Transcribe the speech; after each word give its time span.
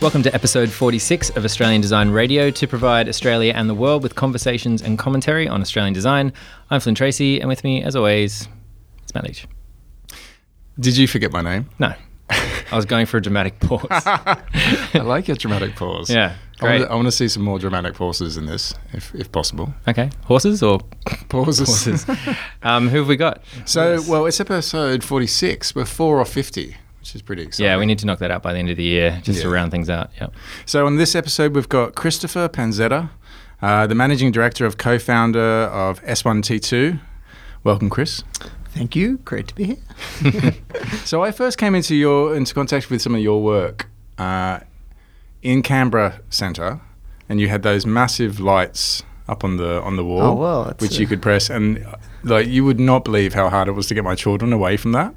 Welcome 0.00 0.22
to 0.22 0.34
episode 0.34 0.70
46 0.70 1.30
of 1.36 1.44
Australian 1.44 1.82
Design 1.82 2.10
Radio 2.10 2.50
to 2.50 2.66
provide 2.66 3.06
Australia 3.08 3.52
and 3.54 3.68
the 3.68 3.74
world 3.74 4.02
with 4.02 4.14
conversations 4.14 4.80
and 4.80 4.98
commentary 4.98 5.46
on 5.46 5.60
Australian 5.60 5.92
design. 5.92 6.32
I'm 6.70 6.80
Flynn 6.80 6.94
Tracy, 6.94 7.38
and 7.38 7.48
with 7.48 7.62
me, 7.64 7.82
as 7.82 7.94
always, 7.94 8.48
it's 9.02 9.14
Matt 9.14 9.24
Leach. 9.24 9.46
Did 10.78 10.96
you 10.96 11.06
forget 11.06 11.30
my 11.32 11.42
name? 11.42 11.68
No, 11.78 11.92
I 12.30 12.76
was 12.76 12.86
going 12.86 13.04
for 13.04 13.18
a 13.18 13.22
dramatic 13.22 13.60
pause. 13.60 13.86
I 13.90 15.00
like 15.02 15.28
your 15.28 15.36
dramatic 15.36 15.76
pause. 15.76 16.08
Yeah, 16.08 16.34
I 16.60 16.64
want, 16.64 16.78
great. 16.78 16.78
to, 16.78 16.90
I 16.90 16.94
want 16.94 17.06
to 17.08 17.12
see 17.12 17.28
some 17.28 17.42
more 17.42 17.58
dramatic 17.58 17.92
pauses 17.94 18.38
in 18.38 18.46
this, 18.46 18.74
if, 18.94 19.14
if 19.14 19.30
possible. 19.30 19.74
Okay, 19.86 20.08
horses 20.24 20.62
or 20.62 20.80
Pauses. 21.28 21.68
horses? 21.68 22.06
um, 22.62 22.88
who 22.88 22.98
have 22.98 23.08
we 23.08 23.16
got? 23.16 23.42
So, 23.66 23.96
Yes. 23.96 24.08
well, 24.08 24.24
it's 24.24 24.40
episode 24.40 25.04
46. 25.04 25.74
We're 25.74 25.84
four 25.84 26.18
or 26.18 26.24
50, 26.24 26.76
which 27.00 27.14
is 27.14 27.22
pretty 27.22 27.42
exciting. 27.42 27.66
yeah, 27.66 27.76
we 27.78 27.86
need 27.86 27.98
to 27.98 28.06
knock 28.06 28.18
that 28.20 28.30
out 28.30 28.42
by 28.42 28.52
the 28.52 28.58
end 28.58 28.70
of 28.70 28.76
the 28.76 28.82
year 28.84 29.20
just 29.22 29.42
to 29.42 29.48
round 29.48 29.70
things 29.70 29.88
out. 29.90 30.10
Yep. 30.20 30.32
So, 30.66 30.86
on 30.86 30.96
this 30.96 31.14
episode, 31.14 31.54
we've 31.54 31.68
got 31.68 31.94
Christopher 31.94 32.48
Panzetta, 32.48 33.10
uh, 33.62 33.86
the 33.86 33.94
managing 33.94 34.32
director 34.32 34.64
of 34.66 34.78
co 34.78 34.98
founder 34.98 35.40
of 35.40 36.02
S1T2. 36.04 37.00
Welcome, 37.64 37.90
Chris. 37.90 38.22
Thank 38.70 38.94
you. 38.94 39.18
Great 39.18 39.48
to 39.48 39.54
be 39.54 39.64
here. 39.64 39.76
So, 41.04 41.22
I 41.22 41.32
first 41.32 41.58
came 41.58 41.74
into 41.74 41.94
your 41.96 42.36
into 42.36 42.54
contact 42.54 42.90
with 42.90 43.00
some 43.02 43.14
of 43.14 43.20
your 43.20 43.42
work 43.42 43.88
uh, 44.18 44.60
in 45.42 45.62
Canberra 45.62 46.20
Centre, 46.30 46.80
and 47.28 47.40
you 47.40 47.48
had 47.48 47.62
those 47.62 47.84
massive 47.86 48.38
lights 48.40 49.02
up 49.28 49.42
on 49.44 49.56
the 49.56 49.80
on 49.82 49.96
the 49.96 50.04
wall. 50.04 50.22
Oh, 50.22 50.34
well, 50.34 50.74
which 50.78 50.98
a- 50.98 51.00
you 51.00 51.06
could 51.06 51.22
press, 51.22 51.48
and 51.50 51.84
uh, 51.84 51.96
like 52.22 52.46
you 52.46 52.64
would 52.64 52.78
not 52.78 53.04
believe 53.04 53.32
how 53.34 53.48
hard 53.48 53.68
it 53.68 53.72
was 53.72 53.86
to 53.88 53.94
get 53.94 54.04
my 54.04 54.14
children 54.14 54.52
away 54.52 54.76
from 54.76 54.92
that. 54.92 55.14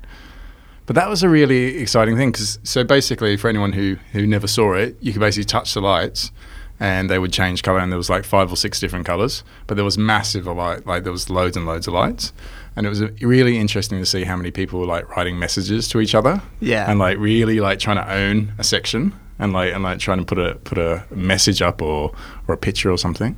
But 0.85 0.95
that 0.95 1.09
was 1.09 1.23
a 1.23 1.29
really 1.29 1.77
exciting 1.77 2.17
thing 2.17 2.31
because 2.31 2.59
so 2.63 2.83
basically, 2.83 3.37
for 3.37 3.47
anyone 3.49 3.71
who 3.73 3.97
who 4.11 4.27
never 4.27 4.47
saw 4.47 4.73
it, 4.73 4.97
you 5.01 5.13
could 5.13 5.21
basically 5.21 5.45
touch 5.45 5.73
the 5.73 5.81
lights, 5.81 6.31
and 6.79 7.09
they 7.09 7.19
would 7.19 7.31
change 7.31 7.63
color, 7.63 7.79
and 7.79 7.91
there 7.91 7.97
was 7.97 8.09
like 8.09 8.25
five 8.25 8.51
or 8.51 8.57
six 8.57 8.79
different 8.79 9.05
colors. 9.05 9.43
But 9.67 9.75
there 9.75 9.85
was 9.85 9.97
massive 9.97 10.45
light, 10.47 10.85
like 10.85 11.03
there 11.03 11.11
was 11.13 11.29
loads 11.29 11.55
and 11.55 11.65
loads 11.65 11.87
of 11.87 11.93
lights, 11.93 12.33
and 12.75 12.85
it 12.85 12.89
was 12.89 13.01
uh, 13.01 13.09
really 13.21 13.57
interesting 13.57 13.99
to 13.99 14.05
see 14.05 14.25
how 14.25 14.35
many 14.35 14.51
people 14.51 14.79
were 14.81 14.85
like 14.85 15.07
writing 15.15 15.39
messages 15.39 15.87
to 15.89 16.01
each 16.01 16.13
other, 16.15 16.41
Yeah. 16.59 16.89
and 16.89 16.99
like 16.99 17.17
really 17.17 17.61
like 17.61 17.79
trying 17.79 17.97
to 17.97 18.11
own 18.11 18.51
a 18.57 18.63
section, 18.65 19.13
and 19.39 19.53
like 19.53 19.73
and 19.73 19.83
like 19.83 19.99
trying 19.99 20.19
to 20.19 20.25
put 20.25 20.37
a 20.37 20.55
put 20.65 20.77
a 20.77 21.05
message 21.11 21.61
up 21.61 21.81
or 21.81 22.13
or 22.47 22.55
a 22.55 22.57
picture 22.57 22.91
or 22.91 22.97
something. 22.97 23.37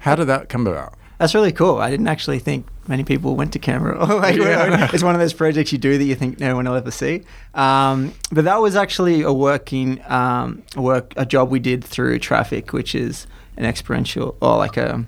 How 0.00 0.14
did 0.14 0.24
that 0.26 0.48
come 0.48 0.66
about? 0.66 0.94
That's 1.18 1.34
really 1.34 1.52
cool. 1.52 1.78
I 1.78 1.90
didn't 1.90 2.06
actually 2.06 2.38
think 2.38 2.66
many 2.86 3.02
people 3.02 3.34
went 3.34 3.52
to 3.54 3.58
Canberra. 3.58 4.04
like, 4.16 4.36
Yeah. 4.36 4.88
It's 4.94 5.02
one 5.02 5.14
of 5.14 5.20
those 5.20 5.32
projects 5.32 5.72
you 5.72 5.78
do 5.78 5.98
that 5.98 6.04
you 6.04 6.14
think 6.14 6.38
no 6.38 6.54
one 6.54 6.66
will 6.66 6.76
ever 6.76 6.92
see. 6.92 7.24
Um, 7.54 8.14
but 8.30 8.44
that 8.44 8.60
was 8.60 8.76
actually 8.76 9.22
a 9.22 9.32
working 9.32 10.00
um, 10.06 10.62
work 10.76 11.12
a 11.16 11.26
job 11.26 11.50
we 11.50 11.58
did 11.58 11.84
through 11.84 12.20
Traffic, 12.20 12.72
which 12.72 12.94
is 12.94 13.26
an 13.56 13.64
experiential 13.64 14.36
or 14.40 14.56
like 14.56 14.76
a 14.76 15.04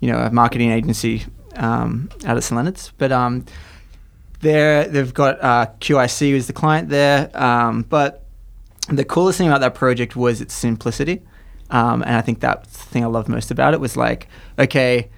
you 0.00 0.12
know 0.12 0.18
a 0.18 0.30
marketing 0.30 0.70
agency 0.70 1.24
um, 1.56 2.10
out 2.26 2.36
of 2.36 2.44
St 2.44 2.56
Leonard's. 2.56 2.92
But 2.98 3.10
um, 3.10 3.46
they're, 4.40 4.86
they've 4.86 5.14
got 5.14 5.42
uh, 5.42 5.66
QIC 5.80 6.34
was 6.34 6.46
the 6.46 6.52
client 6.52 6.90
there. 6.90 7.30
Um, 7.34 7.82
but 7.82 8.24
the 8.88 9.04
coolest 9.04 9.38
thing 9.38 9.48
about 9.48 9.60
that 9.60 9.74
project 9.74 10.14
was 10.14 10.40
its 10.40 10.52
simplicity. 10.52 11.22
Um, 11.70 12.02
and 12.02 12.16
I 12.16 12.20
think 12.20 12.40
that's 12.40 12.70
the 12.70 12.84
thing 12.90 13.02
I 13.02 13.06
loved 13.06 13.28
most 13.28 13.50
about 13.50 13.72
it 13.72 13.80
was 13.80 13.96
like, 13.96 14.28
okay, 14.58 15.08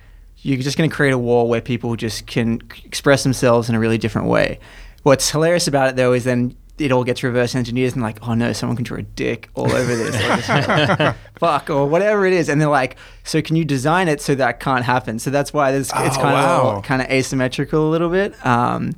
you're 0.45 0.61
just 0.63 0.79
going 0.79 0.89
to 0.89 0.95
create 0.95 1.13
a 1.13 1.19
wall 1.19 1.49
where 1.49 1.61
people 1.61 1.97
just 1.97 2.27
can 2.27 2.61
express 2.85 3.23
themselves 3.25 3.69
in 3.69 3.75
a 3.75 3.81
really 3.81 3.99
different 3.99 4.29
way. 4.29 4.61
What's 5.03 5.31
hilarious 5.31 5.67
about 5.67 5.89
it 5.89 5.97
though 5.97 6.13
is 6.13 6.25
then 6.25 6.55
it 6.79 6.91
all 6.93 7.05
gets 7.05 7.23
reverse 7.23 7.55
engineered 7.55 7.95
and 7.95 8.03
like, 8.03 8.19
oh 8.29 8.35
no, 8.35 8.53
someone 8.53 8.77
can 8.77 8.85
draw 8.85 8.99
a 8.99 9.03
dick 9.03 9.49
all 9.55 9.73
over 9.73 9.95
this. 9.97 10.15
Fuck 11.39 11.71
or 11.71 11.87
whatever 11.89 12.27
it 12.27 12.33
is, 12.33 12.49
and 12.49 12.61
they're 12.61 12.69
like, 12.69 12.97
so 13.23 13.41
can 13.43 13.57
you 13.57 13.65
design 13.65 14.09
it 14.09 14.21
so 14.21 14.35
that 14.35 14.61
can't 14.61 14.85
happen? 14.85 15.19
So 15.19 15.31
that's 15.31 15.53
why 15.53 15.71
there's, 15.73 15.91
it's 15.95 16.17
Oh, 16.19 16.21
kind 16.21 16.35
wow. 16.35 16.77
of 16.79 16.85
kind 16.85 17.01
of 17.03 17.09
asymmetrical 17.11 17.89
a 17.89 17.91
little 17.91 18.11
bit. 18.11 18.35
Um, 18.47 18.93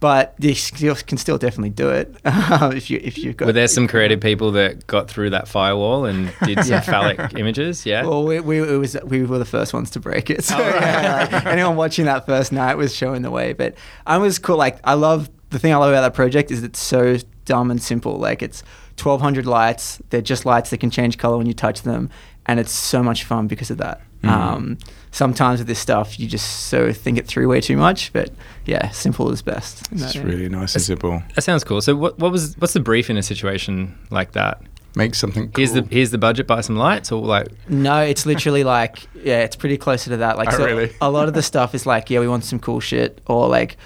but 0.00 0.34
you 0.38 0.54
still, 0.54 0.94
can 0.94 1.18
still 1.18 1.38
definitely 1.38 1.70
do 1.70 1.90
it 1.90 2.14
if 2.24 2.88
you 2.90 3.00
if 3.02 3.18
you've 3.18 3.36
got. 3.36 3.46
Were 3.46 3.52
there 3.52 3.68
some 3.68 3.88
creative 3.88 4.20
people 4.20 4.52
that 4.52 4.86
got 4.86 5.08
through 5.08 5.30
that 5.30 5.48
firewall 5.48 6.04
and 6.04 6.32
did 6.44 6.64
some 6.64 6.82
phallic 6.82 7.34
images? 7.36 7.84
Yeah. 7.84 8.04
Well, 8.04 8.24
we, 8.24 8.40
we, 8.40 8.60
was, 8.60 8.96
we 9.04 9.24
were 9.24 9.38
the 9.38 9.44
first 9.44 9.74
ones 9.74 9.90
to 9.90 10.00
break 10.00 10.30
it. 10.30 10.44
So 10.48 10.56
yeah, 10.56 11.28
like, 11.30 11.46
anyone 11.46 11.76
watching 11.76 12.06
that 12.06 12.24
first 12.24 12.52
night 12.52 12.76
was 12.76 12.94
showing 12.94 13.20
the 13.20 13.30
way. 13.30 13.52
But 13.52 13.74
I 14.06 14.16
was 14.16 14.38
cool. 14.38 14.56
Like 14.56 14.78
I 14.82 14.94
love 14.94 15.28
the 15.50 15.58
thing 15.58 15.74
I 15.74 15.76
love 15.76 15.90
about 15.90 16.00
that 16.02 16.14
project 16.14 16.50
is 16.50 16.62
it's 16.62 16.78
so 16.78 17.18
dumb 17.44 17.70
and 17.70 17.82
simple. 17.82 18.16
Like 18.16 18.40
it's 18.42 18.62
1,200 19.02 19.44
lights. 19.44 20.00
They're 20.08 20.22
just 20.22 20.46
lights 20.46 20.70
that 20.70 20.78
can 20.78 20.90
change 20.90 21.18
color 21.18 21.36
when 21.36 21.46
you 21.46 21.52
touch 21.52 21.82
them, 21.82 22.08
and 22.46 22.58
it's 22.58 22.72
so 22.72 23.02
much 23.02 23.24
fun 23.24 23.46
because 23.46 23.70
of 23.70 23.76
that. 23.78 24.00
Mhm. 24.22 24.28
Um, 24.30 24.78
sometimes 25.18 25.58
with 25.58 25.66
this 25.66 25.78
stuff, 25.80 26.18
you 26.18 26.26
just 26.28 26.68
so 26.68 26.92
think 26.92 27.18
it 27.18 27.26
through 27.26 27.48
way 27.48 27.60
too 27.60 27.76
much. 27.76 28.12
But 28.12 28.30
yeah, 28.64 28.88
simple 28.90 29.30
is 29.32 29.42
best. 29.42 29.86
It's 29.92 30.14
No, 30.14 30.22
really 30.22 30.48
nice 30.48 30.74
and 30.74 30.82
simple. 30.82 31.22
that 31.34 31.42
sounds 31.42 31.64
cool. 31.64 31.80
So, 31.82 31.94
what, 31.96 32.18
what 32.18 32.30
was 32.32 32.54
what's 32.58 32.72
the 32.72 32.80
brief 32.80 33.10
in 33.10 33.16
a 33.18 33.22
situation 33.22 33.98
like 34.10 34.32
that? 34.32 34.62
Make 34.96 35.14
something 35.14 35.50
cool. 35.50 35.58
Here's 35.64 35.72
the 35.72 35.82
here's 35.90 36.10
the 36.12 36.18
budget. 36.18 36.46
Buy 36.46 36.60
some 36.62 36.76
lights, 36.76 37.12
or 37.12 37.20
like 37.20 37.48
No, 37.68 38.00
it's 38.00 38.24
literally 38.24 38.64
like 38.78 39.06
yeah, 39.14 39.40
it's 39.42 39.56
pretty 39.56 39.76
closer 39.76 40.10
to 40.10 40.16
that. 40.18 40.38
Like 40.38 40.48
Oh, 40.54 40.56
so 40.56 40.64
really? 40.64 40.92
a 41.00 41.10
lot 41.10 41.28
of 41.28 41.34
the 41.34 41.42
stuff 41.42 41.74
is 41.74 41.84
like 41.84 42.08
yeah, 42.10 42.20
we 42.20 42.28
want 42.28 42.44
some 42.44 42.58
cool 42.60 42.80
shit 42.80 43.20
or 43.26 43.48
like. 43.48 43.76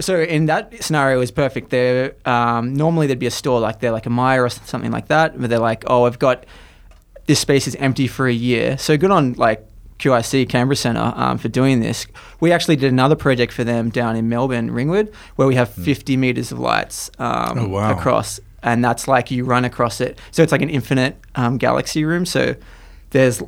So 0.00 0.18
in 0.18 0.46
that 0.46 0.82
scenario, 0.82 1.16
it 1.18 1.20
was 1.20 1.30
perfect. 1.30 1.68
There, 1.68 2.14
um, 2.24 2.72
normally 2.72 3.06
there'd 3.06 3.18
be 3.18 3.26
a 3.26 3.30
store 3.42 3.60
like 3.60 3.80
they're 3.80 3.92
like 3.92 4.06
a 4.06 4.10
Myer 4.10 4.42
or 4.44 4.48
something 4.48 4.90
like 4.90 5.08
that, 5.08 5.38
but 5.38 5.50
they're 5.50 5.58
like, 5.58 5.84
oh, 5.88 6.06
I've 6.06 6.18
got 6.18 6.46
this 7.26 7.38
space 7.38 7.68
is 7.68 7.74
empty 7.76 8.06
for 8.08 8.26
a 8.26 8.32
year. 8.32 8.78
So 8.78 8.96
good 8.96 9.10
on 9.10 9.34
like 9.34 9.62
QIC 10.00 10.48
Canberra 10.48 10.76
Centre 10.76 11.12
um, 11.14 11.38
for 11.38 11.48
doing 11.48 11.80
this. 11.80 12.06
We 12.40 12.52
actually 12.52 12.76
did 12.76 12.92
another 12.92 13.16
project 13.16 13.52
for 13.52 13.62
them 13.64 13.90
down 13.90 14.16
in 14.16 14.28
Melbourne, 14.28 14.70
Ringwood, 14.70 15.12
where 15.36 15.46
we 15.46 15.54
have 15.54 15.68
50 15.70 16.16
meters 16.16 16.50
of 16.50 16.58
lights 16.58 17.10
um, 17.18 17.58
Oh, 17.58 17.68
wow. 17.68 17.96
across, 17.96 18.40
and 18.62 18.84
that's 18.84 19.06
like 19.06 19.30
you 19.30 19.44
run 19.44 19.64
across 19.64 20.00
it. 20.00 20.18
So 20.32 20.42
it's 20.42 20.52
like 20.52 20.62
an 20.62 20.70
infinite 20.70 21.16
um, 21.34 21.58
galaxy 21.58 22.04
room. 22.04 22.26
So 22.26 22.56
there's 23.10 23.42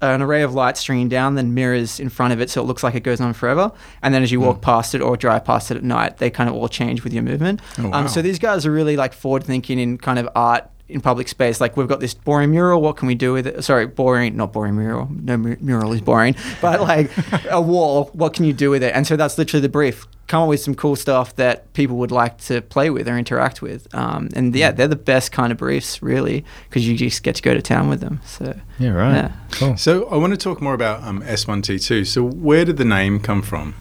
an 0.00 0.20
array 0.20 0.42
of 0.42 0.52
light 0.52 0.76
stringing 0.76 1.08
down, 1.08 1.34
then 1.34 1.54
mirrors 1.54 1.98
in 1.98 2.10
front 2.10 2.32
of 2.34 2.40
it, 2.40 2.50
so 2.50 2.60
it 2.60 2.64
looks 2.64 2.82
like 2.82 2.94
it 2.94 3.02
goes 3.02 3.22
on 3.22 3.32
forever. 3.32 3.72
And 4.02 4.12
then 4.12 4.22
as 4.22 4.30
you 4.30 4.38
Hmm. 4.40 4.46
walk 4.46 4.60
past 4.60 4.94
it 4.94 5.00
or 5.00 5.16
drive 5.16 5.44
past 5.46 5.70
it 5.70 5.78
at 5.78 5.82
night, 5.84 6.18
they 6.18 6.28
kind 6.28 6.48
of 6.50 6.54
all 6.54 6.68
change 6.68 7.02
with 7.04 7.12
your 7.14 7.22
movement. 7.22 7.60
Oh, 7.78 7.88
wow. 7.88 8.00
um, 8.00 8.08
so 8.08 8.20
these 8.20 8.38
guys 8.38 8.66
are 8.66 8.70
really 8.72 8.96
like 8.96 9.14
forward 9.14 9.44
thinking 9.44 9.78
in 9.78 9.96
kind 9.96 10.18
of 10.18 10.28
art 10.36 10.68
in 10.88 11.00
public 11.00 11.28
space. 11.28 11.60
Like 11.60 11.76
we've 11.76 11.88
got 11.88 12.00
this 12.00 12.12
boring 12.14 12.50
mural. 12.50 12.80
What 12.82 12.96
can 12.96 13.06
we 13.08 13.14
do 13.14 13.32
with 13.32 13.46
it? 13.46 13.62
Sorry, 13.64 13.86
boring, 13.86 14.36
not 14.36 14.52
boring 14.52 14.76
mural. 14.76 15.08
No 15.10 15.36
mu- 15.36 15.56
mural 15.60 15.92
is 15.92 16.00
boring, 16.00 16.36
but 16.60 16.80
like 16.80 17.10
a 17.50 17.60
wall. 17.72 18.10
What 18.12 18.34
can 18.34 18.44
you 18.44 18.52
do 18.52 18.70
with 18.70 18.82
it? 18.82 18.94
And 18.94 19.06
so 19.06 19.16
that's 19.16 19.38
literally 19.38 19.62
the 19.62 19.68
brief. 19.68 20.06
Come 20.26 20.42
up 20.44 20.48
with 20.48 20.60
some 20.60 20.74
cool 20.74 20.96
stuff 20.96 21.36
that 21.36 21.70
people 21.74 21.96
would 21.98 22.10
like 22.10 22.38
to 22.46 22.62
play 22.62 22.88
with 22.88 23.06
or 23.08 23.18
interact 23.18 23.60
with. 23.60 23.94
Um, 23.94 24.30
and 24.34 24.54
yeah, 24.56 24.72
they're 24.72 24.88
the 24.88 24.96
best 24.96 25.32
kind 25.32 25.52
of 25.52 25.58
briefs, 25.58 26.02
really, 26.02 26.46
because 26.68 26.88
you 26.88 26.96
just 26.96 27.22
get 27.22 27.34
to 27.36 27.42
go 27.42 27.52
to 27.52 27.60
town 27.60 27.90
with 27.90 28.00
them. 28.00 28.20
So 28.24 28.58
yeah, 28.78 28.88
right, 28.90 29.14
Yeah. 29.14 29.32
cool. 29.50 29.76
So 29.76 30.06
I 30.08 30.16
want 30.16 30.32
to 30.32 30.38
talk 30.38 30.62
more 30.62 30.72
about 30.72 31.02
um, 31.02 31.20
S1T2. 31.22 32.06
So 32.06 32.22
where 32.22 32.64
did 32.64 32.78
the 32.78 32.86
name 32.86 33.20
come 33.20 33.42
from? 33.42 33.74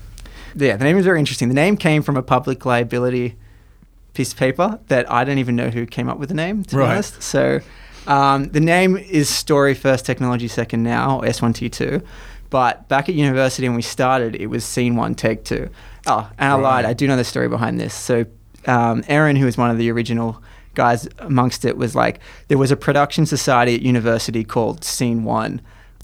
yeah, 0.56 0.76
the 0.76 0.84
name 0.84 0.98
is 0.98 1.06
very 1.06 1.18
interesting. 1.20 1.48
The 1.48 1.56
name 1.56 1.78
came 1.78 2.02
from 2.04 2.18
a 2.18 2.22
public 2.22 2.66
liability 2.66 3.36
piece 4.14 4.32
of 4.34 4.38
paper 4.40 4.80
that 4.88 5.10
I 5.12 5.24
don't 5.24 5.38
even 5.40 5.56
know 5.56 5.70
who 5.70 5.86
came 5.86 6.08
up 6.10 6.18
with 6.18 6.30
the 6.30 6.36
name, 6.36 6.64
to 6.66 6.78
Right. 6.78 6.86
be 6.86 6.92
honest. 6.92 7.22
So 7.24 7.60
um, 8.08 8.46
the 8.50 8.60
name 8.60 8.98
is 8.98 9.30
Story 9.30 9.74
First, 9.74 10.06
Technology 10.06 10.48
Second 10.48 10.84
Now, 10.84 11.20
or 11.20 11.24
S1T2. 11.24 12.04
But 12.50 12.88
back 12.88 13.10
at 13.10 13.16
university 13.16 13.68
when 13.68 13.76
we 13.76 13.82
started, 13.82 14.36
it 14.36 14.48
was 14.48 14.64
Scene 14.64 14.96
One, 14.96 15.16
Take 15.16 15.44
Two. 15.44 15.70
Oh, 16.06 16.30
and 16.38 16.52
I 16.52 16.56
lied. 16.56 16.86
I 16.86 16.94
do 16.94 17.08
know 17.08 17.18
the 17.18 17.24
story 17.24 17.48
behind 17.48 17.80
this. 17.80 17.94
So 17.94 18.26
um, 18.68 19.04
Aaron, 19.08 19.36
who 19.36 19.46
was 19.46 19.58
one 19.58 19.72
of 19.72 19.78
the 19.80 19.90
original 19.92 20.44
guys 20.76 21.08
amongst 21.20 21.66
it, 21.66 21.78
was 21.78 21.96
like, 21.96 22.20
there 22.50 22.58
was 22.58 22.70
a 22.72 22.76
production 22.76 23.26
society 23.26 23.74
at 23.74 23.82
university 23.82 24.44
called 24.44 24.84
Scene 24.84 25.24
One 25.24 25.62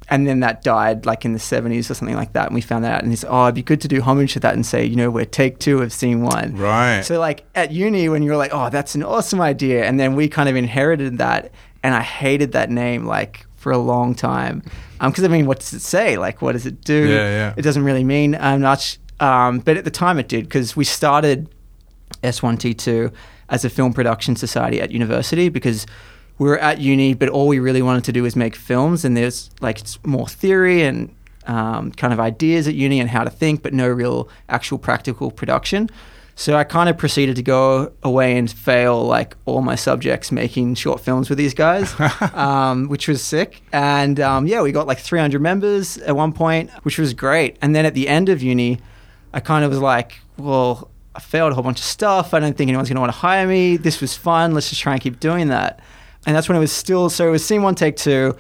and 0.09 0.27
then 0.27 0.39
that 0.39 0.63
died 0.63 1.05
like 1.05 1.23
in 1.23 1.33
the 1.33 1.39
70s 1.39 1.89
or 1.89 1.93
something 1.93 2.15
like 2.15 2.33
that 2.33 2.47
and 2.47 2.55
we 2.55 2.61
found 2.61 2.83
that 2.83 2.95
out 2.95 3.03
and 3.03 3.11
he's 3.11 3.23
oh 3.25 3.45
it'd 3.45 3.55
be 3.55 3.61
good 3.61 3.79
to 3.81 3.87
do 3.87 4.01
homage 4.01 4.33
to 4.33 4.39
that 4.39 4.53
and 4.53 4.65
say 4.65 4.83
you 4.83 4.95
know 4.95 5.09
we're 5.09 5.25
take 5.25 5.59
two 5.59 5.81
of 5.81 5.93
scene 5.93 6.21
one. 6.21 6.55
Right. 6.55 7.01
so 7.01 7.19
like 7.19 7.45
at 7.55 7.71
uni 7.71 8.09
when 8.09 8.23
you 8.23 8.31
were 8.31 8.37
like 8.37 8.51
oh 8.53 8.69
that's 8.69 8.95
an 8.95 9.03
awesome 9.03 9.39
idea 9.41 9.85
and 9.85 9.99
then 9.99 10.15
we 10.15 10.27
kind 10.27 10.49
of 10.49 10.55
inherited 10.55 11.17
that 11.19 11.51
and 11.83 11.93
i 11.93 12.01
hated 12.01 12.51
that 12.53 12.69
name 12.69 13.05
like 13.05 13.45
for 13.59 13.71
a 13.71 13.77
long 13.77 14.15
time. 14.15 14.63
Because 14.99 15.23
i 15.23 15.27
mean 15.27 15.45
what 15.45 15.59
does 15.59 15.73
it 15.73 15.81
say? 15.81 16.17
Like 16.17 16.41
what 16.41 16.53
does 16.53 16.65
it 16.65 16.81
do? 16.83 17.07
Yeah, 17.07 17.15
yeah. 17.15 17.53
it 17.55 17.61
doesn't 17.61 17.83
really 17.83 18.03
mean 18.03 18.35
um, 18.35 18.61
much. 18.61 18.97
Um, 19.19 19.59
but 19.59 19.77
at 19.77 19.83
the 19.83 19.91
time 19.91 20.17
it 20.17 20.27
did 20.27 20.45
because 20.45 20.75
we 20.75 20.85
started 20.85 21.49
S1T2 22.23 23.13
as 23.49 23.65
a 23.65 23.69
film 23.69 23.93
production 23.93 24.35
society 24.35 24.81
at 24.81 24.91
university 24.91 25.49
because 25.49 25.85
we 26.39 26.47
were 26.47 26.57
at 26.57 26.79
uni, 26.79 27.13
but 27.13 27.29
all 27.29 27.47
we 27.47 27.59
really 27.59 27.81
wanted 27.81 28.05
to 28.05 28.11
do 28.11 28.23
was 28.23 28.35
make 28.35 28.55
films, 28.55 29.05
and 29.05 29.15
there's 29.15 29.51
like 29.61 29.79
it's 29.79 30.03
more 30.05 30.27
theory 30.27 30.83
and 30.83 31.13
um, 31.45 31.91
kind 31.91 32.13
of 32.13 32.19
ideas 32.19 32.67
at 32.67 32.75
uni 32.75 32.99
and 32.99 33.09
how 33.09 33.23
to 33.23 33.29
think, 33.29 33.61
but 33.61 33.73
no 33.73 33.87
real 33.87 34.29
actual 34.47 34.77
practical 34.77 35.31
production. 35.31 35.89
So 36.35 36.55
I 36.55 36.63
kind 36.63 36.87
of 36.87 36.97
proceeded 36.97 37.35
to 37.35 37.43
go 37.43 37.91
away 38.01 38.37
and 38.37 38.49
fail 38.49 39.05
like 39.05 39.35
all 39.45 39.61
my 39.61 39.75
subjects 39.75 40.31
making 40.31 40.75
short 40.75 41.01
films 41.01 41.27
with 41.27 41.37
these 41.37 41.53
guys, 41.53 41.93
um, 42.33 42.87
which 42.87 43.09
was 43.09 43.21
sick. 43.21 43.61
And 43.73 44.21
um, 44.21 44.47
yeah, 44.47 44.61
we 44.61 44.71
got 44.71 44.87
like 44.87 44.99
300 44.99 45.41
members 45.41 45.97
at 45.97 46.15
one 46.15 46.31
point, 46.31 46.69
which 46.83 46.97
was 46.97 47.13
great. 47.13 47.57
And 47.61 47.75
then 47.75 47.85
at 47.85 47.93
the 47.93 48.07
end 48.07 48.29
of 48.29 48.41
uni, 48.41 48.79
I 49.33 49.41
kind 49.41 49.65
of 49.65 49.71
was 49.71 49.79
like, 49.79 50.19
well, 50.37 50.89
I 51.13 51.19
failed 51.19 51.51
a 51.51 51.55
whole 51.55 51.63
bunch 51.63 51.79
of 51.79 51.85
stuff. 51.85 52.33
I 52.33 52.39
don't 52.39 52.55
think 52.55 52.69
anyone's 52.69 52.87
going 52.87 52.95
to 52.95 53.01
want 53.01 53.11
to 53.11 53.19
hire 53.19 53.45
me. 53.45 53.75
This 53.75 53.99
was 53.99 54.15
fun. 54.15 54.53
Let's 54.53 54.69
just 54.69 54.79
try 54.79 54.93
and 54.93 55.01
keep 55.01 55.19
doing 55.19 55.49
that. 55.49 55.81
And 56.25 56.35
that's 56.35 56.49
when 56.49 56.55
it 56.55 56.59
was 56.59 56.71
still, 56.71 57.09
so 57.09 57.27
it 57.27 57.31
was 57.31 57.45
scene 57.45 57.61
one, 57.61 57.75
take 57.75 57.95
two 57.95 58.35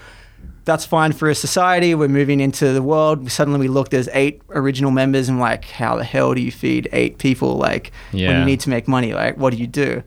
that's 0.69 0.85
fine 0.85 1.11
for 1.13 1.29
a 1.29 1.35
society. 1.35 1.95
We're 1.95 2.07
moving 2.07 2.39
into 2.39 2.73
the 2.73 2.83
world. 2.83 3.29
Suddenly 3.31 3.59
we 3.59 3.67
look, 3.67 3.89
there's 3.89 4.07
eight 4.13 4.41
original 4.51 4.91
members, 4.91 5.27
and 5.27 5.39
like, 5.39 5.65
how 5.65 5.95
the 5.95 6.03
hell 6.03 6.35
do 6.35 6.41
you 6.41 6.51
feed 6.51 6.87
eight 6.91 7.17
people? 7.17 7.57
Like, 7.57 7.91
when 8.29 8.39
you 8.39 8.45
need 8.45 8.59
to 8.61 8.69
make 8.69 8.87
money, 8.87 9.13
like, 9.13 9.35
what 9.37 9.51
do 9.51 9.57
you 9.57 9.67
do? 9.67 10.03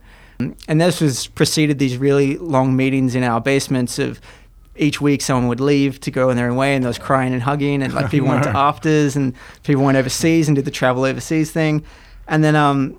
And 0.69 0.81
this 0.81 1.01
was 1.01 1.27
preceded 1.27 1.79
these 1.79 1.97
really 1.97 2.37
long 2.39 2.77
meetings 2.77 3.15
in 3.15 3.25
our 3.25 3.41
basements 3.41 3.99
of 3.99 4.21
each 4.75 5.01
week 5.01 5.21
someone 5.21 5.49
would 5.49 5.61
leave 5.61 6.01
to 6.01 6.11
go 6.11 6.31
on 6.31 6.37
their 6.37 6.49
own 6.49 6.57
way 6.57 6.75
and 6.75 6.83
there 6.83 6.89
was 6.89 6.99
crying 6.99 7.35
and 7.35 7.43
hugging 7.43 7.83
and 7.83 7.93
like 7.93 8.11
people 8.11 8.27
went 8.27 8.43
to 8.43 8.49
afters 8.57 9.15
and 9.15 9.35
people 9.65 9.85
went 9.85 9.99
overseas 9.99 10.49
and 10.49 10.57
did 10.57 10.65
the 10.65 10.71
travel 10.71 11.05
overseas 11.05 11.53
thing. 11.53 11.85
And 12.27 12.43
then 12.43 12.57
um 12.57 12.99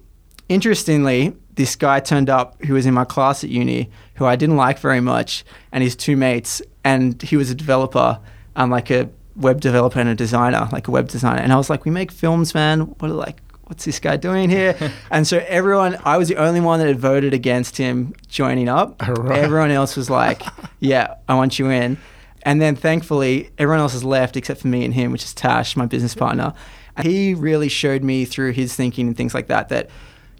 interestingly, 0.50 1.36
this 1.56 1.75
guy 1.75 2.00
turned 2.00 2.30
up 2.30 2.62
who 2.64 2.75
was 2.75 2.86
in 2.86 2.94
my 2.94 3.06
class 3.06 3.44
at 3.44 3.50
uni 3.50 3.90
who 4.15 4.25
I 4.25 4.36
didn't 4.36 4.57
like 4.57 4.80
very 4.80 5.00
much 5.00 5.44
and 5.71 5.83
his 5.83 5.95
two 5.95 6.15
mates 6.15 6.62
and 6.83 7.21
he 7.21 7.38
was 7.38 7.50
a 7.50 7.56
developer 7.56 8.19
um 8.56 8.69
like 8.69 8.92
a 8.92 9.10
web 9.36 9.62
developer 9.62 10.00
and 10.00 10.10
a 10.10 10.15
designer, 10.15 10.69
like 10.71 10.88
a 10.88 10.92
web 10.92 11.07
designer. 11.07 11.42
And 11.42 11.51
I 11.51 11.57
was 11.57 11.69
like, 11.69 11.86
We 11.86 11.92
make 11.92 12.12
films, 12.12 12.54
man. 12.54 12.81
What 12.81 13.10
are 13.10 13.13
like 13.13 13.39
what's 13.63 13.86
this 13.86 14.00
guy 14.00 14.18
doing 14.18 14.50
here? 14.50 14.77
and 15.12 15.25
so 15.25 15.44
everyone 15.48 15.98
I 16.04 16.18
was 16.18 16.27
the 16.27 16.38
only 16.38 16.62
one 16.62 16.80
that 16.80 16.88
had 16.88 17.00
voted 17.00 17.33
against 17.33 17.77
him 17.77 18.13
joining 18.27 18.69
up. 18.69 19.01
Right. 19.01 19.39
Everyone 19.39 19.71
else 19.71 19.95
was 19.95 20.10
like, 20.10 20.42
Yeah, 20.80 21.15
I 21.27 21.36
want 21.36 21.60
you 21.60 21.69
in. 21.69 21.98
And 22.44 22.62
then 22.62 22.75
thankfully, 22.75 23.50
everyone 23.57 23.80
else 23.80 23.94
has 23.94 24.04
left 24.04 24.36
except 24.36 24.62
for 24.62 24.68
me 24.68 24.83
and 24.83 24.94
him, 24.94 25.12
which 25.12 25.24
is 25.24 25.33
Tash, 25.33 25.77
my 25.77 25.86
business 25.86 26.13
partner. 26.13 26.54
And 26.98 27.07
he 27.07 27.33
really 27.33 27.69
showed 27.69 28.04
me 28.04 28.25
through 28.25 28.51
his 28.51 28.75
thinking 28.75 29.07
and 29.07 29.18
things 29.18 29.33
like 29.33 29.48
that 29.48 29.69
that, 29.69 29.89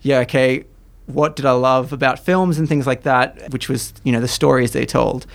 yeah, 0.02 0.20
okay, 0.20 0.66
what 1.08 1.36
did 1.36 1.46
I 1.46 1.52
love 1.52 1.94
about 1.94 2.20
films 2.20 2.58
and 2.58 2.68
things 2.68 2.88
like 2.88 3.04
that, 3.04 3.52
which 3.52 3.70
was, 3.70 3.94
you 4.04 4.12
know, 4.12 4.22
the 4.22 4.28
stories 4.28 4.72
they 4.72 4.86
told. 4.86 5.26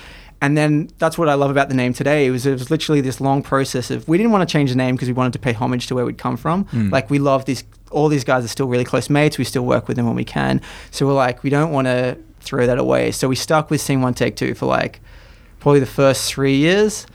And 0.41 0.57
then 0.57 0.89
that's 0.99 1.19
what 1.19 1.29
I 1.29 1.35
love 1.35 1.51
about 1.51 1.69
the 1.69 1.75
name 1.75 1.93
today. 1.93 2.27
It 2.27 2.31
was, 2.31 2.47
it 2.47 2.53
was 2.53 2.71
literally 2.71 3.01
this 3.01 3.21
long 3.21 3.43
process 3.43 3.91
of 3.91 4.07
we 4.07 4.17
didn't 4.17 4.31
want 4.31 4.49
to 4.49 4.53
change 4.53 4.71
the 4.71 4.77
name 4.77 4.95
because 4.95 5.09
we 5.09 5.15
wanted 5.15 5.33
to 5.33 5.41
pay 5.41 5.53
homage 5.53 5.89
to 5.89 5.95
where 5.95 6.05
we'd 6.05 6.19
come 6.19 6.37
from. 6.37 6.65
Hmm. 6.67 6.91
Like 6.91 7.11
we 7.11 7.19
love 7.19 7.45
these, 7.45 7.65
all 7.91 8.09
these 8.09 8.25
guys 8.25 8.45
are 8.45 8.49
still 8.49 8.69
really 8.69 8.85
close 8.85 9.11
mates. 9.11 9.37
We 9.37 9.45
still 9.45 9.65
work 9.65 9.89
with 9.89 9.97
them 9.97 10.07
when 10.07 10.15
we 10.15 10.25
can. 10.25 10.61
So 10.93 11.07
we're 11.07 11.15
like, 11.15 11.43
we 11.43 11.51
don't 11.51 11.73
want 11.73 11.87
to 11.87 12.17
throw 12.41 12.67
that 12.67 12.79
away. 12.79 13.11
So 13.11 13.29
we 13.29 13.35
stuck 13.35 13.69
with 13.69 13.81
Scene 13.81 14.01
One 14.01 14.15
Take 14.15 14.37
Two 14.37 14.55
for 14.55 14.67
like 14.67 15.01
probably 15.59 15.81
the 15.81 15.87
first 15.87 16.33
three 16.33 16.57
years. 16.57 17.07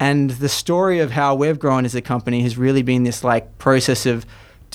And 0.00 0.30
the 0.30 0.48
story 0.48 0.98
of 0.98 1.10
how 1.10 1.34
we've 1.34 1.58
grown 1.58 1.84
as 1.84 1.94
a 1.94 2.02
company 2.02 2.42
has 2.42 2.56
really 2.56 2.82
been 2.82 3.04
this 3.04 3.22
like 3.22 3.58
process 3.58 4.06
of 4.06 4.26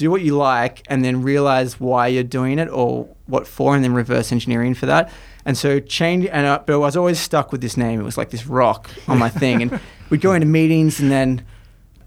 do 0.02 0.12
what 0.12 0.22
you 0.22 0.36
like 0.36 0.84
and 0.88 1.06
then 1.06 1.22
realize 1.22 1.80
why 1.80 2.08
you're 2.08 2.24
doing 2.24 2.60
it 2.60 2.68
or 2.70 3.08
what 3.28 3.48
for, 3.48 3.76
and 3.76 3.84
then 3.84 3.94
reverse 3.94 4.32
engineering 4.32 4.74
for 4.74 4.88
that. 4.88 5.12
And 5.46 5.58
so 5.58 5.80
change, 5.80 6.26
and 6.26 6.46
uh, 6.46 6.62
but 6.66 6.74
I 6.74 6.78
was 6.78 6.98
always 6.98 7.20
stuck 7.20 7.52
with 7.52 7.62
this 7.62 7.78
name. 7.78 8.00
It 8.00 8.04
was 8.04 8.18
like 8.18 8.30
this 8.30 8.46
rock 8.46 8.90
on 9.08 9.18
my 9.18 9.30
thing, 9.30 9.62
and 9.62 9.80
we'd 10.10 10.22
go 10.22 10.34
into 10.34 10.48
meetings, 10.48 11.00
and 11.00 11.10
then 11.10 11.46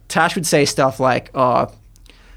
Tash 0.08 0.34
would 0.34 0.46
say 0.46 0.64
stuff 0.64 1.00
like, 1.00 1.30
"Oh, 1.34 1.72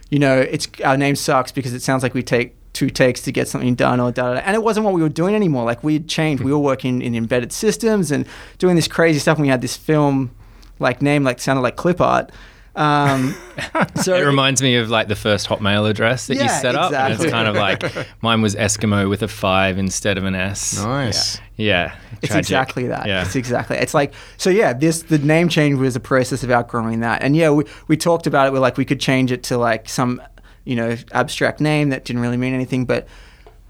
you 0.10 0.20
know, 0.20 0.40
it's 0.40 0.68
our 0.84 0.98
name 0.98 1.16
sucks 1.16 1.52
because 1.52 1.74
it 1.74 1.82
sounds 1.82 2.04
like 2.04 2.14
we 2.14 2.24
take 2.24 2.56
two 2.74 2.90
takes 2.92 3.22
to 3.24 3.32
get 3.32 3.48
something 3.48 3.74
done 3.74 4.00
or 4.00 4.12
da 4.12 4.28
da 4.28 4.34
da. 4.36 4.40
And 4.42 4.56
it 4.56 4.62
wasn't 4.62 4.86
what 4.86 4.94
we 4.94 5.02
were 5.02 5.10
doing 5.10 5.34
anymore. 5.34 5.66
Like 5.66 5.84
we'd 5.84 6.08
changed. 6.08 6.44
We 6.44 6.52
were 6.52 6.60
working 6.60 7.02
in 7.02 7.16
embedded 7.16 7.52
systems 7.52 8.12
and 8.12 8.28
doing 8.60 8.76
this 8.76 8.88
crazy 8.88 9.18
stuff. 9.18 9.38
And 9.38 9.44
we 9.44 9.50
had 9.50 9.62
this 9.62 9.76
film 9.76 10.32
like 10.80 11.02
name 11.02 11.24
like 11.24 11.40
sounded 11.40 11.62
like 11.62 11.76
clip 11.76 12.00
art. 12.00 12.32
Um, 12.78 13.36
so 13.96 14.16
it 14.16 14.22
reminds 14.22 14.62
me 14.62 14.76
of 14.76 14.90
like 14.90 15.08
the 15.08 15.16
first 15.16 15.50
Hotmail 15.50 15.90
address 15.90 16.28
that 16.28 16.36
you 16.36 16.48
set 16.48 16.76
up. 16.76 16.94
And 16.94 17.14
it's 17.14 17.26
kind 17.26 17.48
of 17.48 17.56
like 17.56 17.84
mine 18.22 18.42
was 18.42 18.56
Eskimo 18.56 19.10
with 19.10 19.24
a 19.24 19.28
five 19.28 19.80
instead 19.80 20.18
of 20.18 20.26
an 20.26 20.36
S. 20.36 20.82
Nice. 20.84 21.40
Yeah. 21.56 21.96
It's 22.22 22.28
tragic. 22.28 22.40
exactly 22.40 22.88
that. 22.88 23.08
Yeah. 23.08 23.24
It's 23.24 23.36
exactly. 23.36 23.78
It's 23.78 23.96
like 23.96 24.14
so. 24.38 24.52
Yeah, 24.52 24.74
this 24.74 25.02
the 25.02 25.18
name 25.18 25.50
change 25.50 25.80
was 25.80 25.96
a 25.96 26.00
process 26.00 26.44
of 26.44 26.52
outgrowing 26.52 27.00
that, 27.02 27.24
and 27.24 27.36
yeah, 27.36 27.50
we 27.50 27.66
we 27.88 27.98
talked 27.98 28.28
about 28.28 28.48
it. 28.48 28.54
We're 28.54 28.60
like 28.60 28.78
we 28.78 28.86
could 28.86 29.00
change 29.00 29.32
it 29.32 29.44
to 29.44 29.58
like 29.58 29.90
some 29.90 30.22
you 30.66 30.76
know 30.76 30.96
abstract 31.14 31.60
name 31.60 31.90
that 31.90 32.06
didn't 32.06 32.22
really 32.22 32.38
mean 32.38 32.54
anything, 32.54 32.86
but 32.86 33.08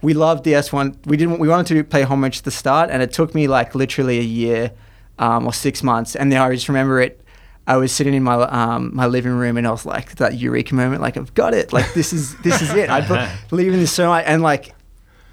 we 0.01 0.13
loved 0.13 0.43
the 0.43 0.53
S 0.55 0.71
one. 0.71 0.97
We 1.05 1.17
didn't. 1.17 1.39
We 1.39 1.47
wanted 1.47 1.75
to 1.75 1.83
pay 1.83 2.03
homage 2.03 2.39
to 2.39 2.43
the 2.43 2.51
start, 2.51 2.89
and 2.89 3.01
it 3.01 3.13
took 3.13 3.33
me 3.33 3.47
like 3.47 3.73
literally 3.73 4.19
a 4.19 4.23
year 4.23 4.71
um, 5.17 5.45
or 5.45 5.53
six 5.53 5.81
months, 5.81 6.15
and 6.15 6.31
then 6.31 6.41
I 6.41 6.53
just 6.53 6.67
remember 6.67 6.99
it. 7.01 7.21
I 7.67 7.75
was 7.77 7.91
sitting 7.91 8.13
in 8.13 8.23
my 8.23 8.35
um, 8.35 8.91
my 8.95 9.05
living 9.07 9.33
room 9.33 9.57
and 9.57 9.67
I 9.67 9.71
was 9.71 9.85
like 9.85 10.15
that 10.15 10.37
eureka 10.37 10.73
moment, 10.73 11.01
like 11.01 11.17
I've 11.17 11.33
got 11.33 11.53
it, 11.53 11.73
like 11.73 11.93
this 11.93 12.13
is 12.13 12.35
this 12.37 12.61
is 12.61 12.73
it. 12.73 12.89
I 12.89 13.01
be- 13.01 13.31
believe 13.49 13.73
in 13.73 13.79
this 13.79 13.91
so 13.91 14.07
much, 14.07 14.23
and 14.25 14.41
like 14.41 14.73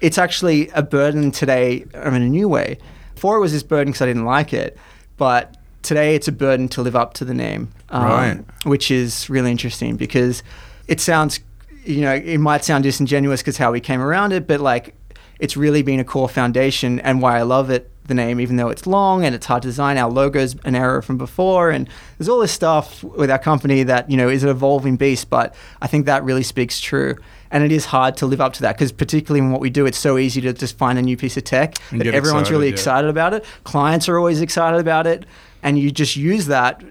it's 0.01 0.17
actually 0.17 0.67
a 0.69 0.83
burden 0.83 1.31
today 1.31 1.85
um, 1.95 2.13
in 2.13 2.21
a 2.21 2.27
new 2.29 2.49
way. 2.49 2.77
Before 3.13 3.37
it 3.37 3.39
was 3.39 3.53
this 3.53 3.63
burden 3.63 3.87
because 3.93 4.01
I 4.01 4.07
didn't 4.07 4.25
like 4.25 4.53
it, 4.53 4.77
but 5.15 5.55
today 5.81 6.15
it's 6.15 6.27
a 6.27 6.31
burden 6.33 6.67
to 6.69 6.81
live 6.81 6.95
up 6.95 7.13
to 7.13 7.25
the 7.25 7.33
name, 7.33 7.71
um, 7.89 8.03
Right. 8.03 8.43
which 8.65 8.91
is 8.91 9.29
really 9.29 9.51
interesting 9.51 9.95
because 9.95 10.43
it 10.89 10.99
sounds, 10.99 11.39
you 11.85 12.01
know, 12.01 12.13
it 12.13 12.39
might 12.39 12.65
sound 12.65 12.83
disingenuous 12.83 13.41
because 13.41 13.55
how 13.57 13.71
we 13.71 13.79
came 13.79 14.01
around 14.01 14.33
it, 14.33 14.45
but 14.47 14.59
like 14.59 14.93
it's 15.39 15.55
really 15.55 15.83
been 15.83 16.01
a 16.01 16.03
core 16.03 16.27
foundation 16.27 16.99
and 16.99 17.21
why 17.21 17.37
I 17.39 17.43
love 17.43 17.69
it. 17.69 17.89
The 18.07 18.13
name, 18.13 18.39
even 18.39 18.57
though 18.57 18.69
it's 18.69 18.85
long 18.85 19.25
and 19.25 19.33
it's 19.33 19.47
hard 19.47 19.63
to 19.63 19.67
design, 19.67 19.97
our 19.97 20.11
logo's 20.11 20.55
an 20.63 20.75
error 20.75 21.01
from 21.01 21.17
before, 21.17 21.71
and 21.71 21.89
there's 22.17 22.29
all 22.29 22.39
this 22.39 22.51
stuff 22.51 23.03
with 23.03 23.31
our 23.31 23.39
company 23.39 23.81
that 23.83 24.09
you 24.11 24.15
know 24.17 24.29
is 24.29 24.43
an 24.43 24.49
evolving 24.49 24.95
beast. 24.95 25.29
But 25.29 25.55
I 25.81 25.87
think 25.87 26.05
that 26.05 26.23
really 26.23 26.43
speaks 26.43 26.79
true, 26.79 27.15
and 27.49 27.63
it 27.63 27.71
is 27.71 27.85
hard 27.85 28.15
to 28.17 28.27
live 28.27 28.41
up 28.41 28.53
to 28.53 28.61
that 28.61 28.75
because 28.77 28.91
particularly 28.91 29.39
in 29.45 29.51
what 29.51 29.59
we 29.59 29.69
do, 29.69 29.85
it's 29.85 29.97
so 29.97 30.17
easy 30.17 30.39
to 30.41 30.53
just 30.53 30.77
find 30.77 30.99
a 30.99 31.01
new 31.01 31.17
piece 31.17 31.35
of 31.35 31.45
tech 31.45 31.75
And 31.89 31.99
that 31.99 32.07
everyone's 32.07 32.41
excited, 32.41 32.51
really 32.51 32.67
yeah. 32.67 32.73
excited 32.73 33.09
about 33.09 33.33
it. 33.33 33.45
Clients 33.63 34.07
are 34.07 34.17
always 34.19 34.39
excited 34.39 34.79
about 34.79 35.07
it, 35.07 35.25
and 35.63 35.79
you 35.79 35.89
just 35.89 36.15
use 36.15 36.45
that 36.45 36.83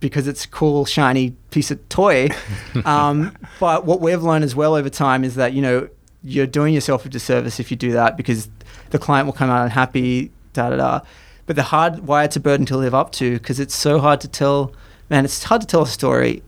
because 0.00 0.26
it's 0.26 0.44
a 0.44 0.48
cool, 0.48 0.84
shiny 0.84 1.30
piece 1.50 1.70
of 1.70 1.88
toy. 1.88 2.28
um, 2.84 3.36
but 3.60 3.84
what 3.84 4.00
we've 4.00 4.22
learned 4.22 4.44
as 4.44 4.56
well 4.56 4.74
over 4.74 4.90
time 4.90 5.24
is 5.24 5.36
that 5.36 5.52
you 5.52 5.62
know 5.62 5.88
you're 6.22 6.46
doing 6.46 6.74
yourself 6.74 7.06
a 7.06 7.08
disservice 7.08 7.60
if 7.60 7.70
you 7.70 7.76
do 7.76 7.92
that 7.92 8.16
because 8.16 8.48
the 8.90 8.98
client 8.98 9.26
will 9.26 9.32
come 9.32 9.48
out 9.48 9.64
unhappy, 9.64 10.30
da 10.52 10.70
da 10.70 10.76
da. 10.76 11.00
But 11.46 11.56
the 11.56 11.64
hard 11.64 12.06
why 12.06 12.24
it's 12.24 12.36
a 12.36 12.40
burden 12.40 12.66
to 12.66 12.76
live 12.76 12.94
up 12.94 13.12
to 13.12 13.34
because 13.38 13.58
it's 13.58 13.74
so 13.74 13.98
hard 13.98 14.20
to 14.20 14.28
tell. 14.28 14.72
Man, 15.08 15.24
it's 15.24 15.42
hard 15.42 15.60
to 15.62 15.66
tell 15.66 15.82
a 15.82 15.86
story 15.86 16.42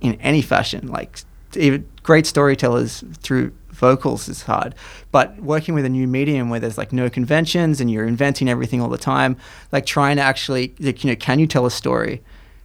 in 0.00 0.14
any 0.20 0.42
fashion. 0.42 0.88
Like 0.88 1.20
even 1.56 1.86
great 2.02 2.26
storytellers 2.26 3.04
through 3.18 3.52
vocals 3.70 4.28
is 4.28 4.42
hard, 4.42 4.74
but 5.10 5.36
working 5.42 5.74
with 5.74 5.84
a 5.84 5.88
new 5.88 6.06
medium 6.06 6.50
where 6.50 6.60
there's 6.60 6.78
like 6.78 6.92
no 6.92 7.10
conventions 7.10 7.80
and 7.80 7.90
you're 7.90 8.06
inventing 8.06 8.48
everything 8.48 8.80
all 8.80 8.88
the 8.88 8.98
time, 8.98 9.36
like 9.72 9.84
trying 9.84 10.16
to 10.16 10.22
actually, 10.22 10.74
like, 10.78 11.02
you 11.04 11.10
know, 11.10 11.16
can 11.16 11.38
you 11.38 11.46
tell 11.46 11.66
a 11.66 11.70
story? 11.70 12.22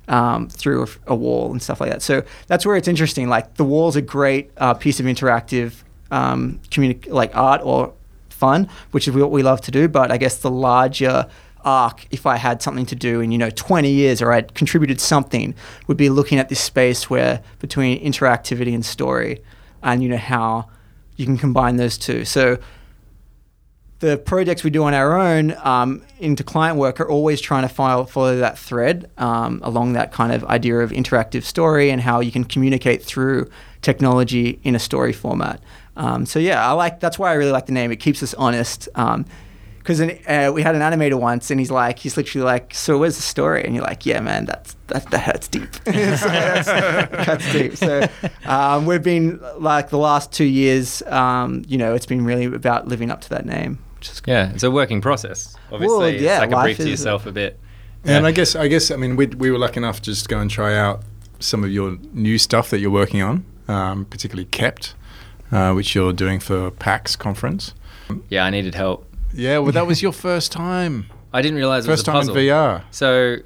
Um, 0.10 0.48
through 0.48 0.84
a, 0.84 0.88
a 1.08 1.16
wall 1.16 1.52
and 1.52 1.62
stuff 1.62 1.82
like 1.82 1.92
that. 1.92 2.02
So 2.02 2.24
that's 2.48 2.66
where 2.66 2.78
it's 2.78 2.88
interesting. 2.88 3.28
Like 3.28 3.56
the 3.56 3.66
wall's 3.66 3.98
a 3.98 4.02
great 4.02 4.52
uh, 4.56 4.74
piece 4.74 5.02
of 5.02 5.06
interactive 5.06 5.84
um, 6.12 6.62
communi- 6.70 7.10
like 7.10 7.36
art 7.36 7.60
or 7.62 7.94
fun, 8.38 8.70
which 8.92 9.08
is 9.08 9.16
what 9.16 9.32
we 9.32 9.44
love 9.44 9.62
to 9.62 9.72
do. 9.72 9.88
But 9.88 10.12
I 10.12 10.18
guess 10.18 10.38
the 10.38 10.52
larger 10.52 11.28
arc, 11.66 12.08
if 12.12 12.26
I 12.26 12.38
had 12.38 12.62
something 12.62 12.86
to 12.88 12.96
do 12.96 13.20
in 13.20 13.32
you 13.32 13.38
know 13.38 13.50
20 13.50 13.92
years 13.92 14.22
or 14.22 14.32
I'd 14.32 14.54
contributed 14.54 15.02
something, 15.02 15.54
would 15.88 15.98
be 15.98 16.10
looking 16.10 16.40
at 16.40 16.50
this 16.50 16.62
space 16.62 17.10
where 17.10 17.42
between 17.60 18.02
interactivity 18.02 18.74
and 18.74 18.86
story, 18.86 19.42
and 19.84 20.02
you 20.02 20.10
know 20.10 20.18
how 20.18 20.70
you 21.16 21.26
can 21.26 21.38
combine 21.38 21.78
those 21.78 21.98
two. 21.98 22.26
So 22.26 22.60
the 24.00 24.18
projects 24.18 24.64
we 24.64 24.70
do 24.70 24.84
on 24.84 24.94
our 24.94 25.20
own 25.20 25.56
um, 25.64 26.04
into 26.20 26.44
client 26.44 26.78
work 26.78 27.00
are 27.00 27.10
always 27.10 27.42
trying 27.42 27.64
to 27.64 27.74
file, 27.74 28.06
follow 28.06 28.38
that 28.38 28.58
thread 28.58 29.10
um, 29.18 29.60
along 29.64 29.94
that 29.94 30.12
kind 30.12 30.32
of 30.32 30.44
idea 30.46 30.80
of 30.80 30.92
interactive 30.92 31.44
story 31.44 31.90
and 31.90 32.02
how 32.02 32.20
you 32.20 32.32
can 32.32 32.44
communicate 32.44 33.04
through 33.04 33.50
technology 33.82 34.60
in 34.64 34.76
a 34.76 34.80
story 34.80 35.14
format. 35.14 35.60
Um, 35.98 36.26
so 36.26 36.40
yeah, 36.40 36.66
I 36.66 36.72
like 36.74 37.00
that's 37.00 37.18
why 37.20 37.32
I 37.32 37.34
really 37.34 37.52
like 37.52 37.66
the 37.66 37.74
name. 37.74 37.92
It 37.92 37.98
keeps 37.98 38.22
us 38.24 38.34
honest. 38.36 38.88
because 38.94 40.00
uh, 40.00 40.52
we 40.54 40.62
had 40.62 40.76
an 40.76 40.82
animator 40.82 41.20
once, 41.20 41.50
and 41.50 41.60
he's 41.60 41.72
like, 41.72 41.98
he's 42.00 42.16
literally 42.16 42.46
like, 42.46 42.74
"So 42.76 43.00
where's 43.00 43.16
the 43.16 43.24
story?" 43.24 43.64
And 43.66 43.74
you're 43.74 43.84
like, 43.84 44.06
"Yeah, 44.06 44.20
man, 44.20 44.46
that's 44.46 44.76
that 44.88 45.10
that 45.12 45.20
hurts 45.20 45.48
deep. 45.48 45.74
so 45.74 45.92
that's, 45.92 46.66
that's 46.68 47.52
deep." 47.52 47.76
So 47.76 48.08
um, 48.46 48.86
we've 48.86 49.02
been 49.04 49.40
like 49.58 49.90
the 49.90 49.98
last 49.98 50.32
two 50.32 50.46
years, 50.46 51.02
um, 51.08 51.64
you 51.68 51.78
know, 51.78 51.96
it's 51.96 52.06
been 52.06 52.24
really 52.24 52.46
about 52.46 52.88
living 52.88 53.10
up 53.10 53.22
to 53.22 53.30
that 53.30 53.46
name. 53.46 53.80
Which 53.96 54.12
is 54.12 54.22
Yeah, 54.28 54.52
it's 54.54 54.64
a 54.64 54.70
working 54.70 55.02
process. 55.02 55.56
Obviously, 55.72 55.98
Well, 55.98 56.10
yeah, 56.10 56.44
it's 56.44 56.52
like 56.52 56.60
a 56.60 56.64
brief 56.64 56.78
to 56.78 56.90
yourself 56.90 57.26
a 57.26 57.32
bit. 57.32 57.60
And 58.04 58.24
Yeah. 58.24 58.28
I 58.28 58.32
guess 58.32 58.56
I 58.56 58.68
guess 58.68 58.92
I 58.92 58.96
mean 58.96 59.16
we 59.16 59.26
we 59.26 59.50
were 59.50 59.58
lucky 59.58 59.78
enough 59.78 60.02
to 60.02 60.12
just 60.12 60.30
go 60.30 60.40
and 60.40 60.52
try 60.52 60.78
out 60.78 61.02
some 61.40 61.64
of 61.64 61.72
your 61.72 61.98
new 62.14 62.38
stuff 62.38 62.70
that 62.70 62.80
you're 62.80 62.92
working 62.92 63.22
on, 63.22 63.46
um, 63.68 64.06
particularly 64.06 64.46
kept. 64.46 64.94
Uh, 65.52 65.74
which 65.74 65.96
you're 65.96 66.14
doing 66.14 66.40
for 66.40 66.72
PAX 66.72 67.16
conference. 67.16 67.74
Yeah, 68.30 68.46
I 68.46 68.50
needed 68.50 68.76
help. 68.76 69.06
Yeah, 69.34 69.60
well, 69.60 69.72
that 69.74 69.88
was 69.88 70.02
your 70.06 70.14
first 70.14 70.52
time. 70.52 71.08
I 71.34 71.42
didn't 71.42 71.58
realize 71.58 71.86
it 71.86 71.90
First 71.90 72.08
was 72.08 72.26
a 72.26 72.26
time 72.26 72.38
in 72.38 72.44
VR. 72.44 72.84
So 72.92 73.38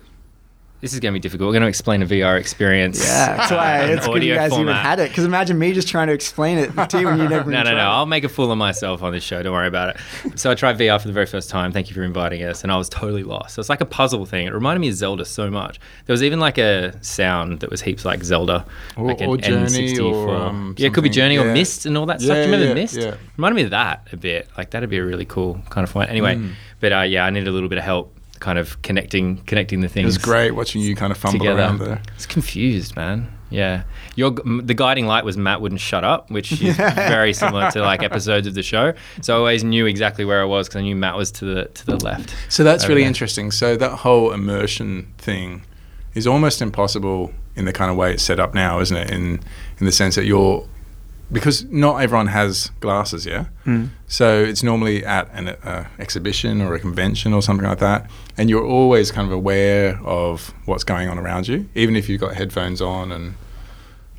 this 0.81 0.93
is 0.93 0.99
going 0.99 1.13
to 1.13 1.15
be 1.15 1.19
difficult. 1.21 1.47
We're 1.47 1.53
going 1.53 1.61
to 1.61 1.67
explain 1.69 2.01
a 2.01 2.05
VR 2.05 2.39
experience. 2.39 2.99
Yeah, 3.03 3.37
that's 3.37 3.51
why 3.51 3.83
in 3.85 3.89
it's 3.97 4.07
good 4.07 4.23
you 4.23 4.33
audio 4.33 4.35
guys 4.49 4.59
even 4.59 4.75
had 4.75 4.99
it. 4.99 5.09
Because 5.09 5.25
imagine 5.25 5.57
me 5.59 5.73
just 5.73 5.87
trying 5.87 6.07
to 6.07 6.13
explain 6.13 6.57
it 6.57 6.71
to 6.89 6.99
you 6.99 7.05
when 7.05 7.19
you 7.19 7.29
never 7.29 7.49
No, 7.49 7.51
even 7.51 7.51
no, 7.51 7.57
no. 7.63 7.69
tried 7.71 7.73
it. 7.73 7.87
I'll 7.87 8.05
make 8.07 8.23
a 8.23 8.29
fool 8.29 8.51
of 8.51 8.57
myself 8.57 9.03
on 9.03 9.11
this 9.13 9.23
show. 9.23 9.41
Don't 9.43 9.53
worry 9.53 9.67
about 9.67 9.95
it. 10.25 10.39
So 10.39 10.49
I 10.51 10.55
tried 10.55 10.77
VR 10.77 10.99
for 10.99 11.07
the 11.07 11.13
very 11.13 11.25
first 11.27 11.49
time. 11.49 11.71
Thank 11.71 11.89
you 11.89 11.93
for 11.95 12.03
inviting 12.03 12.43
us. 12.43 12.63
And 12.63 12.71
I 12.71 12.77
was 12.77 12.89
totally 12.89 13.23
lost. 13.23 13.55
So 13.55 13.59
it's 13.59 13.69
like 13.69 13.81
a 13.81 13.85
puzzle 13.85 14.25
thing. 14.25 14.47
It 14.47 14.53
reminded 14.53 14.79
me 14.81 14.89
of 14.89 14.95
Zelda 14.95 15.23
so 15.23 15.49
much. 15.51 15.79
There 16.07 16.13
was 16.13 16.23
even 16.23 16.39
like 16.39 16.57
a 16.57 17.01
sound 17.03 17.59
that 17.59 17.69
was 17.69 17.81
heaps 17.81 18.03
like 18.03 18.23
Zelda. 18.23 18.65
Or- 18.97 19.05
like 19.07 19.21
an 19.21 19.29
or 19.29 19.37
Journey 19.37 19.65
N64. 19.93 20.13
or, 20.13 20.35
um, 20.35 20.75
yeah, 20.77 20.87
it 20.87 20.93
could 20.93 21.03
be 21.03 21.09
something. 21.09 21.13
Journey 21.13 21.37
or 21.37 21.45
Yeah. 21.45 21.53
Myst 21.53 21.85
and 21.85 21.97
all 21.97 22.07
that 22.07 22.21
stuff. 22.21 22.33
Do 22.35 22.39
Yeah, 22.39 22.45
you 22.47 22.51
remember 22.51 22.67
yeah, 22.69 22.73
Myst? 22.73 22.97
yeah. 22.97 23.15
Reminded 23.37 23.55
me 23.55 23.63
of 23.65 23.69
that 23.69 24.07
a 24.11 24.17
bit. 24.17 24.47
Like 24.57 24.71
that'd 24.71 24.89
be 24.89 24.97
a 24.97 25.05
really 25.05 25.25
cool 25.25 25.61
kind 25.69 25.83
of 25.83 25.91
format. 25.91 26.09
Anyway, 26.09 26.35
Mm. 26.37 26.53
but 26.79 26.91
uh, 26.91 27.01
yeah, 27.01 27.23
I 27.25 27.29
needed 27.29 27.47
a 27.47 27.51
little 27.51 27.69
bit 27.69 27.77
of 27.77 27.83
help 27.83 28.15
kind 28.41 28.59
of 28.59 28.81
connecting 28.81 29.37
connecting 29.45 29.79
the 29.79 29.87
things 29.87 30.03
It 30.03 30.07
was 30.07 30.17
great 30.17 30.51
watching 30.51 30.81
you 30.81 30.95
kind 30.95 31.11
of 31.11 31.17
fumble 31.17 31.39
together. 31.39 31.59
around 31.61 31.79
there. 31.79 32.01
It's 32.15 32.25
confused, 32.25 32.95
man. 32.97 33.31
Yeah, 33.49 33.83
your 34.15 34.31
the 34.31 34.73
guiding 34.73 35.05
light 35.07 35.25
was 35.25 35.35
Matt 35.37 35.59
wouldn't 35.61 35.81
shut 35.81 36.03
up, 36.05 36.29
which 36.31 36.51
is 36.61 36.75
very 37.15 37.33
similar 37.33 37.69
to 37.71 37.81
like 37.81 38.01
episodes 38.01 38.47
of 38.47 38.53
the 38.53 38.63
show. 38.63 38.93
So 39.21 39.33
I 39.35 39.37
always 39.37 39.63
knew 39.63 39.85
exactly 39.85 40.23
where 40.25 40.41
I 40.41 40.45
was 40.45 40.67
because 40.67 40.79
I 40.79 40.83
knew 40.83 40.95
Matt 40.95 41.15
was 41.17 41.31
to 41.33 41.45
the 41.45 41.65
to 41.65 41.85
the 41.85 41.97
left. 41.97 42.33
So 42.49 42.63
that's 42.63 42.87
really 42.87 43.01
there. 43.01 43.07
interesting. 43.09 43.51
So 43.51 43.75
that 43.77 43.91
whole 43.99 44.31
immersion 44.31 45.13
thing 45.17 45.63
is 46.13 46.27
almost 46.27 46.61
impossible 46.61 47.33
in 47.55 47.65
the 47.65 47.73
kind 47.73 47.91
of 47.91 47.97
way 47.97 48.13
it's 48.13 48.23
set 48.23 48.39
up 48.39 48.53
now, 48.53 48.79
isn't 48.79 48.95
it? 48.97 49.09
In 49.11 49.41
in 49.79 49.85
the 49.85 49.91
sense 49.91 50.15
that 50.15 50.25
you're 50.25 50.65
because 51.31 51.63
not 51.65 52.01
everyone 52.01 52.27
has 52.27 52.71
glasses, 52.79 53.25
yeah. 53.25 53.45
Mm. 53.65 53.89
So 54.07 54.43
it's 54.43 54.63
normally 54.63 55.05
at 55.05 55.29
an 55.33 55.49
uh, 55.49 55.87
exhibition 55.99 56.61
or 56.61 56.73
a 56.73 56.79
convention 56.79 57.33
or 57.33 57.41
something 57.41 57.67
like 57.67 57.79
that, 57.79 58.09
and 58.37 58.49
you're 58.49 58.65
always 58.65 59.11
kind 59.11 59.27
of 59.27 59.33
aware 59.33 59.99
of 60.03 60.53
what's 60.65 60.83
going 60.83 61.07
on 61.09 61.17
around 61.17 61.47
you, 61.47 61.69
even 61.75 61.95
if 61.95 62.09
you've 62.09 62.21
got 62.21 62.35
headphones 62.35 62.81
on 62.81 63.11
and 63.11 63.35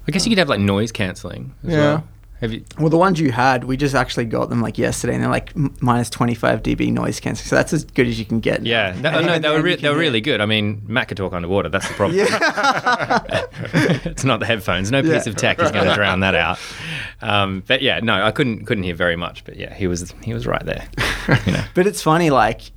I 0.07 0.11
guess 0.11 0.26
you 0.26 0.31
could 0.31 0.38
have 0.38 0.49
like 0.49 0.61
noise 0.61 0.92
cancelling. 0.92 1.54
As 1.64 1.71
Yeah. 1.71 1.78
Well. 1.78 2.09
Have 2.42 2.52
you? 2.52 2.64
Well, 2.78 2.90
the 2.90 2.99
ones 2.99 3.18
you 3.20 3.30
had, 3.32 3.64
we 3.64 3.76
just 3.78 3.94
actually 3.94 4.25
got 4.26 4.50
them 4.50 4.61
like 4.61 4.76
yesterday, 4.76 5.14
and 5.14 5.22
they're 5.22 5.30
like 5.30 5.52
m- 5.56 5.75
minus 5.80 6.11
25 6.11 6.62
dB 6.62 6.92
noise 6.92 7.20
cancelling. 7.20 7.46
So 7.49 7.56
that's 7.56 7.72
as 7.72 7.84
good 7.84 8.06
as 8.08 8.18
you 8.18 8.25
can 8.26 8.40
get. 8.40 8.66
Yeah, 8.66 8.92
that, 9.00 9.25
no, 9.25 9.38
they 9.38 9.49
were 9.49 9.62
re- 9.62 9.76
they 9.76 9.88
were 9.88 9.96
really 9.96 10.20
good. 10.20 10.40
I 10.40 10.46
mean, 10.46 10.82
Matt 10.87 11.08
could 11.08 11.16
talk 11.16 11.32
underwater. 11.32 11.68
That's 11.70 11.88
the 11.88 11.94
problem. 11.94 12.26
It's 14.04 14.25
not 14.25 14.40
the 14.40 14.46
headphones. 14.46 14.90
No 14.90 15.02
piece 15.02 15.26
Yeah. 15.26 15.30
of 15.30 15.37
tech 15.37 15.61
is 15.61 15.70
going 15.70 15.84
to 15.88 15.94
drown 15.94 16.20
that 16.20 16.34
out. 16.34 16.58
Um, 17.20 17.62
but 17.66 17.80
yeah, 17.82 18.00
no, 18.00 18.14
I 18.25 18.30
couldn't 18.32 18.66
couldn't 18.66 18.84
hear 18.84 18.94
very 18.94 19.16
much. 19.16 19.44
But 19.44 19.56
yeah, 19.56 19.72
he 19.75 19.87
was 19.87 20.12
he 20.22 20.34
was 20.34 20.46
right 20.46 20.64
there. 20.64 20.87
You 21.46 21.52
know. 21.52 21.64
But 21.75 21.87
it's 21.87 22.02
funny, 22.02 22.30
like, 22.30 22.72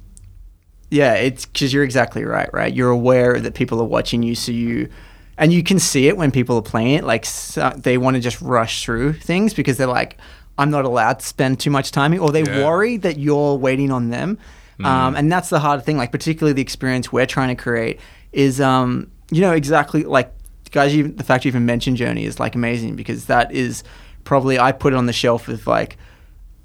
yeah, 0.91 1.15
it's 1.15 1.45
because 1.45 1.73
you're 1.73 1.83
exactly 1.83 2.23
right, 2.23 2.49
right? 2.53 2.73
You're 2.73 2.91
aware 2.91 3.39
that 3.39 3.55
people 3.55 3.81
are 3.81 3.85
watching 3.85 4.21
you, 4.23 4.35
so 4.35 4.51
you, 4.51 4.89
and 5.37 5.51
you 5.53 5.63
can 5.63 5.79
see 5.79 6.07
it 6.07 6.17
when 6.17 6.31
people 6.31 6.55
are 6.57 6.61
playing 6.61 6.95
it. 6.95 7.03
Like, 7.03 7.25
so, 7.25 7.73
they 7.75 7.97
want 7.97 8.15
to 8.15 8.21
just 8.21 8.41
rush 8.41 8.83
through 8.83 9.13
things 9.13 9.53
because 9.53 9.77
they're 9.77 9.87
like, 9.87 10.17
I'm 10.57 10.71
not 10.71 10.85
allowed 10.85 11.19
to 11.19 11.25
spend 11.25 11.59
too 11.59 11.69
much 11.69 11.91
time 11.91 12.13
here, 12.13 12.21
or 12.21 12.31
they 12.31 12.43
Yeah. 12.43 12.63
worry 12.65 12.97
that 12.97 13.19
you're 13.19 13.55
waiting 13.55 13.91
on 13.91 14.09
them. 14.09 14.37
Um, 14.83 15.15
and 15.15 15.31
that's 15.31 15.49
the 15.49 15.59
hard 15.59 15.83
thing, 15.85 15.95
like, 15.97 16.11
particularly 16.11 16.51
the 16.53 16.61
experience 16.61 17.11
we're 17.11 17.25
trying 17.25 17.55
to 17.55 17.61
create 17.61 17.99
is, 18.33 18.59
um, 18.59 19.09
you 19.31 19.39
know, 19.41 19.53
exactly 19.53 20.03
like, 20.03 20.33
guys, 20.71 20.93
you, 20.93 21.07
the 21.07 21.23
fact 21.23 21.45
you 21.45 21.49
even 21.49 21.65
mentioned 21.65 21.95
Journey 21.95 22.25
is 22.25 22.39
like 22.41 22.55
amazing 22.55 22.95
because 22.97 23.25
that 23.27 23.53
is 23.53 23.83
probably, 24.25 24.59
I 24.59 24.73
put 24.73 24.91
it 24.91 24.97
on 24.97 25.05
the 25.05 25.13
shelf 25.13 25.47
with 25.47 25.65
like, 25.67 25.97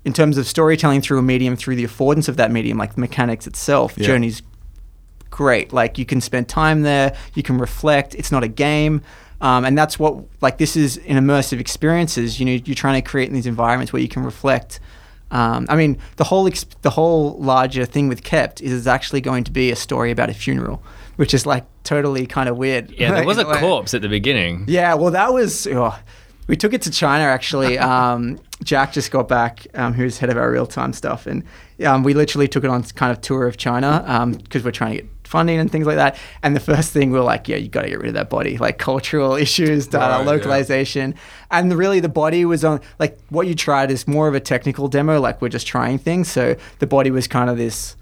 in 0.04 0.12
terms 0.12 0.38
of 0.38 0.46
storytelling 0.48 1.00
through 1.02 1.18
a 1.18 1.22
medium, 1.22 1.54
through 1.56 1.76
the 1.76 1.84
affordance 1.84 2.28
of 2.28 2.36
that 2.38 2.50
medium, 2.50 2.78
like 2.78 2.94
the 2.94 3.00
mechanics 3.00 3.46
itself, 3.46 3.94
Yeah. 3.96 4.06
Journey's 4.08 4.42
great. 5.40 5.72
Like 5.72 5.96
you 5.96 6.04
can 6.04 6.20
spend 6.20 6.50
time 6.50 6.82
there, 6.82 7.16
you 7.32 7.42
can 7.42 7.56
reflect. 7.56 8.14
It's 8.14 8.30
not 8.30 8.44
a 8.44 8.48
game, 8.48 9.00
um, 9.40 9.64
and 9.64 9.76
that's 9.76 9.98
what 9.98 10.22
like 10.42 10.58
this 10.58 10.76
is 10.76 10.98
in 10.98 11.16
immersive 11.16 11.60
experiences. 11.60 12.38
You 12.38 12.44
know, 12.44 12.52
you're 12.52 12.74
trying 12.74 13.02
to 13.02 13.08
create 13.10 13.28
in 13.28 13.34
these 13.34 13.46
environments 13.46 13.90
where 13.90 14.02
you 14.02 14.08
can 14.08 14.22
reflect. 14.22 14.80
Um, 15.30 15.64
I 15.70 15.76
mean, 15.76 15.96
the 16.16 16.24
whole 16.24 16.46
ex- 16.46 16.66
the 16.82 16.90
whole 16.90 17.38
larger 17.38 17.86
thing 17.86 18.06
with 18.06 18.22
Kept 18.22 18.60
is 18.60 18.70
it's 18.70 18.86
actually 18.86 19.22
going 19.22 19.44
to 19.44 19.50
be 19.50 19.70
a 19.70 19.76
story 19.76 20.10
about 20.10 20.28
a 20.28 20.34
funeral, 20.34 20.82
which 21.16 21.32
is 21.32 21.46
like 21.46 21.64
totally 21.84 22.26
kind 22.26 22.50
of 22.50 22.58
weird. 22.58 22.90
Yeah, 22.90 23.12
there 23.14 23.24
was 23.32 23.38
a 23.38 23.46
corpse 23.46 23.94
at 23.94 24.02
the 24.02 24.10
beginning. 24.10 24.66
Yeah, 24.68 24.92
well, 24.92 25.12
that 25.12 25.32
was. 25.32 25.66
Oh, 25.68 25.98
we 26.48 26.56
took 26.56 26.74
it 26.74 26.82
to 26.82 26.90
China 26.90 27.24
actually. 27.24 27.78
Um, 27.90 28.38
Jack 28.62 28.92
just 28.92 29.10
got 29.10 29.26
back, 29.26 29.66
um, 29.72 29.94
who's 29.94 30.18
head 30.18 30.28
of 30.28 30.36
our 30.36 30.50
real 30.50 30.66
time 30.66 30.92
stuff, 30.92 31.26
and 31.26 31.44
um, 31.86 32.02
we 32.02 32.12
literally 32.12 32.46
took 32.46 32.62
it 32.62 32.68
on 32.68 32.82
kind 32.82 33.10
of 33.10 33.22
tour 33.22 33.46
of 33.46 33.56
China 33.56 34.04
because 34.42 34.62
we're 34.62 34.70
trying 34.70 34.98
to 34.98 35.02
get 35.02 35.19
funding 35.30 35.58
and 35.58 35.70
things 35.70 35.86
like 35.86 35.96
that. 35.96 36.18
And 36.42 36.56
the 36.56 36.60
first 36.60 36.92
thing 36.92 37.10
we 37.10 37.18
are 37.18 37.22
like, 37.22 37.48
yeah, 37.48 37.56
you 37.56 37.68
got 37.68 37.82
to 37.82 37.88
get 37.88 37.98
rid 37.98 38.08
of 38.08 38.14
that 38.14 38.28
body, 38.28 38.58
like 38.58 38.78
cultural 38.78 39.34
issues, 39.46 39.86
data 39.86 40.04
Right, 40.04 40.18
yeah. 40.20 40.30
localization, 40.30 41.14
and 41.50 41.72
really 41.72 42.00
the 42.00 42.08
body 42.08 42.44
was 42.44 42.64
on 42.64 42.80
like 42.98 43.18
what 43.28 43.46
you 43.46 43.54
tried 43.54 43.90
is 43.90 44.08
more 44.08 44.28
of 44.28 44.34
a 44.34 44.40
technical 44.40 44.88
demo, 44.88 45.20
like 45.20 45.40
we're 45.40 45.48
just 45.48 45.66
trying 45.66 45.98
things. 45.98 46.30
So 46.30 46.56
the 46.80 46.86
body 46.86 47.10
was 47.10 47.28
kind 47.28 47.48
of 47.48 47.56
this 47.56 47.96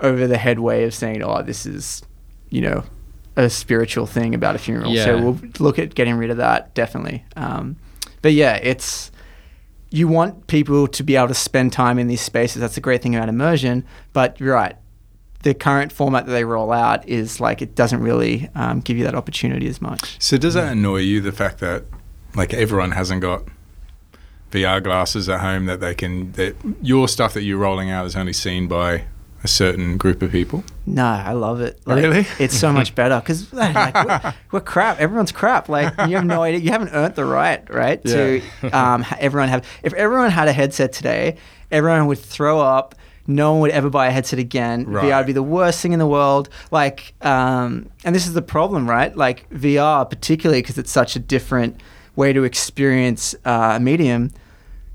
over 0.00 0.26
the 0.26 0.38
head 0.38 0.58
way 0.58 0.84
of 0.84 0.94
saying, 0.94 1.22
oh, 1.22 1.42
this 1.42 1.66
is, 1.66 2.02
you 2.48 2.60
know, 2.62 2.84
a 3.36 3.48
spiritual 3.48 4.06
thing 4.06 4.34
about 4.34 4.54
a 4.54 4.58
funeral. 4.58 4.92
Yeah. 4.92 5.04
So 5.04 5.18
we'll 5.20 5.40
look 5.58 5.78
at 5.78 5.94
getting 5.94 6.16
rid 6.16 6.30
of 6.30 6.38
that 6.38 6.74
definitely. 6.74 7.24
Um, 7.36 7.76
but 8.22 8.32
yeah, 8.32 8.56
it's 8.56 9.10
you 9.90 10.08
want 10.08 10.46
people 10.46 10.88
to 10.88 11.02
be 11.02 11.16
able 11.16 11.28
to 11.28 11.34
spend 11.34 11.72
time 11.72 11.98
in 11.98 12.08
these 12.08 12.20
spaces. 12.22 12.60
That's 12.60 12.74
the 12.74 12.80
great 12.80 13.02
thing 13.02 13.14
about 13.14 13.28
immersion. 13.28 13.84
But 14.12 14.40
you're 14.40 14.54
right. 14.54 14.76
The 15.42 15.54
current 15.54 15.90
format 15.92 16.26
that 16.26 16.32
they 16.32 16.44
roll 16.44 16.72
out 16.72 17.08
is 17.08 17.40
like 17.40 17.62
it 17.62 17.74
doesn't 17.74 18.00
really 18.00 18.48
um, 18.54 18.80
give 18.80 18.96
you 18.96 19.04
that 19.04 19.14
opportunity 19.14 19.66
as 19.66 19.80
much. 19.82 20.16
So 20.20 20.36
does 20.38 20.54
that 20.54 20.72
annoy 20.72 20.98
you 20.98 21.20
the 21.20 21.32
fact 21.32 21.58
that 21.58 21.84
like 22.34 22.54
everyone 22.54 22.92
hasn't 22.92 23.20
got 23.22 23.42
VR 24.52 24.82
glasses 24.82 25.28
at 25.28 25.40
home 25.40 25.66
that 25.66 25.80
they 25.80 25.94
can 25.94 26.32
that 26.32 26.54
your 26.80 27.08
stuff 27.08 27.34
that 27.34 27.42
you're 27.42 27.58
rolling 27.58 27.90
out 27.90 28.06
is 28.06 28.14
only 28.14 28.32
seen 28.32 28.68
by 28.68 29.04
a 29.44 29.48
certain 29.48 29.96
group 29.96 30.22
of 30.22 30.30
people? 30.30 30.62
No, 30.86 31.04
I 31.04 31.32
love 31.32 31.60
it. 31.60 31.80
Like, 31.86 32.02
Really? 32.02 32.26
It's 32.38 32.56
so 32.56 32.72
much 32.72 32.94
better 32.94 33.18
because 33.18 33.52
like, 33.54 33.94
we're, 33.94 34.34
we're 34.52 34.60
crap. 34.60 35.00
Everyone's 35.00 35.32
crap. 35.32 35.68
Like 35.68 35.92
you 36.08 36.16
have 36.16 36.24
no 36.24 36.42
idea. 36.42 36.60
You 36.60 36.70
haven't 36.70 36.90
earned 36.90 37.14
the 37.14 37.24
right, 37.24 37.68
right? 37.72 38.00
Yeah. 38.04 38.40
To 38.62 38.70
um, 38.78 39.04
everyone 39.18 39.48
have. 39.48 39.66
If 39.82 39.92
everyone 39.94 40.30
had 40.30 40.48
a 40.48 40.52
headset 40.52 40.92
today, 40.92 41.36
everyone 41.70 42.06
would 42.06 42.18
throw 42.18 42.60
up. 42.60 42.94
No 43.26 43.52
one 43.52 43.60
would 43.62 43.70
ever 43.70 43.90
buy 43.90 44.08
a 44.08 44.10
headset 44.10 44.38
again. 44.38 44.86
VR 44.86 45.18
would 45.18 45.26
be 45.26 45.32
the 45.32 45.42
worst 45.42 45.80
thing 45.80 45.92
in 45.92 45.98
the 45.98 46.06
world. 46.06 46.48
Like, 46.70 47.14
um, 47.20 47.88
and 48.04 48.14
this 48.14 48.26
is 48.26 48.32
the 48.32 48.42
problem, 48.42 48.88
right? 48.88 49.16
Like 49.16 49.48
VR, 49.50 50.08
particularly 50.08 50.62
because 50.62 50.78
it's 50.78 50.90
such 50.90 51.14
a 51.16 51.18
different 51.18 51.80
way 52.16 52.32
to 52.32 52.44
experience 52.44 53.34
uh, 53.44 53.74
a 53.76 53.80
medium 53.80 54.32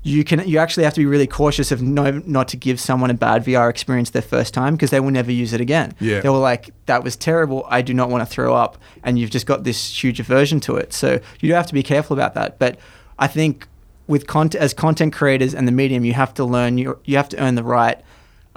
you 0.08 0.24
can 0.24 0.46
you 0.48 0.58
actually 0.58 0.84
have 0.84 0.94
to 0.94 1.00
be 1.00 1.06
really 1.06 1.26
cautious 1.26 1.72
of 1.72 1.82
no, 1.82 2.22
not 2.24 2.48
to 2.48 2.56
give 2.56 2.80
someone 2.80 3.10
a 3.10 3.14
bad 3.14 3.44
VR 3.44 3.68
experience 3.68 4.10
their 4.10 4.22
first 4.22 4.54
time 4.54 4.74
because 4.74 4.90
they 4.90 5.00
will 5.00 5.10
never 5.10 5.32
use 5.32 5.52
it 5.52 5.60
again. 5.60 5.94
Yeah. 6.00 6.20
They 6.20 6.28
were 6.28 6.38
like, 6.38 6.70
that 6.86 7.04
was 7.04 7.16
terrible. 7.16 7.66
I 7.68 7.82
do 7.82 7.92
not 7.92 8.08
want 8.08 8.26
to 8.26 8.26
throw 8.26 8.54
up. 8.54 8.78
And 9.02 9.18
you've 9.18 9.30
just 9.30 9.46
got 9.46 9.64
this 9.64 10.02
huge 10.02 10.20
aversion 10.20 10.60
to 10.60 10.76
it. 10.76 10.92
So 10.92 11.20
you 11.40 11.48
do 11.48 11.52
have 11.52 11.66
to 11.66 11.74
be 11.74 11.82
careful 11.82 12.14
about 12.14 12.34
that. 12.34 12.58
But 12.58 12.78
I 13.18 13.26
think 13.26 13.66
with 14.06 14.24
as 14.56 14.72
content 14.72 15.12
creators 15.12 15.54
and 15.54 15.66
the 15.66 15.72
medium, 15.72 16.04
you 16.04 16.14
have 16.14 16.32
to 16.34 16.44
learn 16.44 16.78
you 16.78 16.98
you 17.04 17.16
have 17.16 17.28
to 17.30 17.38
earn 17.38 17.56
the 17.56 17.64
right 17.64 18.00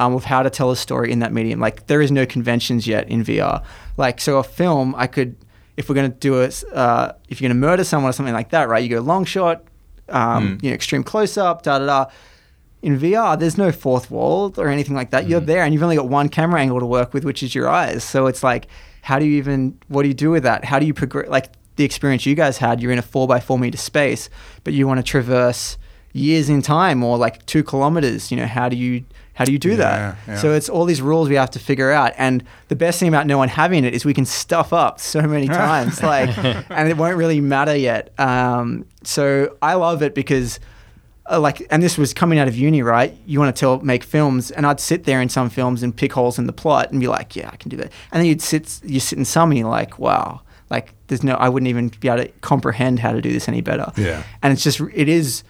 um, 0.01 0.13
of 0.15 0.24
how 0.25 0.41
to 0.43 0.50
tell 0.50 0.72
a 0.72 0.75
story 0.75 1.12
in 1.12 1.20
that 1.20 1.31
medium. 1.31 1.60
Like 1.60 1.88
there 1.88 2.01
is 2.01 2.12
no 2.12 2.25
conventions 2.25 2.88
yet 2.88 3.08
in 3.10 3.24
VR. 3.24 3.63
Like 3.98 4.20
so, 4.22 4.38
a 4.38 4.43
film 4.43 4.96
I 4.98 5.08
could 5.08 5.36
if 5.77 5.88
we're 5.88 5.96
going 5.96 6.12
to 6.12 6.17
do 6.17 6.41
it, 6.41 6.63
uh, 6.74 7.13
if 7.29 7.39
you're 7.39 7.48
going 7.50 7.58
to 7.62 7.67
murder 7.67 7.84
someone 7.84 8.10
or 8.10 8.13
something 8.13 8.34
like 8.34 8.50
that, 8.50 8.67
right? 8.67 8.84
You 8.84 8.89
go 8.89 9.01
long 9.01 9.25
shot, 9.25 9.63
um, 10.10 10.58
Mm. 10.58 10.63
you 10.63 10.70
know, 10.70 10.74
extreme 10.75 11.03
close 11.03 11.38
up, 11.38 11.63
da 11.63 11.79
da 11.79 11.86
da. 11.86 12.05
In 12.81 12.98
VR, 13.00 13.38
there's 13.39 13.58
no 13.58 13.72
fourth 13.72 14.10
wall 14.12 14.53
or 14.58 14.67
anything 14.67 14.96
like 14.96 15.12
that. 15.12 15.29
You're 15.29 15.39
there, 15.39 15.63
and 15.63 15.72
you've 15.74 15.84
only 15.84 15.96
got 15.96 16.10
one 16.10 16.29
camera 16.29 16.60
angle 16.60 16.79
to 16.79 16.86
work 16.86 17.13
with, 17.13 17.24
which 17.24 17.41
is 17.43 17.53
your 17.55 17.70
eyes. 17.70 18.03
So 18.03 18.25
it's 18.27 18.43
like, 18.43 18.67
how 19.03 19.17
do 19.20 19.25
you 19.25 19.38
even? 19.38 19.77
What 19.88 20.01
do 20.01 20.08
you 20.08 20.13
do 20.15 20.29
with 20.31 20.43
that? 20.43 20.65
How 20.65 20.77
do 20.79 20.86
you 20.86 20.93
progress? 20.93 21.29
Like 21.29 21.48
the 21.77 21.84
experience 21.86 22.25
you 22.25 22.36
guys 22.36 22.58
had, 22.58 22.81
you're 22.81 22.91
in 22.91 23.00
a 23.00 23.08
four 23.13 23.27
by 23.27 23.39
four 23.39 23.58
meter 23.60 23.77
space, 23.77 24.29
but 24.63 24.74
you 24.74 24.88
want 24.88 24.98
to 25.00 25.03
traverse 25.03 25.77
years 26.13 26.50
in 26.50 26.62
time 26.62 27.03
or 27.03 27.17
like 27.17 27.46
two 27.46 27.63
kilometers. 27.63 28.31
You 28.31 28.38
know, 28.38 28.48
how 28.48 28.67
do 28.67 28.75
you 28.75 29.05
how 29.33 29.45
do 29.45 29.51
you 29.51 29.57
do 29.59 29.69
Yeah, 29.69 29.75
that? 29.77 30.17
yeah. 30.27 30.38
So 30.38 30.53
it's 30.53 30.69
all 30.69 30.85
these 30.85 31.01
rules 31.01 31.29
we 31.29 31.35
have 31.35 31.51
to 31.51 31.59
figure 31.59 31.91
out. 31.91 32.13
And 32.17 32.43
the 32.67 32.75
best 32.75 33.00
thing 33.00 33.07
about 33.07 33.25
no 33.27 33.38
one 33.38 33.47
having 33.47 33.85
it 33.85 33.93
is 33.93 34.03
we 34.05 34.13
can 34.13 34.25
stuff 34.25 34.73
up 34.73 35.00
so 35.00 35.21
many 35.21 35.47
times, 35.65 36.03
like, 36.03 36.38
and 36.38 36.89
it 36.89 36.97
won't 36.97 37.15
really 37.17 37.41
matter 37.41 37.75
yet. 37.75 38.13
Um, 38.19 38.85
so 39.03 39.55
I 39.61 39.75
love 39.75 40.03
it 40.03 40.13
because, 40.13 40.59
uh, 41.29 41.39
like, 41.39 41.65
and 41.69 41.81
this 41.81 41.97
was 41.97 42.13
coming 42.13 42.39
out 42.39 42.47
of 42.47 42.55
uni, 42.55 42.81
right? 42.81 43.15
You 43.25 43.39
want 43.39 43.55
to 43.55 43.59
tell, 43.59 43.79
make 43.79 44.03
films, 44.03 44.51
and 44.51 44.65
I'd 44.67 44.79
sit 44.79 45.05
there 45.05 45.21
in 45.21 45.29
some 45.29 45.50
films 45.50 45.81
and 45.81 45.95
pick 45.95 46.11
holes 46.13 46.38
in 46.38 46.45
the 46.45 46.53
plot 46.53 46.91
and 46.91 47.00
be 47.00 47.07
like, 47.07 47.35
yeah, 47.35 47.50
I 47.51 47.55
can 47.55 47.69
do 47.69 47.77
that. 47.77 47.91
And 48.11 48.19
then 48.19 48.25
you'd 48.25 48.41
sit, 48.41 48.79
you 48.83 49.00
sit 49.00 49.17
in 49.17 49.25
some 49.25 49.50
and 49.51 49.57
you're 49.59 49.69
like, 49.69 49.97
wow, 49.97 50.41
like, 50.69 50.93
there's 51.07 51.23
no, 51.23 51.35
I 51.35 51.47
wouldn't 51.50 51.69
even 51.69 51.89
be 52.00 52.07
able 52.09 52.23
to 52.23 52.29
comprehend 52.41 53.00
how 53.00 53.11
to 53.13 53.21
do 53.21 53.31
this 53.31 53.47
any 53.47 53.61
better. 53.61 53.91
Yeah. 53.97 54.23
And 54.43 54.51
it's 54.53 54.63
just, 54.63 54.81
it 54.93 55.07
is 55.09 55.43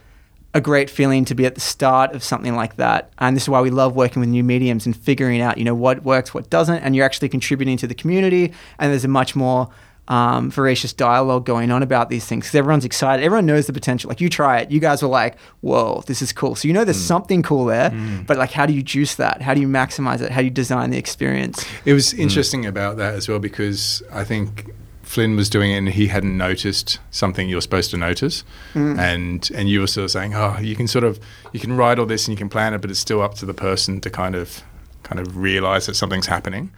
a 0.53 0.61
great 0.61 0.89
feeling 0.89 1.25
to 1.25 1.35
be 1.35 1.45
at 1.45 1.55
the 1.55 1.61
start 1.61 2.13
of 2.13 2.23
something 2.23 2.55
like 2.55 2.75
that. 2.75 3.11
And 3.19 3.35
this 3.35 3.43
is 3.43 3.49
why 3.49 3.61
we 3.61 3.69
love 3.69 3.95
working 3.95 4.19
with 4.19 4.29
new 4.29 4.43
mediums 4.43 4.85
and 4.85 4.95
figuring 4.95 5.41
out, 5.41 5.57
you 5.57 5.63
know, 5.63 5.75
what 5.75 6.03
works, 6.03 6.33
what 6.33 6.49
doesn't, 6.49 6.79
and 6.79 6.95
you're 6.95 7.05
actually 7.05 7.29
contributing 7.29 7.77
to 7.77 7.87
the 7.87 7.95
community. 7.95 8.53
And 8.77 8.91
there's 8.91 9.05
a 9.05 9.09
much 9.09 9.35
more 9.35 9.69
um, 10.07 10.51
voracious 10.51 10.91
dialogue 10.91 11.45
going 11.45 11.71
on 11.71 11.83
about 11.83 12.09
these 12.09 12.25
things 12.25 12.45
because 12.45 12.55
everyone's 12.55 12.83
excited. 12.83 13.23
Everyone 13.23 13.45
knows 13.45 13.67
the 13.67 13.73
potential. 13.73 14.09
Like 14.09 14.19
you 14.19 14.29
try 14.29 14.59
it, 14.59 14.69
you 14.69 14.81
guys 14.81 15.01
were 15.01 15.07
like, 15.07 15.39
"Whoa, 15.61 16.03
this 16.05 16.21
is 16.21 16.33
cool." 16.33 16.55
So 16.55 16.67
you 16.67 16.73
know 16.73 16.83
there's 16.83 16.97
mm. 16.97 17.07
something 17.07 17.41
cool 17.43 17.65
there, 17.65 17.91
mm. 17.91 18.25
but 18.27 18.37
like, 18.37 18.51
how 18.51 18.65
do 18.65 18.73
you 18.73 18.83
juice 18.83 19.15
that? 19.15 19.41
How 19.41 19.53
do 19.53 19.61
you 19.61 19.67
maximize 19.67 20.21
it? 20.21 20.31
How 20.31 20.39
do 20.39 20.45
you 20.45 20.51
design 20.51 20.89
the 20.89 20.97
experience? 20.97 21.65
It 21.85 21.93
was 21.93 22.13
mm. 22.13 22.19
interesting 22.19 22.65
about 22.65 22.97
that 22.97 23.13
as 23.13 23.29
well 23.29 23.39
because 23.39 24.03
I 24.11 24.25
think 24.25 24.73
Flynn 25.11 25.35
was 25.35 25.49
doing 25.49 25.71
it 25.71 25.77
and 25.77 25.89
he 25.89 26.07
hadn't 26.07 26.37
noticed 26.37 26.97
something 27.11 27.49
you're 27.49 27.59
supposed 27.59 27.91
to 27.91 27.97
notice, 27.97 28.45
mm. 28.73 28.97
and 28.97 29.51
and 29.53 29.67
you 29.67 29.81
were 29.81 29.87
sort 29.87 30.05
of 30.05 30.11
saying, 30.11 30.33
oh, 30.33 30.57
you 30.61 30.73
can 30.73 30.87
sort 30.87 31.03
of 31.03 31.19
you 31.51 31.59
can 31.59 31.75
write 31.75 31.99
all 31.99 32.05
this 32.05 32.29
and 32.29 32.33
you 32.33 32.37
can 32.37 32.47
plan 32.47 32.73
it, 32.73 32.79
but 32.79 32.89
it's 32.89 33.01
still 33.01 33.21
up 33.21 33.33
to 33.35 33.45
the 33.45 33.53
person 33.53 33.99
to 33.99 34.09
kind 34.09 34.35
of 34.35 34.63
kind 35.03 35.19
of 35.19 35.35
realize 35.35 35.85
that 35.87 35.95
something's 35.95 36.27
happening. 36.27 36.71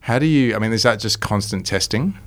How 0.00 0.18
do 0.18 0.26
you? 0.26 0.56
I 0.56 0.58
mean, 0.58 0.72
is 0.72 0.82
that 0.82 0.98
just 0.98 1.20
constant 1.20 1.64
testing? 1.64 2.18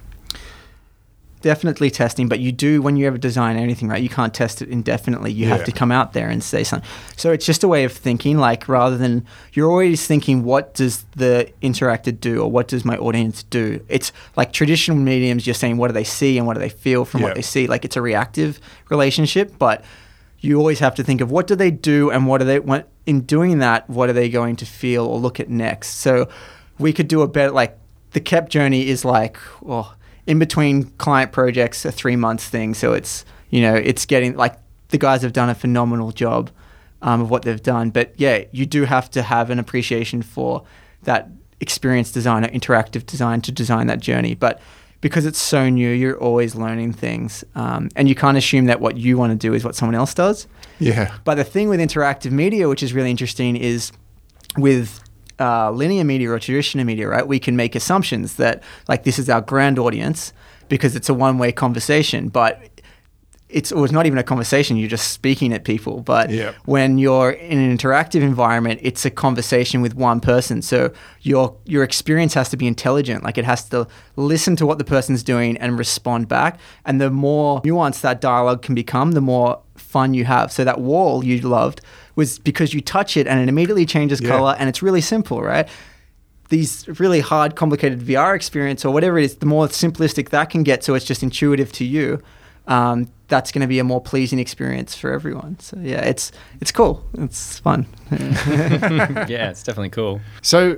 Definitely 1.41 1.89
testing, 1.89 2.27
but 2.27 2.39
you 2.41 2.51
do 2.51 2.81
when 2.81 2.97
you 2.97 3.07
ever 3.07 3.17
design 3.17 3.55
anything, 3.55 3.87
right? 3.87 4.03
You 4.03 4.09
can't 4.09 4.33
test 4.33 4.61
it 4.61 4.67
indefinitely. 4.67 5.31
You 5.31 5.47
Yeah. 5.47 5.55
have 5.55 5.65
to 5.65 5.71
come 5.71 5.89
out 5.89 6.11
there 6.11 6.27
and 6.27 6.43
say 6.43 6.65
something. 6.65 6.87
So 7.15 7.31
it's 7.31 7.45
just 7.45 7.63
a 7.63 7.67
way 7.69 7.85
of 7.85 7.93
thinking, 7.93 8.37
like 8.37 8.67
rather 8.67 8.97
than 8.97 9.25
you're 9.53 9.69
always 9.69 10.05
thinking, 10.05 10.43
what 10.43 10.73
does 10.73 11.05
the 11.15 11.47
interactor 11.61 12.19
do 12.19 12.41
or 12.41 12.51
what 12.51 12.67
does 12.67 12.83
my 12.83 12.97
audience 12.97 13.43
do? 13.43 13.79
It's 13.87 14.11
like 14.35 14.51
traditional 14.51 14.97
mediums, 14.97 15.47
you're 15.47 15.53
saying 15.53 15.77
what 15.77 15.87
do 15.87 15.93
they 15.93 16.03
see 16.03 16.37
and 16.37 16.45
what 16.45 16.55
do 16.55 16.59
they 16.59 16.67
feel 16.67 17.05
from 17.05 17.21
Yeah. 17.21 17.27
what 17.27 17.35
they 17.35 17.41
see. 17.41 17.67
Like 17.67 17.85
it's 17.85 17.95
a 17.95 18.01
reactive 18.01 18.59
relationship, 18.89 19.53
but 19.57 19.83
you 20.41 20.57
always 20.57 20.79
have 20.79 20.95
to 20.95 21.03
think 21.03 21.21
of 21.21 21.31
what 21.31 21.47
do 21.47 21.55
they 21.55 21.71
do 21.71 22.09
and 22.11 22.27
what 22.27 22.39
do 22.39 22.45
they 22.45 22.59
what 22.59 22.89
in 23.05 23.21
doing 23.21 23.59
that, 23.59 23.89
what 23.89 24.09
are 24.09 24.13
they 24.13 24.27
going 24.29 24.57
to 24.57 24.65
feel 24.65 25.05
or 25.05 25.17
look 25.17 25.39
at 25.39 25.49
next. 25.49 25.95
So 26.01 26.27
we 26.77 26.91
could 26.91 27.07
do 27.07 27.21
a 27.21 27.27
better 27.29 27.51
like 27.51 27.77
the 28.11 28.19
Kept 28.19 28.51
journey 28.51 28.87
is 28.89 29.05
like 29.05 29.37
well 29.61 29.95
in 30.29 30.37
between 30.37 30.83
client 30.99 31.31
projects 31.31 31.83
a 31.85 31.91
three 31.91 32.15
months 32.15 32.47
thing. 32.47 32.75
So 32.75 32.93
it's 32.93 33.25
you 33.49 33.61
know 33.61 33.73
it's 33.73 34.05
getting 34.05 34.37
like 34.37 34.55
the 34.89 34.99
guys 34.99 35.23
have 35.23 35.33
done 35.33 35.49
a 35.49 35.55
phenomenal 35.55 36.11
job 36.11 36.51
um, 37.01 37.19
of 37.19 37.31
what 37.31 37.41
they've 37.41 37.61
done. 37.61 37.89
But 37.89 38.13
yeah 38.15 38.43
you 38.51 38.67
do 38.67 38.85
have 38.85 39.09
to 39.11 39.23
have 39.23 39.49
an 39.49 39.57
appreciation 39.57 40.21
for 40.21 40.63
that 41.03 41.29
experienced 41.59 42.13
designer 42.13 42.47
interactive 42.49 43.05
design 43.07 43.41
to 43.41 43.51
design 43.51 43.87
that 43.87 43.99
journey. 43.99 44.35
But 44.35 44.61
because 45.01 45.25
it's 45.25 45.39
so 45.39 45.67
new 45.67 45.89
you're 45.89 46.19
always 46.19 46.53
learning 46.53 46.93
things 46.93 47.43
um, 47.55 47.89
and 47.95 48.07
you 48.07 48.13
can't 48.13 48.37
assume 48.37 48.65
that 48.65 48.79
what 48.79 48.97
you 48.97 49.17
want 49.17 49.31
to 49.31 49.47
do 49.47 49.55
is 49.55 49.63
what 49.65 49.75
someone 49.75 49.95
else 49.95 50.13
does. 50.13 50.47
Yeah. 50.77 51.11
but 51.23 51.35
the 51.35 51.43
thing 51.43 51.69
with 51.69 51.79
interactive 51.79 52.31
media, 52.31 52.69
which 52.69 52.83
is 52.83 52.93
really 52.93 53.09
interesting, 53.09 53.55
is 53.55 53.91
with 54.57 55.01
uh, 55.39 55.71
linear 55.71 56.03
media 56.03 56.29
or 56.31 56.39
traditional 56.39 56.85
media, 56.85 57.07
right? 57.07 57.27
We 57.27 57.39
can 57.39 57.55
make 57.55 57.75
assumptions 57.75 58.35
that 58.35 58.61
like 58.87 59.03
this 59.03 59.17
is 59.19 59.29
our 59.29 59.41
grand 59.41 59.79
audience 59.79 60.33
because 60.67 60.95
it's 60.95 61.09
a 61.09 61.13
one-way 61.13 61.51
conversation, 61.51 62.29
but 62.29 62.61
it's 63.49 63.71
or 63.71 63.83
it's 63.83 63.91
not 63.91 64.05
even 64.05 64.19
a 64.19 64.23
conversation. 64.23 64.77
You're 64.77 64.89
just 64.89 65.11
speaking 65.11 65.53
at 65.53 65.63
people. 65.63 66.01
But 66.01 66.29
Yeah. 66.29 66.51
when 66.65 66.99
you're 66.99 67.31
in 67.31 67.57
an 67.57 67.75
interactive 67.75 68.21
environment, 68.21 68.79
it's 68.83 69.05
a 69.05 69.09
conversation 69.09 69.81
with 69.81 69.95
one 69.95 70.19
person. 70.19 70.61
So 70.61 70.91
your 71.21 71.55
your 71.65 71.83
experience 71.83 72.35
has 72.35 72.49
to 72.49 72.57
be 72.57 72.67
intelligent. 72.67 73.23
Like 73.23 73.39
it 73.39 73.45
has 73.45 73.67
to 73.69 73.87
listen 74.17 74.55
to 74.57 74.67
what 74.67 74.77
the 74.77 74.83
person's 74.83 75.23
doing 75.23 75.57
and 75.57 75.79
respond 75.79 76.27
back. 76.27 76.59
And 76.85 77.01
the 77.01 77.09
more 77.09 77.59
nuanced 77.63 78.01
that 78.01 78.21
dialogue 78.21 78.61
can 78.61 78.75
become, 78.75 79.13
the 79.13 79.21
more 79.21 79.59
fun 79.89 80.13
you 80.13 80.23
have. 80.25 80.51
So 80.51 80.63
that 80.63 80.79
wall 80.79 81.23
you 81.25 81.39
loved 81.41 81.81
was 82.15 82.37
because 82.37 82.73
you 82.73 82.81
touch 82.81 83.17
it 83.17 83.27
and 83.27 83.39
it 83.41 83.49
immediately 83.49 83.85
changes 83.85 84.21
Yeah. 84.21 84.29
color 84.29 84.55
and 84.59 84.69
it's 84.69 84.81
really 84.83 85.01
simple, 85.01 85.41
right? 85.41 85.67
These 86.49 86.87
really 86.99 87.19
hard, 87.21 87.55
complicated 87.55 87.99
VR 87.99 88.35
experience 88.35 88.85
or 88.85 88.93
whatever 88.93 89.17
it 89.19 89.25
is, 89.25 89.35
the 89.37 89.45
more 89.45 89.67
simplistic 89.67 90.29
that 90.29 90.49
can 90.49 90.63
get, 90.63 90.83
so 90.83 90.93
it's 90.95 91.05
just 91.05 91.23
intuitive 91.23 91.71
to 91.73 91.85
you. 91.85 92.21
Um, 92.67 93.07
that's 93.29 93.51
going 93.51 93.61
to 93.61 93.67
be 93.67 93.79
a 93.79 93.83
more 93.83 94.01
pleasing 94.01 94.37
experience 94.39 94.95
for 94.95 95.11
everyone. 95.11 95.59
So 95.59 95.77
yeah, 95.81 96.01
it's 96.01 96.31
it's 96.61 96.71
cool. 96.71 97.03
It's 97.17 97.57
fun. 97.59 97.87
yeah, 98.11 99.49
it's 99.49 99.63
definitely 99.63 99.89
cool. 99.89 100.21
So, 100.41 100.77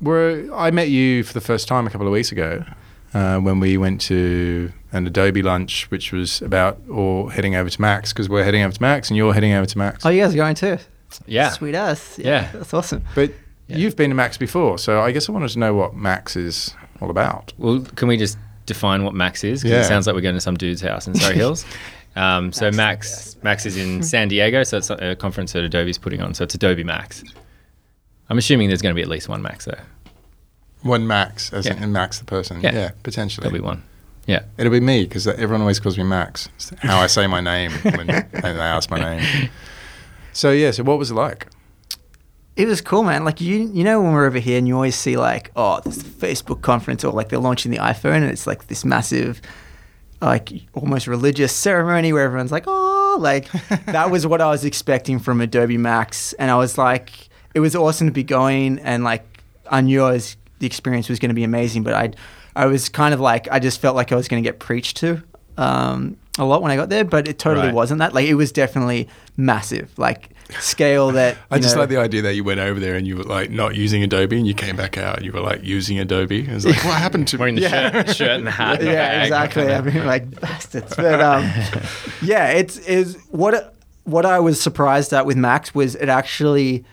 were 0.00 0.46
I 0.54 0.70
met 0.70 0.88
you 0.90 1.22
for 1.24 1.32
the 1.32 1.40
first 1.40 1.68
time 1.68 1.86
a 1.86 1.90
couple 1.90 2.06
of 2.06 2.12
weeks 2.12 2.32
ago 2.32 2.64
uh, 3.14 3.38
when 3.38 3.60
we 3.60 3.76
went 3.76 4.00
to 4.02 4.72
an 4.92 5.06
Adobe 5.06 5.42
lunch, 5.42 5.90
which 5.90 6.12
was 6.12 6.42
about 6.42 6.78
or 6.90 7.30
heading 7.32 7.54
over 7.56 7.68
to 7.70 7.80
Max 7.80 8.12
because 8.12 8.28
we're 8.28 8.44
heading 8.44 8.62
over 8.62 8.74
to 8.74 8.82
Max 8.82 9.08
and 9.10 9.16
you're 9.16 9.32
heading 9.34 9.52
over 9.52 9.66
to 9.66 9.78
Max. 9.78 10.04
oh, 10.04 10.08
you 10.10 10.22
guys 10.22 10.34
are 10.34 10.36
going 10.36 10.54
too? 10.54 10.78
Yeah. 11.26 11.50
Sweet 11.50 11.74
ass. 11.74 12.18
Yeah. 12.18 12.50
that's 12.52 12.72
awesome. 12.74 13.02
But 13.14 13.32
Yeah. 13.68 13.76
you've 13.78 13.96
been 13.96 14.10
to 14.10 14.14
Max 14.16 14.36
before, 14.38 14.78
so 14.78 15.00
I 15.00 15.12
guess 15.12 15.28
I 15.28 15.32
wanted 15.32 15.50
to 15.50 15.58
know 15.58 15.74
what 15.74 15.94
Max 15.94 16.36
is 16.36 16.74
all 17.00 17.10
about. 17.10 17.52
Well, 17.58 17.80
can 17.96 18.08
we 18.08 18.16
just 18.16 18.38
define 18.66 19.04
what 19.04 19.14
Max 19.14 19.44
is? 19.44 19.62
Because 19.62 19.72
Yeah. 19.72 19.80
it 19.82 19.84
sounds 19.88 20.06
like 20.06 20.14
we're 20.14 20.22
going 20.22 20.34
to 20.36 20.40
some 20.40 20.56
dude's 20.56 20.80
house 20.82 21.06
in 21.06 21.14
Surry 21.14 21.36
Hills. 21.36 21.64
Um, 22.14 22.52
so 22.52 22.70
Max, 22.70 23.38
Max 23.42 23.64
is 23.64 23.78
in 23.78 24.02
San 24.12 24.28
Diego. 24.28 24.64
So 24.64 24.76
it's 24.76 24.90
a 24.90 25.16
conference 25.16 25.54
that 25.54 25.64
Adobe's 25.64 25.96
putting 25.96 26.20
on. 26.20 26.34
So 26.34 26.44
it's 26.44 26.54
Adobe 26.54 26.84
Max. 26.84 27.24
I'm 28.28 28.36
assuming 28.36 28.68
there's 28.68 28.82
going 28.82 28.94
to 28.94 28.94
be 28.94 29.00
at 29.00 29.08
least 29.08 29.30
one 29.30 29.40
Max 29.40 29.64
there. 29.64 29.82
One 30.82 31.06
Max, 31.06 31.52
as 31.52 31.66
Yeah. 31.66 31.82
in 31.82 31.92
Max 31.92 32.18
the 32.18 32.24
person. 32.24 32.60
Yeah. 32.60 32.74
Yeah, 32.74 32.90
potentially. 33.02 33.44
There'll 33.44 33.58
be 33.58 33.64
one. 33.64 33.82
Yeah. 34.26 34.42
It'll 34.56 34.72
be 34.72 34.80
me 34.80 35.04
because 35.04 35.26
everyone 35.26 35.60
always 35.62 35.80
calls 35.80 35.96
me 35.98 36.04
Max. 36.04 36.48
It's 36.56 36.70
how 36.80 36.98
I 37.00 37.06
say 37.08 37.26
my 37.26 37.40
name 37.40 37.70
when 37.82 38.06
they 38.06 38.22
ask 38.42 38.90
my 38.90 38.98
name. 39.00 39.48
So 40.32 40.50
yeah, 40.50 40.70
so 40.70 40.82
what 40.82 40.98
was 40.98 41.10
it 41.10 41.14
like? 41.14 41.46
It 42.54 42.66
was 42.66 42.80
cool, 42.80 43.02
man. 43.02 43.24
Like 43.24 43.40
you, 43.40 43.70
you 43.72 43.82
know, 43.82 44.00
when 44.02 44.12
we're 44.12 44.26
over 44.26 44.38
here 44.38 44.58
and 44.58 44.68
you 44.68 44.74
always 44.74 44.94
see 44.94 45.16
like, 45.16 45.50
oh, 45.56 45.80
this 45.84 46.02
Facebook 46.02 46.60
conference, 46.62 47.02
or 47.02 47.12
like 47.12 47.30
they're 47.30 47.38
launching 47.38 47.70
the 47.72 47.78
iPhone, 47.78 48.16
and 48.16 48.24
it's 48.26 48.46
like 48.46 48.66
this 48.66 48.84
massive, 48.84 49.40
like 50.20 50.50
almost 50.74 51.06
religious 51.06 51.52
ceremony 51.52 52.12
where 52.12 52.22
everyone's 52.24 52.52
like, 52.52 52.64
oh, 52.66 53.16
like 53.20 53.50
that 53.86 54.10
was 54.10 54.26
what 54.26 54.40
I 54.42 54.48
was 54.50 54.64
expecting 54.64 55.18
from 55.18 55.40
Adobe 55.40 55.78
Max, 55.78 56.32
and 56.34 56.50
I 56.50 56.56
was 56.56 56.76
like, 56.76 57.10
it 57.54 57.60
was 57.60 57.74
awesome 57.74 58.06
to 58.06 58.12
be 58.12 58.22
going, 58.22 58.78
and 58.80 59.02
like 59.02 59.24
I 59.70 59.80
knew 59.80 60.02
I 60.02 60.12
was 60.12 60.36
the 60.62 60.66
experience 60.68 61.08
was 61.08 61.18
going 61.18 61.30
to 61.30 61.34
be 61.34 61.42
amazing, 61.42 61.82
but 61.82 61.92
I, 61.92 62.12
I 62.54 62.66
was 62.66 62.88
kind 62.88 63.12
of 63.12 63.18
like 63.18 63.48
I 63.50 63.58
just 63.58 63.80
felt 63.80 63.96
like 63.96 64.12
I 64.12 64.14
was 64.16 64.28
going 64.28 64.40
to 64.42 64.48
get 64.48 64.60
preached 64.60 64.96
to. 64.98 65.20
Um, 65.58 66.16
a 66.38 66.44
lot 66.46 66.62
when 66.62 66.70
I 66.70 66.76
got 66.76 66.88
there, 66.88 67.04
but 67.04 67.26
it 67.28 67.38
totally 67.38 67.66
Right. 67.66 67.74
wasn't 67.74 67.98
that. 67.98 68.14
Like 68.14 68.26
it 68.26 68.34
was 68.34 68.52
definitely 68.52 69.08
massive, 69.36 69.92
like 69.98 70.30
scale 70.60 71.10
that. 71.12 71.36
I 71.50 71.58
just 71.58 71.74
know- 71.74 71.80
like 71.82 71.90
the 71.90 71.96
idea 71.98 72.22
that 72.22 72.34
you 72.36 72.44
went 72.44 72.60
over 72.60 72.78
there 72.80 72.94
and 72.94 73.06
you 73.06 73.16
were 73.16 73.24
like 73.24 73.50
not 73.50 73.74
using 73.74 74.02
Adobe 74.04 74.36
and 74.38 74.46
you 74.46 74.54
came 74.54 74.76
back 74.76 74.96
out 74.96 75.16
and 75.16 75.26
you 75.26 75.32
were 75.32 75.40
like 75.40 75.62
using 75.64 75.98
Adobe. 75.98 76.40
It 76.48 76.54
was 76.54 76.64
like, 76.64 76.82
what 76.84 76.94
happened 76.94 77.26
to 77.28 77.36
Wearing 77.40 77.56
the 77.56 77.60
Yeah. 77.68 77.90
shirt, 77.90 78.16
shirt 78.16 78.30
and 78.30 78.46
the 78.46 78.50
hat. 78.52 78.78
and 78.80 78.88
yeah, 78.88 78.94
bag. 78.94 79.22
exactly. 79.24 79.74
I 79.74 79.80
mean, 79.82 80.06
like 80.06 80.40
bastards. 80.40 80.94
But 80.96 81.20
um, 81.20 81.42
yeah, 82.22 82.48
it's 82.52 82.78
is 82.78 83.18
what 83.30 83.74
what 84.04 84.24
I 84.24 84.38
was 84.38 84.58
surprised 84.60 85.12
at 85.12 85.26
with 85.26 85.36
Max 85.36 85.74
was 85.74 85.96
it 85.96 86.08
actually. 86.08 86.84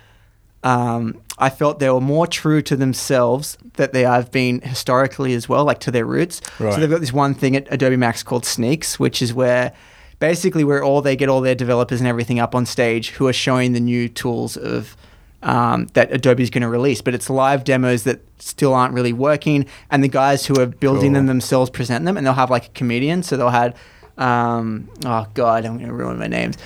Um, 0.63 1.21
I 1.39 1.49
felt 1.49 1.79
they 1.79 1.89
were 1.89 2.01
more 2.01 2.27
true 2.27 2.61
to 2.63 2.75
themselves 2.75 3.57
that 3.75 3.93
they 3.93 4.03
have 4.03 4.29
been 4.31 4.61
historically 4.61 5.33
as 5.33 5.47
well, 5.47 5.63
like 5.65 5.79
to 5.79 5.91
their 5.91 6.05
roots. 6.05 6.41
Right. 6.59 6.73
So 6.73 6.79
they've 6.79 6.89
got 6.89 6.99
this 6.99 7.13
one 7.13 7.33
thing 7.33 7.55
at 7.55 7.67
Adobe 7.71 7.95
Max 7.95 8.23
called 8.23 8.45
Sneaks, 8.45 8.99
which 8.99 9.21
is 9.21 9.33
where 9.33 9.71
basically 10.19 10.65
where 10.65 10.83
all 10.83 11.01
they 11.01 11.15
get 11.15 11.29
all 11.29 11.39
their 11.39 11.55
developers 11.55 12.01
and 12.01 12.07
everything 12.07 12.39
up 12.39 12.53
on 12.53 12.65
stage 12.65 13.11
who 13.11 13.25
are 13.27 13.33
showing 13.33 13.71
the 13.71 13.79
new 13.79 14.09
tools 14.09 14.57
of 14.57 14.97
um, 15.41 15.87
that 15.93 16.11
Adobe's 16.11 16.49
going 16.49 16.63
to 16.63 16.67
release, 16.67 17.01
but 17.01 17.13
it's 17.13 17.29
live 17.29 17.63
demos 17.63 18.03
that 18.03 18.19
still 18.39 18.73
aren't 18.73 18.93
really 18.93 19.13
working, 19.13 19.65
and 19.89 20.03
the 20.03 20.09
guys 20.09 20.45
who 20.45 20.59
are 20.59 20.65
building 20.65 21.11
Cool. 21.11 21.13
them 21.13 21.27
themselves 21.27 21.69
present 21.69 22.03
them, 22.03 22.17
and 22.17 22.25
they'll 22.25 22.33
have 22.33 22.49
like 22.49 22.65
a 22.65 22.69
comedian, 22.71 23.23
so 23.23 23.37
they'll 23.37 23.49
have, 23.49 23.77
um, 24.17 24.89
oh 25.05 25.25
god, 25.33 25.63
I'm 25.65 25.77
going 25.77 25.87
to 25.87 25.93
ruin 25.93 26.19
my 26.19 26.27
names. 26.27 26.57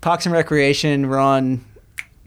Parks 0.00 0.24
and 0.26 0.32
Recreation, 0.32 1.06
Ron, 1.06 1.64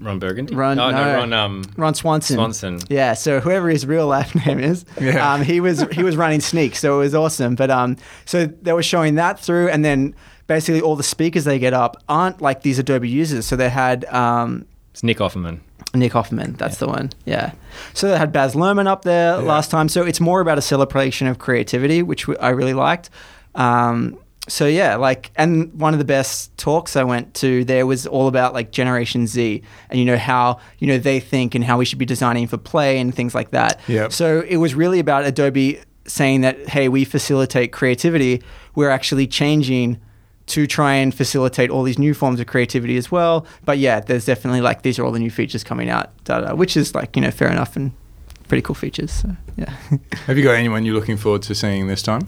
Ron 0.01 0.19
Burgundy. 0.19 0.55
Ron- 0.55 0.79
oh, 0.79 0.91
no, 0.91 0.97
no. 0.97 1.15
Ron 1.17 1.33
um, 1.33 1.63
Ron 1.77 1.93
Swanson. 1.93 2.35
Swanson. 2.35 2.79
Yeah, 2.89 3.13
so 3.13 3.39
whoever 3.39 3.69
his 3.69 3.85
real 3.85 4.07
life 4.07 4.33
name 4.45 4.59
is, 4.59 4.83
Yeah. 4.99 5.33
um, 5.33 5.41
he 5.43 5.59
was 5.61 5.85
he 5.91 6.03
was 6.03 6.17
running 6.17 6.41
Sneak, 6.41 6.75
so 6.75 6.95
it 6.99 7.03
was 7.03 7.15
awesome. 7.15 7.55
But 7.55 7.69
um, 7.71 7.97
so 8.25 8.45
they 8.45 8.73
were 8.73 8.83
showing 8.83 9.15
that 9.15 9.39
through, 9.39 9.69
and 9.69 9.85
then 9.85 10.15
basically 10.47 10.81
all 10.81 10.95
the 10.95 11.03
speakers 11.03 11.43
they 11.45 11.59
get 11.59 11.73
up 11.73 12.01
aren't 12.09 12.41
like 12.41 12.61
these 12.63 12.79
Adobe 12.79 13.07
users. 13.07 13.45
So 13.45 13.55
they 13.55 13.69
had 13.69 14.05
um, 14.05 14.65
It's 14.91 15.03
Nick 15.03 15.19
Offerman. 15.19 15.59
Nick 15.93 16.13
Hoffman, 16.13 16.53
that's 16.53 16.77
the 16.77 16.87
one. 16.87 17.09
Yeah. 17.25 17.51
So 17.93 18.07
they 18.09 18.17
had 18.17 18.31
Baz 18.31 18.53
Luhrmann 18.55 18.87
up 18.87 19.03
there 19.03 19.31
Yeah. 19.35 19.41
last 19.45 19.69
time. 19.71 19.89
So 19.89 20.03
it's 20.05 20.21
more 20.21 20.39
about 20.39 20.57
a 20.57 20.61
celebration 20.61 21.27
of 21.27 21.37
creativity, 21.37 22.01
which 22.01 22.29
I 22.39 22.49
really 22.49 22.73
liked. 22.73 23.09
Um, 23.55 24.17
so 24.51 24.67
yeah, 24.67 24.97
like, 24.97 25.31
and 25.37 25.73
one 25.79 25.93
of 25.93 25.99
the 25.99 26.05
best 26.05 26.55
talks 26.57 26.97
I 26.97 27.05
went 27.05 27.33
to 27.35 27.63
there 27.63 27.85
was 27.85 28.05
all 28.05 28.27
about 28.27 28.53
like 28.53 28.71
Generation 28.71 29.25
Z 29.25 29.63
and 29.89 29.97
you 29.97 30.03
know 30.03 30.17
how 30.17 30.59
you 30.79 30.87
know 30.87 30.97
they 30.97 31.21
think 31.21 31.55
and 31.55 31.63
how 31.63 31.77
we 31.77 31.85
should 31.85 31.97
be 31.97 32.05
designing 32.05 32.47
for 32.47 32.57
play 32.57 32.99
and 32.99 33.15
things 33.15 33.33
like 33.33 33.51
that. 33.51 33.79
Yep. 33.87 34.11
So 34.11 34.41
it 34.41 34.57
was 34.57 34.75
really 34.75 34.99
about 34.99 35.23
Adobe 35.23 35.79
saying 36.05 36.41
that 36.41 36.67
hey, 36.67 36.89
we 36.89 37.05
facilitate 37.05 37.71
creativity. 37.71 38.43
We're 38.75 38.89
actually 38.89 39.25
changing 39.25 40.01
to 40.47 40.67
try 40.67 40.95
and 40.95 41.15
facilitate 41.15 41.69
all 41.69 41.83
these 41.83 41.97
new 41.97 42.13
forms 42.13 42.41
of 42.41 42.47
creativity 42.47 42.97
as 42.97 43.09
well. 43.09 43.45
But 43.63 43.77
yeah, 43.77 44.01
there's 44.01 44.25
definitely 44.25 44.59
like 44.59 44.81
these 44.81 44.99
are 44.99 45.05
all 45.05 45.13
the 45.13 45.19
new 45.19 45.31
features 45.31 45.63
coming 45.63 45.89
out, 45.89 46.11
da, 46.25 46.41
da, 46.41 46.55
which 46.55 46.75
is 46.75 46.93
like 46.93 47.15
you 47.15 47.21
know 47.21 47.31
fair 47.31 47.49
enough 47.49 47.77
and 47.77 47.93
pretty 48.49 48.63
cool 48.63 48.75
features. 48.75 49.13
So 49.13 49.29
yeah. 49.55 49.73
Have 50.25 50.37
you 50.37 50.43
got 50.43 50.55
anyone 50.55 50.83
you're 50.83 50.95
looking 50.95 51.15
forward 51.15 51.41
to 51.43 51.55
seeing 51.55 51.87
this 51.87 52.01
time? 52.01 52.23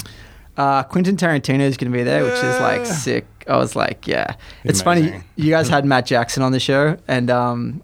Uh, 0.56 0.84
Quentin 0.84 1.18
Tarantino 1.18 1.62
is 1.62 1.78
going 1.78 1.92
to 1.92 1.98
be 1.98 2.04
there, 2.04 2.24
which 2.24 2.34
is 2.34 2.60
like 2.60 2.86
sick. 2.86 3.26
I 3.48 3.58
was 3.58 3.76
like, 3.76 4.08
yeah. 4.08 4.36
It's 4.64 4.82
funny. 4.82 5.22
You 5.36 5.50
guys 5.50 5.68
had 5.68 5.84
Matt 5.86 6.06
Jackson 6.06 6.44
on 6.44 6.52
the 6.52 6.60
show, 6.60 6.98
and 7.08 7.30
um, 7.32 7.82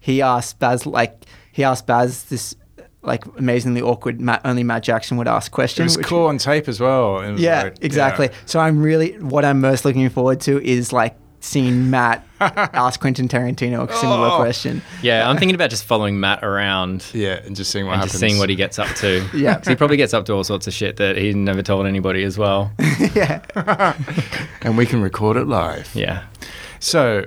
he 0.00 0.20
asked 0.22 0.58
Baz 0.58 0.84
like 0.86 1.24
he 1.52 1.64
asked 1.64 1.86
Baz 1.86 2.24
this 2.24 2.54
like 3.02 3.24
amazingly 3.36 3.80
awkward 3.80 4.20
Matt, 4.20 4.40
only 4.44 4.64
Matt 4.64 4.82
Jackson 4.82 5.16
would 5.18 5.28
ask 5.28 5.50
It 5.50 5.54
question. 5.54 5.84
was 5.84 5.96
cool 5.98 6.26
on 6.26 6.38
tape 6.38 6.68
as 6.68 6.80
well. 6.80 7.22
Yeah, 7.38 7.62
like- 7.64 7.76
exactly. 7.80 8.26
yeah. 8.26 8.36
So 8.46 8.58
I'm 8.60 8.82
really 8.82 9.12
what 9.20 9.44
I'm 9.44 9.60
most 9.60 9.84
looking 9.84 10.08
forward 10.10 10.40
to 10.42 10.60
is 10.62 10.92
like 10.92 11.16
seeing 11.40 11.88
Matt 11.90 12.26
ask 12.40 13.00
Quentin 13.00 13.28
Tarantino 13.28 13.88
a 13.88 13.96
similar 13.96 14.28
Oh. 14.32 14.36
question. 14.38 14.82
Yeah, 15.02 15.28
I'm 15.28 15.36
thinking 15.38 15.54
about 15.54 15.70
just 15.70 15.84
following 15.84 16.18
Matt 16.20 16.42
around 16.42 17.04
Yeah, 17.12 17.40
and 17.44 17.54
just 17.54 17.70
seeing 17.70 17.86
what 17.86 17.92
and 17.92 18.00
happens. 18.00 18.12
just 18.12 18.20
seeing 18.20 18.38
what 18.38 18.48
he 18.50 18.56
gets 18.56 18.78
up 18.78 18.88
to. 18.96 19.24
yeah, 19.34 19.60
he 19.66 19.74
probably 19.76 19.96
gets 19.96 20.12
up 20.14 20.24
to 20.26 20.32
all 20.34 20.44
sorts 20.44 20.66
of 20.66 20.72
shit 20.74 20.96
that 20.96 21.16
he 21.16 21.32
never 21.34 21.62
told 21.62 21.86
anybody 21.86 22.24
as 22.24 22.36
well. 22.38 22.72
yeah. 23.14 23.94
and 24.62 24.76
we 24.76 24.84
can 24.86 25.00
record 25.00 25.36
it 25.36 25.46
live. 25.46 25.94
Yeah. 25.94 26.24
So, 26.80 27.26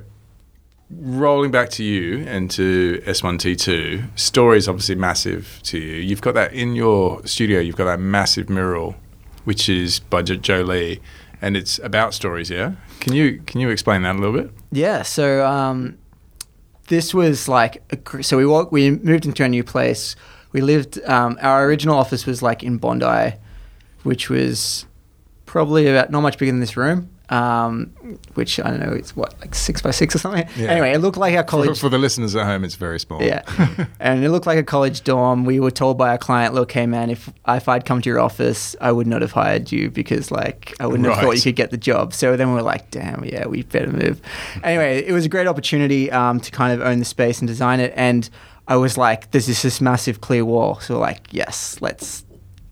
rolling 0.89 1.51
back 1.51 1.69
to 1.71 1.83
you 1.83 2.25
and 2.27 2.51
to 2.51 3.01
S1T2, 3.05 4.17
story 4.19 4.57
is 4.57 4.67
obviously 4.67 4.95
massive 4.95 5.59
to 5.63 5.77
you. 5.77 5.95
You've 5.95 6.21
got 6.21 6.33
that 6.35 6.53
in 6.53 6.75
your 6.75 7.25
studio, 7.25 7.59
you've 7.59 7.75
got 7.77 7.85
that 7.85 7.99
massive 7.99 8.49
mural, 8.49 8.95
which 9.45 9.69
is 9.69 9.99
by 9.99 10.21
Jolie, 10.21 11.01
and 11.41 11.57
it's 11.57 11.79
about 11.79 12.13
stories, 12.13 12.49
yeah? 12.49 12.73
Can 12.99 13.13
you 13.13 13.41
can 13.45 13.59
you 13.59 13.69
explain 13.69 14.03
that 14.03 14.15
a 14.15 14.19
little 14.19 14.33
bit? 14.33 14.51
Yeah, 14.71 15.01
so 15.01 15.45
um, 15.45 15.97
this 16.87 17.13
was 17.13 17.47
like 17.47 17.83
a, 17.91 18.23
so 18.23 18.37
we 18.37 18.45
walked, 18.45 18.71
we 18.71 18.91
moved 18.91 19.25
into 19.25 19.43
a 19.43 19.49
new 19.49 19.63
place. 19.63 20.15
We 20.51 20.61
lived. 20.61 21.01
Um, 21.05 21.37
our 21.41 21.65
original 21.65 21.95
office 21.95 22.25
was 22.25 22.41
like 22.41 22.63
in 22.63 22.77
Bondi, 22.77 23.33
which 24.03 24.29
was 24.29 24.85
probably 25.45 25.87
about 25.87 26.11
not 26.11 26.21
much 26.21 26.37
bigger 26.37 26.51
than 26.51 26.59
this 26.59 26.75
room. 26.77 27.09
Um, 27.31 27.91
which 28.33 28.59
I 28.59 28.69
don't 28.69 28.81
know, 28.81 28.91
it's 28.91 29.15
what 29.15 29.39
like 29.39 29.55
six 29.55 29.81
by 29.81 29.91
six 29.91 30.13
or 30.13 30.17
something. 30.19 30.45
Yeah. 30.57 30.67
Anyway, 30.67 30.91
it 30.91 30.97
looked 30.99 31.15
like 31.15 31.33
our 31.33 31.43
For, 31.43 31.47
college. 31.49 31.79
for 31.79 31.87
the 31.87 31.97
listeners 31.97 32.35
at 32.35 32.45
home, 32.45 32.65
it's 32.65 32.75
very 32.75 32.99
small. 32.99 33.23
Yeah, 33.23 33.43
and 34.01 34.21
it 34.21 34.29
looked 34.31 34.45
like 34.45 34.57
a 34.57 34.63
college 34.63 35.05
dorm. 35.05 35.45
We 35.45 35.61
were 35.61 35.71
told 35.71 35.97
by 35.97 36.09
our 36.09 36.17
client, 36.17 36.53
"Look, 36.53 36.73
hey 36.73 36.85
man, 36.87 37.09
if 37.09 37.31
if 37.47 37.69
I'd 37.69 37.85
come 37.85 38.01
to 38.01 38.09
your 38.09 38.19
office, 38.19 38.75
I 38.81 38.91
would 38.91 39.07
not 39.07 39.21
have 39.21 39.31
hired 39.31 39.71
you 39.71 39.89
because 39.89 40.29
like 40.29 40.75
I 40.81 40.87
wouldn't 40.87 41.07
have 41.07 41.19
thought 41.23 41.37
you 41.37 41.41
could 41.41 41.55
get 41.55 41.71
the 41.71 41.77
job." 41.77 42.13
So 42.13 42.35
then 42.35 42.49
we 42.49 42.55
were 42.55 42.61
like, 42.63 42.91
"Damn, 42.91 43.23
yeah, 43.23 43.47
we 43.47 43.63
better 43.63 43.91
move." 43.91 44.21
Anyway, 44.61 45.01
it 45.07 45.13
was 45.13 45.25
a 45.25 45.29
great 45.29 45.47
opportunity 45.47 46.11
um, 46.11 46.41
to 46.41 46.51
kind 46.51 46.73
of 46.73 46.85
own 46.85 46.99
the 46.99 47.05
space 47.05 47.39
and 47.39 47.47
design 47.47 47.79
it, 47.79 47.93
and 47.95 48.29
I 48.67 48.75
was 48.75 48.97
like, 48.97 49.31
"There's 49.31 49.47
this, 49.47 49.61
this 49.61 49.79
massive 49.79 50.19
clear 50.19 50.43
wall." 50.43 50.81
So 50.81 50.99
like, 50.99 51.27
yes, 51.31 51.77
let's 51.79 52.25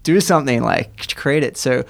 do 0.04 0.20
something 0.20 0.62
like 0.64 1.06
to 1.06 1.16
create 1.16 1.44
it. 1.44 1.56
So 1.56 1.86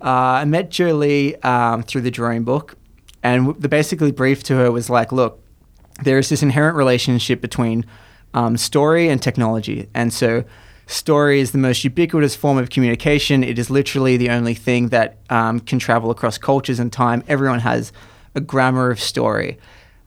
uh, 0.00 0.40
I 0.40 0.44
met 0.44 0.70
Jolie 0.70 1.40
um, 1.42 1.82
through 1.82 2.02
the 2.02 2.10
drawing 2.10 2.44
book, 2.44 2.76
and 3.22 3.60
the 3.60 3.68
basically 3.68 4.12
brief 4.12 4.42
to 4.44 4.56
her 4.56 4.70
was 4.70 4.90
like, 4.90 5.12
"Look, 5.12 5.40
there 6.02 6.18
is 6.18 6.28
this 6.28 6.42
inherent 6.42 6.76
relationship 6.76 7.40
between 7.40 7.84
um, 8.36 8.56
story 8.56 9.08
and 9.08 9.20
technology. 9.20 9.88
And 9.94 10.12
so, 10.12 10.44
story 10.86 11.40
is 11.40 11.50
the 11.50 11.58
most 11.58 11.82
ubiquitous 11.82 12.36
form 12.36 12.58
of 12.58 12.70
communication. 12.70 13.42
It 13.42 13.58
is 13.58 13.70
literally 13.70 14.16
the 14.16 14.30
only 14.30 14.54
thing 14.54 14.88
that 14.88 15.16
um, 15.30 15.58
can 15.58 15.78
travel 15.78 16.10
across 16.10 16.38
cultures 16.38 16.78
and 16.78 16.92
time. 16.92 17.24
Everyone 17.26 17.60
has 17.60 17.92
a 18.34 18.40
grammar 18.40 18.90
of 18.90 19.00
story. 19.00 19.58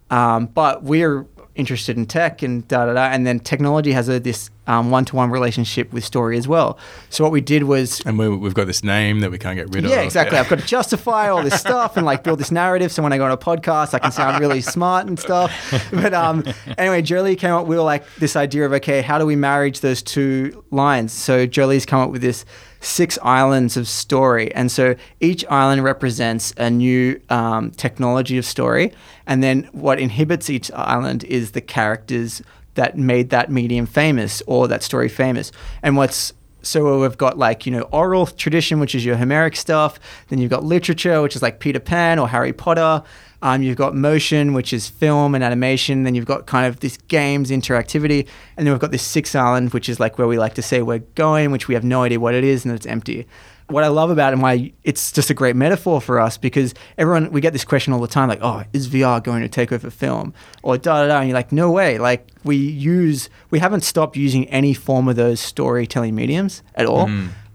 Um, 0.09 0.45
but 0.45 0.83
we're 0.83 1.25
interested 1.55 1.97
in 1.97 2.05
tech 2.05 2.41
and 2.41 2.65
da 2.67 2.85
da 2.85 2.93
da. 2.93 3.05
And 3.05 3.27
then 3.27 3.39
technology 3.39 3.91
has 3.91 4.07
a, 4.07 4.19
this 4.19 4.49
one 4.77 5.03
to 5.05 5.15
one 5.15 5.29
relationship 5.31 5.91
with 5.91 6.05
story 6.05 6.37
as 6.37 6.47
well. 6.47 6.77
So, 7.09 7.23
what 7.23 7.33
we 7.33 7.41
did 7.41 7.63
was 7.63 7.99
And 8.05 8.17
we, 8.19 8.29
we've 8.29 8.53
got 8.53 8.67
this 8.67 8.83
name 8.83 9.19
that 9.21 9.31
we 9.31 9.37
can't 9.37 9.57
get 9.57 9.73
rid 9.73 9.85
of. 9.85 9.91
yeah, 9.91 10.01
exactly. 10.01 10.37
I've 10.37 10.47
got 10.49 10.59
to 10.59 10.65
justify 10.65 11.29
all 11.29 11.43
this 11.43 11.59
stuff 11.59 11.97
and 11.97 12.05
like 12.05 12.23
build 12.23 12.39
this 12.39 12.51
narrative. 12.51 12.91
So 12.91 13.01
when 13.03 13.11
I 13.13 13.17
go 13.17 13.25
on 13.25 13.31
a 13.31 13.37
podcast, 13.37 13.93
I 13.93 13.99
can 13.99 14.11
sound 14.11 14.39
really 14.39 14.61
smart 14.75 15.07
and 15.07 15.19
stuff. 15.19 15.51
But 15.91 16.13
um, 16.13 16.43
anyway, 16.77 17.01
Jolie 17.01 17.35
came 17.35 17.51
up 17.53 17.65
with 17.65 17.79
like 17.79 18.03
this 18.15 18.35
idea 18.35 18.65
of 18.65 18.73
okay, 18.73 19.01
how 19.01 19.17
do 19.17 19.25
we 19.25 19.35
marriage 19.35 19.79
those 19.81 20.01
two 20.01 20.63
lines? 20.71 21.11
So 21.11 21.45
Jolie's 21.45 21.85
come 21.85 21.99
up 22.01 22.11
with 22.11 22.21
this 22.21 22.45
six 22.81 23.17
islands 23.23 23.75
of 23.75 23.87
story, 23.87 24.53
and 24.55 24.71
so 24.71 24.95
each 25.19 25.43
island 25.49 25.83
represents 25.83 26.53
a 26.57 26.69
new 26.69 27.19
um, 27.29 27.71
technology 27.71 28.37
of 28.37 28.45
story, 28.45 28.93
and 29.27 29.43
then 29.43 29.67
what 29.73 29.99
inhibits 29.99 30.49
each 30.49 30.71
island 30.71 31.23
is 31.25 31.51
the 31.51 31.61
characters 31.61 32.41
that 32.75 32.97
made 32.97 33.29
that 33.29 33.51
medium 33.51 33.85
famous 33.85 34.41
or 34.47 34.67
that 34.67 34.83
story 34.83 35.09
famous. 35.09 35.51
And 35.83 35.97
what's 35.97 36.33
so 36.61 36.99
we've 36.99 37.17
got 37.17 37.37
like 37.37 37.65
you 37.65 37.71
know 37.71 37.81
oral 37.83 38.27
tradition, 38.27 38.79
which 38.79 38.95
is 38.95 39.05
your 39.05 39.15
Homeric 39.15 39.55
stuff. 39.55 39.99
Then 40.27 40.39
you've 40.39 40.49
got 40.49 40.63
literature, 40.63 41.21
which 41.21 41.35
is 41.35 41.41
like 41.41 41.59
Peter 41.59 41.79
Pan 41.79 42.19
or 42.19 42.27
Harry 42.27 42.53
Potter. 42.53 43.03
Um, 43.41 43.63
you've 43.63 43.77
got 43.77 43.95
motion, 43.95 44.53
which 44.53 44.73
is 44.73 44.89
film 44.89 45.33
and 45.33 45.43
animation. 45.43 46.03
Then 46.03 46.13
you've 46.13 46.25
got 46.25 46.45
kind 46.45 46.67
of 46.67 46.81
this 46.81 46.97
games 47.07 47.51
interactivity, 47.51 48.27
and 48.57 48.67
then 48.67 48.73
we've 48.73 48.81
got 48.81 48.91
this 48.91 49.03
six 49.03 49.33
island, 49.33 49.73
which 49.73 49.87
is 49.87 49.99
like 49.99 50.17
where 50.17 50.27
we 50.27 50.37
like 50.37 50.55
to 50.55 50.61
say 50.61 50.81
we're 50.81 50.99
going, 51.15 51.51
which 51.51 51.67
we 51.67 51.73
have 51.73 51.83
no 51.83 52.03
idea 52.03 52.19
what 52.19 52.35
it 52.35 52.43
is, 52.43 52.65
and 52.65 52.73
it's 52.73 52.85
empty. 52.85 53.25
What 53.69 53.83
I 53.83 53.87
love 53.87 54.09
about 54.09 54.31
it 54.31 54.33
and 54.33 54.41
why 54.41 54.73
it's 54.83 55.11
just 55.11 55.29
a 55.29 55.33
great 55.33 55.55
metaphor 55.55 56.01
for 56.01 56.19
us 56.19 56.37
because 56.37 56.73
everyone 56.97 57.31
we 57.31 57.39
get 57.39 57.53
this 57.53 57.63
question 57.63 57.93
all 57.93 57.99
the 57.99 58.07
time, 58.07 58.27
like, 58.27 58.39
oh, 58.41 58.63
is 58.73 58.87
VR 58.87 59.23
going 59.23 59.41
to 59.43 59.49
take 59.49 59.71
over 59.71 59.89
film? 59.89 60.33
Or 60.63 60.77
da 60.77 61.01
da 61.01 61.07
da, 61.07 61.19
and 61.19 61.29
you're 61.29 61.35
like, 61.35 61.51
no 61.51 61.69
way. 61.71 61.99
Like 61.99 62.27
we 62.43 62.55
use, 62.55 63.29
we 63.51 63.59
haven't 63.59 63.81
stopped 63.81 64.17
using 64.17 64.47
any 64.49 64.73
form 64.73 65.07
of 65.07 65.15
those 65.15 65.39
storytelling 65.39 66.15
mediums 66.15 66.63
at 66.75 66.85
all. 66.85 67.07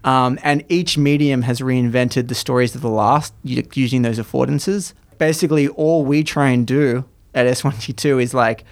Um, 0.05 0.39
and 0.43 0.63
each 0.69 0.97
medium 0.97 1.41
has 1.41 1.59
reinvented 1.61 2.27
the 2.27 2.35
stories 2.35 2.75
of 2.75 2.81
the 2.81 2.89
last 2.89 3.33
using 3.43 4.03
those 4.03 4.19
affordances. 4.19 4.93
Basically, 5.17 5.67
all 5.67 6.05
we 6.05 6.23
try 6.23 6.49
and 6.49 6.65
do 6.67 7.05
at 7.33 7.47
S1T2 7.47 8.21
is 8.21 8.33
like, 8.33 8.63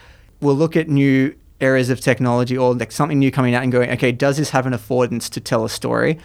we'll 0.41 0.55
look 0.55 0.75
at 0.77 0.87
new 0.87 1.35
areas 1.59 1.89
of 1.89 1.99
technology 1.99 2.57
or 2.57 2.75
like 2.75 2.91
something 2.91 3.17
new 3.17 3.31
coming 3.31 3.55
out 3.55 3.63
and 3.63 3.71
going, 3.71 3.89
okay, 3.91 4.11
does 4.11 4.37
this 4.37 4.51
have 4.51 4.65
an 4.65 4.73
affordance 4.73 5.29
to 5.31 5.39
tell 5.39 5.65
a 5.65 5.69
story? 5.69 6.19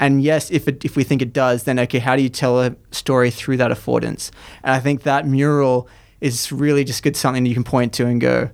And 0.00 0.22
yes, 0.22 0.50
if 0.50 0.66
it, 0.66 0.84
if 0.84 0.96
we 0.96 1.04
think 1.04 1.20
it 1.22 1.32
does, 1.32 1.64
then 1.64 1.78
okay, 1.78 1.98
how 2.00 2.16
do 2.16 2.22
you 2.22 2.28
tell 2.30 2.60
a 2.60 2.74
story 2.90 3.30
through 3.30 3.58
that 3.58 3.70
affordance? 3.70 4.30
And 4.64 4.74
I 4.74 4.80
think 4.80 5.02
that 5.02 5.26
mural 5.26 5.86
is 6.20 6.50
really 6.50 6.82
just 6.84 7.02
good 7.02 7.16
something 7.16 7.44
you 7.46 7.54
can 7.54 7.64
point 7.64 7.92
to 7.94 8.06
and 8.06 8.20
go, 8.20 8.50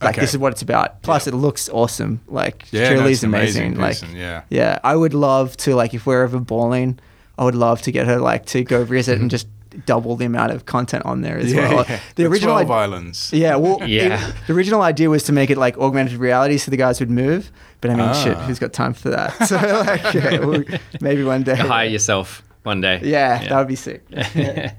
like 0.00 0.14
Okay. 0.16 0.20
this 0.22 0.30
is 0.34 0.38
what 0.38 0.52
it's 0.52 0.62
about. 0.62 1.00
Plus, 1.02 1.26
Yeah. 1.26 1.32
it 1.32 1.36
looks 1.36 1.68
awesome. 1.68 2.20
Like 2.26 2.66
Yeah, 2.72 2.90
no, 2.90 2.96
Julie's 3.02 3.22
amazing 3.24 3.74
amazing. 3.76 4.08
Like 4.10 4.16
yeah. 4.20 4.42
yeah, 4.50 4.78
I 4.82 4.96
would 4.96 5.14
love 5.14 5.56
to 5.58 5.74
like 5.76 5.94
if 5.94 6.04
we're 6.04 6.24
ever 6.24 6.40
bowling, 6.40 6.98
I 7.38 7.44
would 7.44 7.54
love 7.54 7.80
to 7.82 7.92
get 7.92 8.06
her 8.06 8.18
like 8.18 8.44
to 8.46 8.64
go 8.64 8.84
visit 8.84 9.20
and 9.20 9.30
just 9.30 9.46
double 9.86 10.16
the 10.16 10.24
amount 10.26 10.52
of 10.52 10.66
content 10.66 11.04
on 11.04 11.20
there 11.22 11.38
as 11.38 11.54
well. 11.54 11.84
The, 11.84 12.00
The 12.16 12.24
original, 12.26 12.54
12 12.54 12.70
i- 12.70 12.82
islands. 12.84 13.30
yeah, 13.32 13.56
well, 13.56 13.78
Yeah. 13.86 14.28
it- 14.28 14.34
the 14.46 14.52
original 14.52 14.82
idea 14.82 15.08
was 15.10 15.22
to 15.24 15.32
make 15.32 15.50
it 15.50 15.58
like 15.58 15.76
augmented 15.78 16.18
reality, 16.18 16.58
so 16.58 16.70
the 16.70 16.76
guys 16.76 17.00
would 17.00 17.10
move. 17.10 17.50
But 17.80 17.90
I 17.90 17.94
mean, 17.96 18.14
shit, 18.14 18.36
Ah. 18.36 18.44
who's 18.46 18.58
got 18.58 18.72
time 18.72 18.92
for 18.94 19.10
that? 19.10 19.32
So 19.48 19.56
like, 19.56 20.14
yeah, 20.14 20.38
we'll- 20.38 20.64
maybe 21.00 21.24
one 21.24 21.42
day. 21.42 21.56
Hire 21.56 21.88
yourself 21.88 22.42
one 22.62 22.80
day. 22.80 23.00
Yeah, 23.02 23.46
that 23.48 23.58
would 23.58 23.68
be 23.68 23.76
sick. 23.76 24.02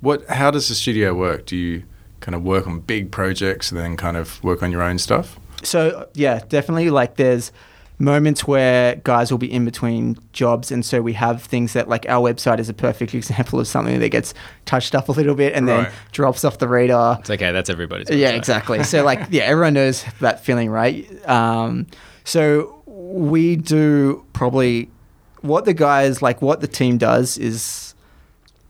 What? 0.00 0.26
How 0.28 0.50
does 0.50 0.68
the 0.68 0.74
studio 0.74 1.14
work? 1.14 1.46
Do 1.46 1.56
you 1.56 1.84
kind 2.20 2.34
of 2.34 2.42
work 2.42 2.66
on 2.66 2.80
big 2.80 3.10
projects 3.12 3.70
and 3.70 3.80
then 3.80 3.96
kind 3.96 4.16
of 4.16 4.42
work 4.42 4.62
on 4.62 4.72
your 4.72 4.82
own 4.82 4.98
stuff? 4.98 5.38
So 5.62 6.08
yeah, 6.14 6.40
definitely. 6.48 6.90
Like 6.90 7.16
there's 7.16 7.52
moments 7.98 8.46
where 8.46 8.96
guys 9.04 9.30
will 9.30 9.38
be 9.38 9.52
in 9.52 9.64
between 9.64 10.16
jobs, 10.32 10.72
and 10.72 10.84
so 10.84 11.00
we 11.02 11.12
have 11.12 11.42
things 11.42 11.72
that 11.74 11.88
like 11.88 12.06
our 12.08 12.20
website 12.32 12.58
is 12.58 12.68
a 12.68 12.74
perfect 12.74 13.14
example 13.20 13.60
of 13.60 13.66
something 13.68 14.00
that 14.00 14.08
gets 14.08 14.34
touched 14.64 14.94
up 14.94 15.08
a 15.08 15.12
little 15.12 15.34
bit 15.34 15.52
and 15.54 15.66
Right. 15.66 15.84
then 15.84 15.92
drops 16.12 16.44
off 16.44 16.58
the 16.58 16.68
radar. 16.68 17.18
It's 17.20 17.30
okay. 17.30 17.52
That's 17.52 17.70
everybody's. 17.70 18.10
Yeah, 18.10 18.30
exactly. 18.30 18.82
So 18.84 19.04
like, 19.10 19.20
yeah, 19.30 19.44
everyone 19.44 19.74
knows 19.74 20.04
that 20.20 20.44
feeling, 20.44 20.68
right? 20.70 21.06
Um, 21.28 21.86
so 22.24 22.82
we 22.86 23.56
do 23.56 24.24
probably 24.32 24.90
what 25.42 25.64
the 25.64 25.74
guys 25.74 26.22
like. 26.22 26.42
What 26.42 26.60
the 26.60 26.68
team 26.68 26.98
does 26.98 27.38
is. 27.38 27.91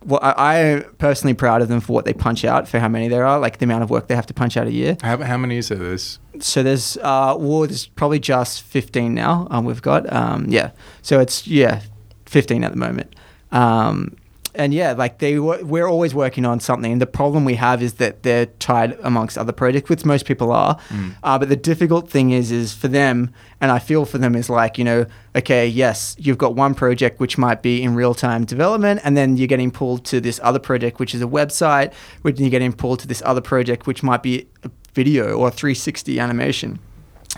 Well, 0.04 0.20
I, 0.22 0.32
I'm 0.36 0.82
personally 0.98 1.34
proud 1.34 1.62
of 1.62 1.68
them 1.68 1.80
for 1.80 1.92
what 1.92 2.04
they 2.04 2.12
punch 2.12 2.44
out, 2.44 2.68
for 2.68 2.78
how 2.78 2.88
many 2.88 3.08
there 3.08 3.24
are, 3.24 3.38
like 3.38 3.58
the 3.58 3.64
amount 3.64 3.82
of 3.82 3.90
work 3.90 4.08
they 4.08 4.14
have 4.14 4.26
to 4.26 4.34
punch 4.34 4.56
out 4.56 4.66
a 4.66 4.72
year. 4.72 4.96
How, 5.02 5.16
how 5.18 5.36
many 5.36 5.56
is 5.56 5.68
there? 5.68 5.78
There's 5.78 6.18
So 6.40 6.62
there's, 6.62 6.96
uh, 6.98 7.36
well, 7.38 7.60
there's 7.60 7.86
probably 7.86 8.18
just 8.18 8.62
15 8.62 9.14
now. 9.14 9.46
Um, 9.50 9.64
we've 9.64 9.82
got, 9.82 10.10
um, 10.12 10.46
yeah. 10.48 10.70
So 11.02 11.20
it's 11.20 11.46
yeah, 11.46 11.82
15 12.26 12.64
at 12.64 12.72
the 12.72 12.78
moment. 12.78 13.14
Um, 13.50 14.16
and 14.54 14.74
yeah, 14.74 14.92
like 14.92 15.18
they 15.18 15.38
we're 15.38 15.86
always 15.86 16.14
working 16.14 16.44
on 16.44 16.60
something. 16.60 16.92
And 16.92 17.00
The 17.00 17.06
problem 17.06 17.44
we 17.44 17.54
have 17.54 17.82
is 17.82 17.94
that 17.94 18.22
they're 18.22 18.46
tied 18.46 18.98
amongst 19.02 19.38
other 19.38 19.52
projects, 19.52 19.88
which 19.88 20.04
most 20.04 20.26
people 20.26 20.52
are. 20.52 20.78
Uh, 21.22 21.38
but 21.38 21.48
the 21.48 21.56
difficult 21.56 22.10
thing 22.10 22.30
is, 22.30 22.50
is 22.52 22.72
for 22.74 22.88
them, 22.88 23.32
and 23.60 23.70
I 23.70 23.78
feel 23.78 24.04
for 24.04 24.18
them 24.18 24.34
is 24.34 24.50
like 24.50 24.78
you 24.78 24.84
know, 24.84 25.06
okay, 25.34 25.66
yes, 25.66 26.16
you've 26.18 26.38
got 26.38 26.54
one 26.54 26.74
project 26.74 27.20
which 27.20 27.38
might 27.38 27.62
be 27.62 27.82
in 27.82 27.94
real 27.94 28.14
time 28.14 28.44
development, 28.44 29.00
and 29.04 29.16
then 29.16 29.36
you're 29.36 29.46
getting 29.46 29.70
pulled 29.70 30.04
to 30.06 30.20
this 30.20 30.38
other 30.42 30.58
project 30.58 30.98
which 31.00 31.14
is 31.14 31.22
a 31.22 31.26
website, 31.26 31.92
which 32.22 32.38
you're 32.38 32.50
getting 32.50 32.72
pulled 32.72 33.00
to 33.00 33.08
this 33.08 33.22
other 33.24 33.40
project 33.40 33.86
which 33.86 34.02
might 34.02 34.22
be 34.22 34.46
a 34.64 34.70
video 34.94 35.34
or 35.34 35.50
360 35.50 36.18
animation. 36.20 36.78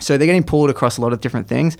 So 0.00 0.16
they're 0.18 0.26
getting 0.26 0.42
pulled 0.44 0.70
across 0.70 0.98
a 0.98 1.00
lot 1.00 1.12
of 1.12 1.20
different 1.20 1.46
things. 1.48 1.76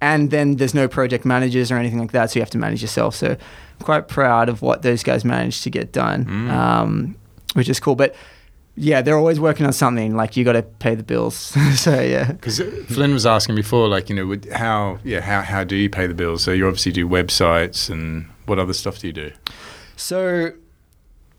And 0.00 0.32
then 0.32 0.56
there's 0.56 0.74
no 0.74 0.88
project 0.88 1.24
managers 1.24 1.70
or 1.70 1.76
anything 1.76 2.00
like 2.00 2.10
that, 2.10 2.30
so 2.32 2.38
you 2.38 2.42
have 2.42 2.50
to 2.50 2.58
manage 2.58 2.82
yourself. 2.82 3.14
So 3.14 3.36
quite 3.82 4.08
proud 4.08 4.48
of 4.48 4.62
what 4.62 4.82
those 4.82 5.02
guys 5.02 5.24
managed 5.24 5.62
to 5.64 5.70
get 5.70 5.92
done, 5.92 6.50
um, 6.50 7.16
which 7.54 7.68
is 7.68 7.80
cool. 7.80 7.94
But 7.94 8.14
yeah, 8.74 9.02
they're 9.02 9.18
always 9.18 9.38
working 9.38 9.66
on 9.66 9.72
something. 9.72 10.16
Like 10.16 10.36
you 10.36 10.44
got 10.44 10.52
to 10.52 10.62
pay 10.62 10.94
the 10.94 11.02
bills. 11.02 11.36
so 11.74 12.00
yeah, 12.00 12.32
Because 12.32 12.60
Flynn 12.88 13.12
was 13.12 13.26
asking 13.26 13.54
before, 13.54 13.88
like 13.88 14.08
you 14.08 14.16
know, 14.16 14.36
how 14.54 14.98
yeah, 15.04 15.20
how 15.20 15.42
how 15.42 15.64
do 15.64 15.76
you 15.76 15.90
pay 15.90 16.06
the 16.06 16.14
bills? 16.14 16.42
So 16.42 16.52
you 16.52 16.66
obviously 16.66 16.92
do 16.92 17.08
websites, 17.08 17.90
and 17.90 18.28
what 18.46 18.58
other 18.58 18.72
stuff 18.72 18.98
do 18.98 19.08
you 19.08 19.12
do? 19.12 19.32
So 19.96 20.52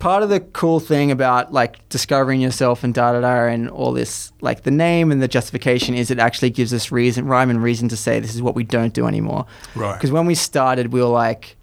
part 0.03 0.21
of 0.21 0.27
the 0.27 0.41
cool 0.41 0.81
thing 0.81 1.11
about 1.11 1.53
like 1.53 1.87
discovering 1.87 2.41
yourself 2.41 2.83
and 2.83 2.93
da 2.93 3.13
da 3.13 3.21
da 3.21 3.45
and 3.47 3.69
all 3.69 3.93
this, 3.93 4.33
like 4.41 4.63
the 4.63 4.71
name 4.71 5.13
and 5.13 5.21
the 5.21 5.29
justification 5.29 5.95
is 5.95 6.11
it 6.11 6.19
actually 6.19 6.49
gives 6.49 6.73
us 6.73 6.91
reason, 6.91 7.25
rhyme 7.25 7.49
and 7.49 7.63
reason 7.63 7.87
to 7.87 7.95
say 7.95 8.19
this 8.19 8.35
is 8.35 8.41
what 8.41 8.53
we 8.53 8.65
don't 8.65 8.93
do 8.93 9.07
anymore. 9.07 9.45
Right. 9.75 9.93
Because 9.93 10.11
when 10.11 10.25
we 10.25 10.35
started, 10.35 10.91
we 10.91 10.99
were 10.99 11.07
like, 11.07 11.55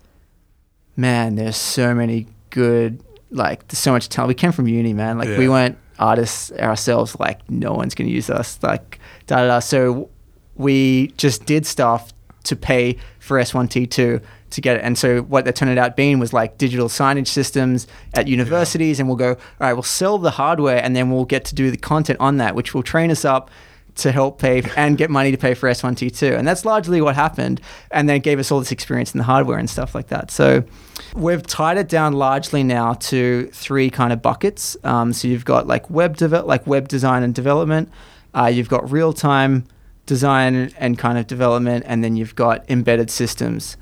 man, 0.97 1.37
there's 1.37 1.57
so 1.57 1.95
many 1.95 2.27
good, 2.51 3.03
like, 3.31 3.69
there's 3.69 3.79
so 3.79 3.93
much 3.93 4.09
talent. 4.09 4.29
We 4.29 4.35
came 4.35 4.53
from 4.53 4.67
uni, 4.67 4.93
man. 4.93 5.19
Like, 5.19 5.37
we 5.39 5.49
weren't 5.49 5.79
artists 5.99 6.53
ourselves. 6.53 7.19
Like, 7.19 7.49
no 7.51 7.73
one's 7.73 7.95
going 7.95 8.09
to 8.09 8.15
use 8.15 8.31
us. 8.31 8.59
Like, 8.63 8.99
da 9.27 9.37
da 9.37 9.47
da. 9.47 9.59
So 9.61 10.11
we 10.57 11.09
just 11.17 11.47
did 11.47 11.67
stuff 11.67 12.13
to 12.45 12.57
pay 12.57 12.97
for 13.19 13.39
S1T2 13.39 14.23
to 14.51 14.61
get 14.61 14.77
it. 14.77 14.83
And 14.83 14.99
so 14.99 15.23
what 15.23 15.45
that 15.45 15.55
turned 15.57 15.79
out 15.79 15.95
being 15.95 16.19
was 16.19 16.33
like 16.33 16.59
digital 16.59 16.89
signage 16.89 17.29
systems 17.29 17.87
at 18.15 18.27
universities. 18.27 18.99
And 18.99 19.09
we'll 19.09 19.17
go, 19.17 19.31
all 19.31 19.37
right, 19.61 19.73
we'll 19.73 19.83
sell 19.83 20.19
the 20.19 20.33
hardware 20.33 20.83
and 20.83 20.97
then 20.97 21.11
we'll 21.11 21.25
get 21.25 21.45
to 21.47 21.55
do 21.55 21.71
the 21.71 21.77
content 21.77 22.19
on 22.19 22.39
that, 22.39 22.55
which 22.55 22.75
will 22.75 22.83
train 22.83 23.11
us 23.11 23.25
up 23.25 23.51
to 24.01 24.13
help 24.13 24.39
pay 24.39 24.63
and 24.77 24.99
get 24.99 25.11
money 25.11 25.31
to 25.31 25.37
pay 25.37 25.55
for 25.55 25.69
S1T2. 25.69 26.39
And 26.39 26.47
that's 26.47 26.65
largely 26.65 27.01
what 27.01 27.15
happened. 27.15 27.61
And 27.91 28.09
then 28.09 28.17
it 28.17 28.23
gave 28.23 28.39
us 28.39 28.51
all 28.51 28.59
this 28.59 28.73
experience 28.73 29.15
in 29.15 29.19
the 29.19 29.25
hardware 29.25 29.59
and 29.59 29.69
stuff 29.69 29.95
like 29.95 30.09
that. 30.09 30.31
So 30.31 30.65
we've 31.15 31.47
tied 31.47 31.79
it 31.79 31.89
down 31.89 32.15
largely 32.15 32.63
now 32.63 32.95
to 32.95 33.49
three 33.53 33.91
kind 33.91 34.13
of 34.13 34.23
buckets. 34.23 34.77
Um, 34.85 35.13
so 35.13 35.29
you've 35.29 35.45
got 35.45 35.67
like 35.67 35.89
web 35.91 36.17
develop, 36.17 36.47
like 36.47 36.67
web 36.67 36.89
design 36.89 37.23
and 37.23 37.35
development. 37.35 37.91
Uh, 38.35 38.47
you've 38.47 38.69
got 38.69 38.91
real 38.91 39.13
time 39.13 39.65
design 40.07 40.73
and 40.77 40.99
kind 40.99 41.19
of 41.19 41.27
development, 41.27 41.85
and 41.87 42.03
then 42.03 42.17
you've 42.17 42.35
got 42.35 42.69
embedded 42.69 43.11
systems 43.11 43.77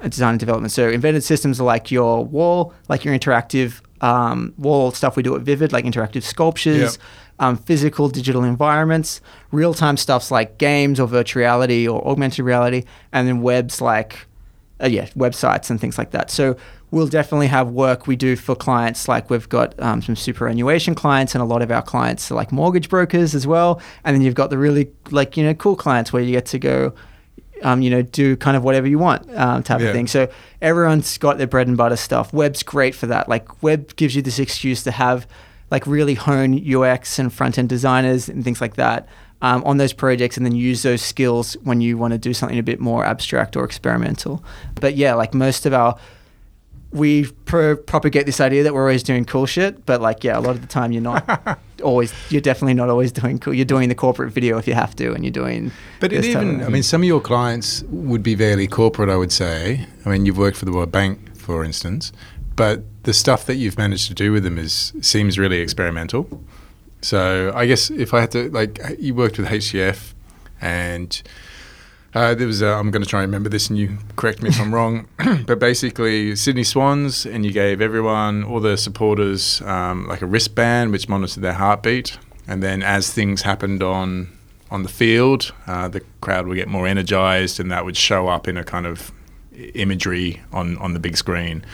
uh, 0.00 0.08
design 0.08 0.30
and 0.30 0.40
development. 0.40 0.72
So 0.72 0.88
embedded 0.88 1.24
systems 1.24 1.60
are 1.60 1.64
like 1.64 1.90
your 1.90 2.24
wall, 2.24 2.72
like 2.88 3.04
your 3.04 3.16
interactive 3.16 3.80
um, 4.02 4.52
wall 4.58 4.90
stuff 4.92 5.16
we 5.16 5.22
do 5.22 5.34
at 5.36 5.42
Vivid, 5.42 5.72
like 5.72 5.84
interactive 5.84 6.22
sculptures, 6.24 6.98
Yep. 6.98 7.02
um, 7.38 7.56
physical 7.56 8.08
digital 8.08 8.42
environments, 8.44 9.20
real 9.52 9.72
time 9.74 9.96
stuffs 9.96 10.30
like 10.30 10.58
games 10.58 10.98
or 11.00 11.06
virtual 11.06 11.40
reality 11.40 11.86
or 11.88 12.06
augmented 12.06 12.44
reality, 12.44 12.84
and 13.12 13.26
then 13.28 13.40
webs 13.42 13.80
like 13.80 14.26
uh, 14.82 14.86
yeah, 14.88 15.06
websites 15.16 15.70
and 15.70 15.80
things 15.80 15.96
like 15.96 16.10
that. 16.10 16.28
So 16.28 16.56
we'll 16.90 17.06
definitely 17.06 17.46
have 17.46 17.70
work 17.70 18.08
we 18.08 18.16
do 18.16 18.34
for 18.34 18.56
clients. 18.56 19.06
Like 19.06 19.30
we've 19.30 19.48
got 19.48 19.80
um, 19.80 20.02
some 20.02 20.16
superannuation 20.16 20.96
clients, 20.96 21.36
and 21.36 21.40
a 21.42 21.44
lot 21.44 21.62
of 21.62 21.70
our 21.70 21.82
clients 21.82 22.30
are 22.32 22.34
like 22.34 22.50
mortgage 22.50 22.88
brokers 22.88 23.34
as 23.36 23.46
well. 23.46 23.80
And 24.04 24.16
then 24.16 24.22
you've 24.22 24.34
got 24.34 24.50
the 24.50 24.58
really 24.58 24.90
like 25.12 25.36
you 25.36 25.44
know 25.44 25.54
cool 25.54 25.76
clients 25.76 26.12
where 26.12 26.22
you 26.22 26.32
get 26.32 26.46
to 26.46 26.58
go. 26.58 26.92
Um, 27.62 27.80
you 27.82 27.90
know, 27.90 28.02
do 28.02 28.36
kind 28.36 28.56
of 28.56 28.64
whatever 28.64 28.86
you 28.88 28.98
want 28.98 29.28
um, 29.36 29.62
type 29.62 29.80
Yeah. 29.80 29.88
of 29.88 29.92
thing. 29.94 30.06
So 30.06 30.28
everyone's 30.60 31.16
got 31.18 31.38
their 31.38 31.46
bread 31.46 31.68
and 31.68 31.76
butter 31.76 31.96
stuff. 31.96 32.32
Web's 32.32 32.62
great 32.62 32.94
for 32.94 33.06
that. 33.06 33.28
Like 33.28 33.62
web 33.62 33.94
gives 33.96 34.14
you 34.16 34.22
this 34.22 34.38
excuse 34.38 34.82
to 34.84 34.90
have 34.90 35.26
like 35.70 35.86
really 35.86 36.14
hone 36.14 36.54
UX 36.76 37.18
and 37.18 37.32
front 37.32 37.58
end 37.58 37.68
designers 37.68 38.28
and 38.28 38.44
things 38.44 38.60
like 38.60 38.74
that 38.76 39.08
um, 39.40 39.64
on 39.64 39.76
those 39.78 39.92
projects, 39.92 40.36
and 40.36 40.44
then 40.46 40.54
use 40.54 40.82
those 40.82 41.02
skills 41.02 41.54
when 41.64 41.80
you 41.80 41.96
want 41.98 42.12
to 42.12 42.18
do 42.18 42.32
something 42.34 42.58
a 42.58 42.62
bit 42.62 42.78
more 42.78 43.04
abstract 43.04 43.56
or 43.56 43.64
experimental. 43.64 44.44
But 44.80 44.94
yeah, 44.96 45.14
like 45.14 45.32
most 45.34 45.66
of 45.66 45.72
our 45.72 45.96
we 46.90 47.24
pro- 47.46 47.76
propagate 47.76 48.26
this 48.26 48.38
idea 48.40 48.62
that 48.64 48.74
we're 48.74 48.82
always 48.82 49.02
doing 49.02 49.24
cool 49.24 49.46
shit, 49.46 49.86
but 49.86 50.00
like 50.02 50.22
yeah, 50.24 50.38
a 50.38 50.40
lot 50.40 50.50
of 50.56 50.60
the 50.60 50.66
time 50.66 50.92
you're 50.92 51.00
not 51.02 51.58
always. 51.82 52.12
You're 52.30 52.40
definitely 52.40 52.74
not 52.74 52.88
always 52.88 53.12
doing 53.12 53.38
cool. 53.38 53.54
You're 53.54 53.64
doing 53.64 53.88
the 53.88 53.94
corporate 53.94 54.32
video 54.32 54.58
if 54.58 54.66
you 54.66 54.74
have 54.74 54.96
to, 54.96 55.12
and 55.12 55.24
you're 55.24 55.32
doing. 55.32 55.72
But 56.00 56.12
it 56.12 56.24
even, 56.24 56.62
I 56.62 56.68
mean, 56.68 56.82
some 56.82 57.02
of 57.02 57.06
your 57.06 57.20
clients 57.20 57.82
would 57.88 58.22
be 58.22 58.34
fairly 58.34 58.66
corporate, 58.66 59.10
I 59.10 59.16
would 59.16 59.32
say. 59.32 59.86
I 60.04 60.08
mean, 60.08 60.26
you've 60.26 60.38
worked 60.38 60.56
for 60.56 60.64
the 60.64 60.72
World 60.72 60.92
Bank, 60.92 61.36
for 61.36 61.64
instance, 61.64 62.12
but 62.56 62.82
the 63.04 63.12
stuff 63.12 63.46
that 63.46 63.56
you've 63.56 63.76
managed 63.76 64.08
to 64.08 64.14
do 64.14 64.32
with 64.32 64.44
them 64.44 64.58
is 64.58 64.92
seems 65.00 65.38
really 65.38 65.58
experimental. 65.58 66.42
So 67.00 67.52
I 67.54 67.66
guess 67.66 67.90
if 67.90 68.14
I 68.14 68.20
had 68.20 68.30
to, 68.32 68.48
like, 68.50 68.80
you 68.98 69.14
worked 69.14 69.38
with 69.38 69.48
HCF, 69.48 70.14
and 70.60 71.20
uh, 72.14 72.34
there 72.34 72.46
was, 72.46 72.60
a, 72.60 72.68
I'm 72.68 72.90
going 72.90 73.02
to 73.02 73.08
try 73.08 73.22
and 73.22 73.30
remember 73.30 73.48
this, 73.48 73.70
and 73.70 73.78
you 73.78 73.98
correct 74.16 74.42
me 74.42 74.50
if 74.50 74.60
I'm 74.60 74.74
wrong, 74.74 75.08
but 75.46 75.58
basically 75.58 76.36
Sydney 76.36 76.64
Swans, 76.64 77.24
and 77.24 77.44
you 77.44 77.52
gave 77.52 77.80
everyone, 77.80 78.44
all 78.44 78.60
the 78.60 78.76
supporters, 78.76 79.62
um, 79.62 80.06
like 80.08 80.20
a 80.20 80.26
wristband 80.26 80.92
which 80.92 81.08
monitored 81.08 81.42
their 81.42 81.54
heartbeat, 81.54 82.18
and 82.46 82.62
then 82.62 82.82
as 82.82 83.12
things 83.12 83.42
happened 83.42 83.82
on 83.82 84.38
on 84.70 84.82
the 84.82 84.88
field, 84.88 85.52
uh, 85.66 85.86
the 85.86 86.00
crowd 86.22 86.46
would 86.46 86.54
get 86.54 86.66
more 86.66 86.86
energized, 86.86 87.60
and 87.60 87.70
that 87.70 87.84
would 87.84 87.96
show 87.96 88.28
up 88.28 88.48
in 88.48 88.56
a 88.56 88.64
kind 88.64 88.86
of 88.86 89.12
imagery 89.74 90.42
on 90.52 90.76
on 90.78 90.94
the 90.94 91.00
big 91.00 91.16
screen. 91.16 91.64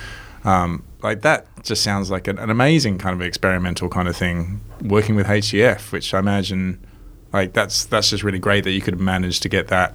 Um, 0.44 0.84
like 1.02 1.22
that 1.22 1.46
just 1.62 1.82
sounds 1.82 2.10
like 2.10 2.28
an, 2.28 2.38
an 2.38 2.50
amazing 2.50 2.98
kind 2.98 3.14
of 3.14 3.26
experimental 3.26 3.88
kind 3.88 4.08
of 4.08 4.16
thing. 4.16 4.60
Working 4.82 5.16
with 5.16 5.26
HCF, 5.26 5.92
which 5.92 6.14
I 6.14 6.18
imagine, 6.18 6.84
like 7.32 7.52
that's 7.52 7.84
that's 7.84 8.10
just 8.10 8.22
really 8.22 8.38
great 8.38 8.64
that 8.64 8.72
you 8.72 8.80
could 8.80 8.98
manage 9.00 9.40
to 9.40 9.48
get 9.48 9.68
that 9.68 9.94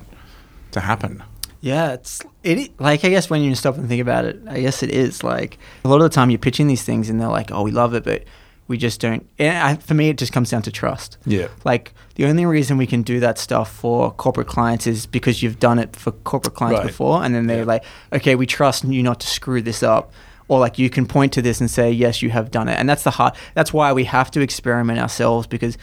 to 0.74 0.80
happen. 0.82 1.24
Yeah, 1.62 1.94
it's 1.94 2.22
it. 2.44 2.78
Like 2.80 3.06
I 3.06 3.10
guess 3.10 3.30
when 3.30 3.42
you 3.42 3.56
stop 3.56 3.78
and 3.78 3.88
think 3.88 4.02
about 4.02 4.26
it, 4.26 4.40
I 4.50 4.60
guess 4.60 4.84
it 4.84 4.90
is 4.92 5.24
like 5.24 5.58
a 5.86 5.88
lot 5.88 5.98
of 5.98 6.04
the 6.04 6.10
time 6.10 6.30
you're 6.30 6.38
pitching 6.40 6.68
these 6.68 6.84
things 6.84 7.10
and 7.10 7.20
they're 7.22 7.30
like, 7.30 7.52
"Oh, 7.52 7.64
we 7.64 7.72
love 7.72 7.94
it," 7.94 8.04
but 8.04 8.26
we 8.68 8.78
just 8.78 9.00
don't. 9.00 9.26
And 9.40 9.58
I, 9.58 9.76
for 9.76 9.94
me, 9.94 10.10
it 10.10 10.18
just 10.18 10.34
comes 10.34 10.50
down 10.50 10.62
to 10.64 10.72
trust. 10.72 11.18
Yeah. 11.26 11.48
Like 11.64 11.94
the 12.16 12.26
only 12.26 12.46
reason 12.46 12.78
we 12.78 12.86
can 12.88 13.02
do 13.02 13.22
that 13.22 13.38
stuff 13.38 13.72
for 13.74 14.12
corporate 14.12 14.48
clients 14.48 14.88
is 14.88 15.06
because 15.06 15.42
you've 15.42 15.60
done 15.60 15.80
it 15.80 15.96
for 15.96 16.12
corporate 16.12 16.54
clients 16.56 16.80
Right. 16.80 16.88
before, 16.88 17.24
and 17.24 17.34
then 17.34 17.48
they're 17.48 17.60
Yeah. 17.60 17.64
like, 17.64 17.86
"Okay, 18.12 18.36
we 18.36 18.46
trust 18.46 18.84
you 18.84 19.02
not 19.02 19.22
to 19.22 19.28
screw 19.28 19.62
this 19.62 19.84
up." 19.84 20.12
Or 20.50 20.60
like 20.60 20.78
you 20.78 20.90
can 20.90 21.06
point 21.06 21.32
to 21.34 21.42
this 21.42 21.62
and 21.62 21.72
say, 21.72 21.90
"Yes, 21.90 22.22
you 22.22 22.30
have 22.32 22.52
done 22.52 22.68
it," 22.68 22.78
and 22.78 22.90
that's 22.90 23.04
the 23.04 23.12
hard. 23.12 23.34
That's 23.54 23.72
why 23.72 23.94
we 23.94 24.04
have 24.04 24.30
to 24.32 24.42
experiment 24.42 25.00
ourselves 25.00 25.48
because 25.48 25.78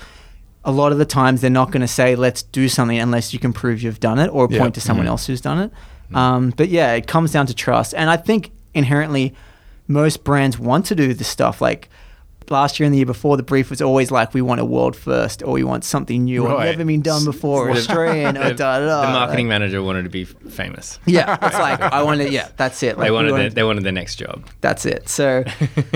a 0.64 0.70
lot 0.72 0.92
of 0.92 0.98
the 0.98 1.04
times 1.06 1.40
they're 1.40 1.50
not 1.50 1.70
going 1.70 1.80
to 1.80 1.88
say 1.88 2.14
let's 2.16 2.42
do 2.42 2.68
something 2.68 2.98
unless 2.98 3.32
you 3.32 3.38
can 3.38 3.52
prove 3.52 3.82
you've 3.82 4.00
done 4.00 4.18
it 4.18 4.28
or 4.28 4.46
Yeah. 4.50 4.58
point 4.60 4.74
to 4.74 4.80
someone 4.80 5.06
else 5.06 5.26
who's 5.26 5.40
done 5.40 5.58
it. 5.58 5.72
Um, 6.16 6.50
but 6.56 6.68
yeah 6.68 6.92
it 6.94 7.06
comes 7.06 7.32
down 7.32 7.46
to 7.46 7.54
trust. 7.54 7.94
And 7.94 8.10
i 8.10 8.16
think 8.16 8.50
inherently 8.74 9.34
most 9.88 10.22
brands 10.24 10.58
want 10.58 10.86
to 10.86 10.94
do 10.94 11.14
this 11.14 11.28
stuff. 11.28 11.60
Like 11.60 11.88
last 12.50 12.78
year 12.80 12.84
and 12.86 12.92
the 12.92 12.98
year 12.98 13.06
before 13.06 13.36
the 13.36 13.42
brief 13.42 13.70
was 13.70 13.80
always 13.80 14.10
like 14.10 14.34
we 14.34 14.42
want 14.42 14.60
a 14.60 14.64
world 14.64 14.96
first 14.96 15.42
or 15.42 15.52
we 15.52 15.64
want 15.64 15.84
something 15.84 16.24
new 16.24 16.46
or 16.46 16.64
never 16.64 16.84
been 16.84 17.00
done 17.02 17.24
before 17.24 17.68
or 17.68 17.72
Australian 17.72 18.36
or 18.36 18.52
da, 18.54 18.78
da, 18.80 18.86
da. 18.86 19.00
the 19.02 19.12
marketing 19.12 19.46
Like, 19.46 19.60
manager 19.60 19.82
wanted 19.82 20.02
to 20.04 20.10
be 20.10 20.24
famous. 20.24 20.98
yeah 21.06 21.38
it's 21.42 21.58
like 21.58 21.80
i 21.80 22.02
want 22.02 22.20
to 22.20 22.30
yeah 22.30 22.48
that's 22.56 22.82
it 22.82 22.98
like 22.98 23.06
they 23.06 23.10
wanted 23.10 23.32
wanted- 23.32 23.52
the, 23.52 23.54
they 23.54 23.62
wanted 23.62 23.84
the 23.84 23.92
next 23.92 24.16
job. 24.16 24.44
that's 24.60 24.84
it. 24.84 25.08
So 25.08 25.44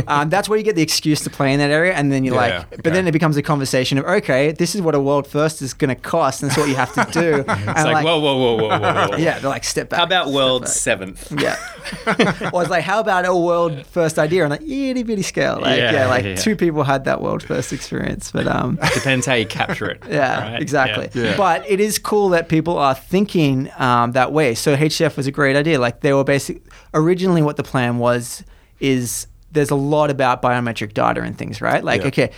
um, 0.07 0.31
that's 0.31 0.49
where 0.49 0.59
you 0.59 0.65
get 0.65 0.77
the 0.77 0.83
excuse 0.83 1.21
to 1.23 1.31
play 1.31 1.53
in 1.53 1.59
that 1.59 1.71
area, 1.71 1.93
and 1.95 2.11
then 2.13 2.25
you're 2.25 2.35
Yeah, 2.35 2.41
like, 2.41 2.53
okay. 2.73 2.77
but 2.83 2.93
then 2.93 3.07
it 3.07 3.13
becomes 3.13 3.37
a 3.37 3.43
conversation 3.43 3.99
of 3.99 4.05
okay, 4.05 4.53
this 4.53 4.75
is 4.75 4.83
what 4.83 4.95
a 4.95 5.01
world 5.01 5.27
first 5.27 5.63
is 5.63 5.75
going 5.75 5.89
to 5.89 5.95
cost, 6.01 6.43
and 6.43 6.51
that's 6.51 6.59
what 6.59 6.69
you 6.69 6.77
have 6.77 6.93
to 6.95 7.05
do. 7.21 7.45
and 7.49 7.71
It's 7.71 7.85
like, 7.85 8.05
whoa, 8.05 8.19
whoa, 8.21 8.37
whoa, 8.37 8.57
whoa, 8.57 8.69
whoa, 8.79 9.09
whoa. 9.11 9.17
yeah, 9.17 9.39
they're 9.39 9.51
like 9.51 9.65
step 9.65 9.89
back. 9.91 9.99
How 9.99 10.05
about 10.05 10.31
world 10.31 10.69
seventh? 10.69 11.33
Yeah. 11.41 11.57
or 12.53 12.63
it's 12.63 12.71
like, 12.71 12.85
how 12.85 13.01
about 13.01 13.27
a 13.27 13.35
world 13.37 13.85
first 13.87 14.19
idea 14.19 14.45
on 14.45 14.53
a 14.53 14.57
itty 14.57 15.03
bitty 15.03 15.23
scale? 15.23 15.59
Like, 15.61 15.79
yeah, 15.79 15.93
Yeah, 15.93 16.07
like 16.09 16.25
yeah. 16.25 16.35
Two 16.45 16.57
people 16.57 16.85
had 16.85 17.05
that 17.05 17.21
world 17.23 17.43
first 17.43 17.73
experience, 17.73 18.31
but 18.31 18.47
um, 18.47 18.77
Depends 18.95 19.27
how 19.27 19.35
you 19.35 19.47
capture 19.47 19.87
it. 19.91 20.03
yeah, 20.09 20.53
right? 20.53 20.63
exactly. 20.63 21.09
Yeah. 21.15 21.31
Yeah. 21.31 21.37
But 21.37 21.69
it 21.69 21.81
is 21.81 21.99
cool 21.99 22.29
that 22.31 22.49
people 22.49 22.79
are 22.79 22.95
thinking 22.95 23.71
um, 23.79 24.13
that 24.13 24.33
way. 24.33 24.55
So 24.55 24.77
HCF 24.77 25.17
was 25.17 25.27
a 25.27 25.33
great 25.33 25.57
idea. 25.57 25.79
Like 25.81 26.01
they 26.01 26.13
were 26.13 26.25
basic. 26.25 26.63
Originally, 26.93 27.43
what 27.43 27.57
the 27.57 27.65
plan 27.65 27.99
was 27.99 28.45
is 28.81 29.27
there's 29.53 29.71
a 29.71 29.77
lot 29.77 30.11
about 30.11 30.43
biometric 30.43 30.95
data 30.95 31.23
and 31.23 31.37
things, 31.39 31.61
right? 31.61 31.83
Like, 31.83 32.03
Yeah. 32.03 32.09
okay, 32.09 32.31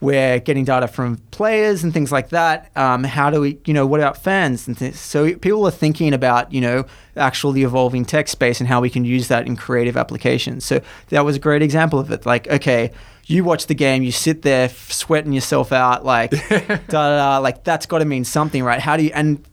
we're 0.00 0.40
getting 0.40 0.64
data 0.64 0.88
from 0.88 1.18
players 1.30 1.84
and 1.84 1.92
things 1.94 2.10
like 2.10 2.30
that. 2.30 2.72
Um, 2.76 3.04
how 3.04 3.30
do 3.30 3.40
we, 3.40 3.58
you 3.66 3.72
know, 3.74 3.86
what 3.86 4.00
about 4.00 4.16
fans 4.16 4.66
and 4.66 4.76
things? 4.76 4.98
So 4.98 5.34
people 5.36 5.64
are 5.64 5.70
thinking 5.70 6.12
about, 6.12 6.52
you 6.52 6.60
know, 6.60 6.86
actually 7.16 7.62
evolving 7.62 8.04
tech 8.04 8.26
space 8.26 8.58
and 8.58 8.66
how 8.68 8.80
we 8.80 8.90
can 8.90 9.04
use 9.04 9.28
that 9.28 9.46
in 9.46 9.54
creative 9.54 9.96
applications. 9.96 10.64
So 10.64 10.80
that 11.10 11.24
was 11.24 11.36
a 11.36 11.38
great 11.38 11.62
example 11.62 12.00
of 12.00 12.10
it. 12.10 12.26
Like, 12.26 12.48
okay, 12.48 12.90
you 13.32 13.44
watch 13.44 13.66
the 13.66 13.74
game, 13.74 14.02
you 14.02 14.12
sit 14.12 14.42
there 14.42 14.68
sweating 14.68 15.32
yourself 15.32 15.72
out, 15.72 16.04
like, 16.04 16.30
da 16.48 16.76
da 16.88 17.16
da, 17.16 17.38
like 17.38 17.64
that's 17.64 17.86
got 17.86 17.98
to 17.98 18.04
mean 18.04 18.24
something, 18.24 18.62
right? 18.62 18.80
How 18.80 18.96
do 18.96 19.04
you 19.04 19.10
and 19.14 19.44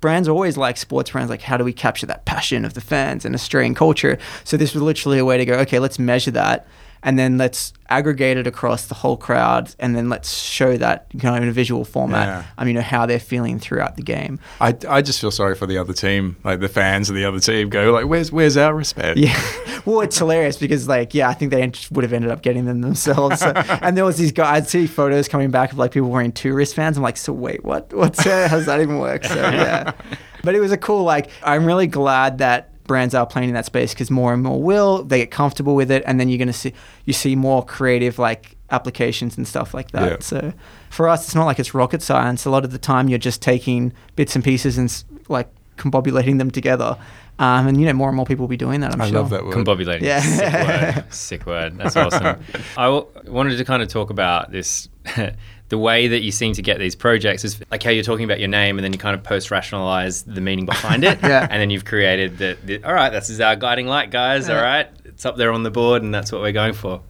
brands 0.00 0.28
always 0.28 0.56
like 0.56 0.76
sports 0.76 1.10
brands 1.10 1.30
like 1.30 1.42
how 1.42 1.56
do 1.56 1.64
we 1.64 1.72
capture 1.72 2.06
that 2.06 2.24
passion 2.24 2.64
of 2.64 2.74
the 2.74 2.80
fans 2.80 3.24
and 3.24 3.34
Australian 3.34 3.74
culture 3.74 4.18
so 4.44 4.56
this 4.56 4.72
was 4.72 4.82
literally 4.82 5.18
a 5.18 5.24
way 5.24 5.36
to 5.36 5.44
go 5.44 5.54
okay 5.58 5.78
let's 5.78 5.98
measure 5.98 6.30
that 6.30 6.66
and 7.02 7.18
then 7.18 7.38
let's 7.38 7.72
aggregate 7.88 8.36
it 8.36 8.46
across 8.46 8.86
the 8.86 8.94
whole 8.94 9.16
crowd 9.16 9.74
and 9.80 9.96
then 9.96 10.08
let's 10.08 10.32
show 10.32 10.76
that 10.76 11.06
kind 11.18 11.36
of 11.36 11.42
in 11.42 11.48
a 11.48 11.52
visual 11.52 11.84
format 11.84 12.28
Yeah. 12.28 12.44
um, 12.58 12.68
you 12.68 12.74
know 12.74 12.82
how 12.82 13.04
they're 13.06 13.18
feeling 13.18 13.58
throughout 13.58 13.96
the 13.96 14.02
game. 14.02 14.38
I, 14.60 14.76
I 14.88 15.02
just 15.02 15.20
feel 15.20 15.30
sorry 15.32 15.54
for 15.56 15.66
the 15.66 15.76
other 15.78 15.92
team, 15.92 16.36
like 16.44 16.60
the 16.60 16.68
fans 16.68 17.08
of 17.10 17.16
the 17.16 17.24
other 17.24 17.40
team 17.40 17.68
go 17.68 17.90
like, 17.92 18.06
where's 18.06 18.30
where's 18.30 18.56
our 18.56 18.74
respect? 18.74 19.18
yeah. 19.18 19.40
Well 19.86 20.02
it's 20.02 20.18
hilarious 20.18 20.58
because 20.58 20.86
like 20.88 21.14
yeah 21.14 21.30
i 21.30 21.32
think 21.32 21.50
they 21.52 21.72
would 21.90 22.04
have 22.04 22.12
ended 22.12 22.30
up 22.30 22.42
getting 22.42 22.66
them 22.66 22.82
themselves. 22.82 23.40
So- 23.40 23.52
and 23.82 23.96
there 23.96 24.04
was 24.04 24.18
these 24.18 24.30
guys 24.30 24.64
i'd 24.64 24.68
see 24.68 24.86
photos 24.86 25.26
coming 25.26 25.50
back 25.50 25.72
of 25.72 25.78
like 25.78 25.90
people 25.92 26.10
wearing 26.10 26.32
two 26.32 26.52
wristbands 26.52 26.98
i'm 26.98 27.02
like 27.02 27.16
so 27.16 27.32
wait 27.32 27.64
what 27.64 27.90
what's 27.94 28.24
uh, 28.26 28.46
how 28.48 28.56
does 28.56 28.66
that 28.66 28.80
even 28.80 28.98
work? 28.98 29.24
So 29.24 29.34
yeah. 29.36 29.92
But 30.44 30.54
it 30.54 30.60
was 30.60 30.70
a 30.72 30.76
cool 30.78 31.04
like 31.04 31.30
i'm 31.42 31.64
really 31.64 31.86
glad 31.86 32.38
that 32.38 32.69
brands 32.90 33.14
are 33.14 33.24
playing 33.24 33.48
in 33.48 33.54
that 33.54 33.64
space 33.66 33.94
because 33.94 34.10
more 34.10 34.32
and 34.34 34.42
more 34.42 34.60
will 34.60 35.04
they 35.04 35.18
get 35.18 35.30
comfortable 35.30 35.76
with 35.76 35.92
it 35.92 36.02
and 36.06 36.18
then 36.18 36.28
you're 36.28 36.38
going 36.44 36.48
to 36.48 36.60
see 36.64 36.72
you 37.04 37.12
see 37.12 37.36
more 37.36 37.64
creative 37.64 38.18
like 38.18 38.56
applications 38.70 39.36
and 39.36 39.46
stuff 39.46 39.72
like 39.72 39.92
that 39.92 40.10
Yeah. 40.10 40.16
so 40.20 40.52
for 40.90 41.08
us 41.08 41.24
it's 41.24 41.34
not 41.36 41.44
like 41.44 41.60
it's 41.60 41.72
rocket 41.72 42.02
science 42.02 42.44
a 42.46 42.50
lot 42.50 42.64
of 42.64 42.72
the 42.72 42.78
time 42.78 43.08
you're 43.08 43.18
just 43.30 43.40
taking 43.42 43.92
bits 44.16 44.34
and 44.34 44.42
pieces 44.42 44.76
and 44.76 45.04
like 45.28 45.48
combobulating 45.76 46.38
them 46.38 46.50
together 46.50 46.96
um, 47.38 47.68
and 47.68 47.80
you 47.80 47.86
know 47.86 47.92
more 47.92 48.08
and 48.08 48.16
more 48.16 48.26
people 48.26 48.42
will 48.42 48.48
be 48.48 48.56
doing 48.56 48.80
that 48.80 48.92
i'm 48.92 49.00
I 49.00 49.08
sure 49.08 49.20
love 49.20 49.30
that 49.30 49.44
word. 49.44 49.54
Combobulating. 49.54 50.02
Yeah. 50.02 50.20
Sick 50.20 50.52
word. 50.66 51.04
Sick 51.14 51.46
word. 51.46 51.78
That's 51.78 51.96
awesome. 51.96 52.42
I 52.76 52.86
w- 52.86 53.06
wanted 53.28 53.56
to 53.56 53.64
kind 53.64 53.82
of 53.82 53.88
talk 53.88 54.10
about 54.10 54.50
this. 54.50 54.88
the 55.70 55.78
way 55.78 56.08
that 56.08 56.20
you 56.20 56.30
seem 56.32 56.52
to 56.52 56.62
get 56.62 56.78
these 56.78 56.94
projects 56.94 57.44
is 57.44 57.60
like 57.70 57.82
how 57.82 57.90
you're 57.90 58.04
talking 58.04 58.24
about 58.26 58.38
your 58.40 58.48
name 58.48 58.76
and 58.78 58.84
then 58.84 58.92
you 58.92 58.98
kind 58.98 59.14
of 59.16 59.22
post 59.22 59.50
rationalize 59.50 60.22
the 60.24 60.40
meaning 60.40 60.66
behind 60.66 61.02
it. 61.04 61.18
Yeah. 61.22 61.46
And 61.50 61.60
then 61.62 61.70
you've 61.70 61.84
created 61.86 62.38
the, 62.38 62.58
the, 62.64 62.84
all 62.84 62.92
right, 62.92 63.10
this 63.10 63.30
is 63.30 63.40
our 63.40 63.56
guiding 63.56 63.86
light, 63.86 64.10
guys. 64.10 64.48
All 64.48 64.56
Yeah. 64.56 64.62
right. 64.62 64.88
It's 65.04 65.24
up 65.24 65.36
there 65.36 65.52
on 65.52 65.62
the 65.62 65.70
board 65.70 66.02
and 66.02 66.12
that's 66.14 66.30
what 66.32 66.40
we're 66.42 66.52
going 66.52 66.72
for. 66.74 67.00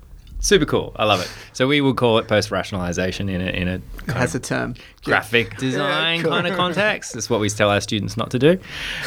Super 0.42 0.64
cool. 0.64 0.92
I 0.96 1.05
love 1.05 1.20
it. 1.20 1.31
So 1.53 1.66
we 1.68 1.83
will 1.83 1.92
call 1.92 2.16
it 2.18 2.27
post 2.27 2.51
rationalization 2.51 3.29
in 3.29 3.42
a, 3.42 3.51
in 3.51 3.68
a 3.68 3.79
kind 4.07 4.18
has 4.18 4.35
of 4.35 4.40
a 4.40 4.44
term 4.44 4.75
graphic 5.05 5.57
design 5.59 6.23
cool. 6.23 6.31
kind 6.31 6.46
of 6.46 6.57
context. 6.57 7.12
That's 7.12 7.29
what 7.29 7.40
we 7.40 7.51
tell 7.51 7.68
our 7.70 7.81
students 7.83 8.16
not 8.16 8.31
to 8.31 8.38
do. 8.38 8.59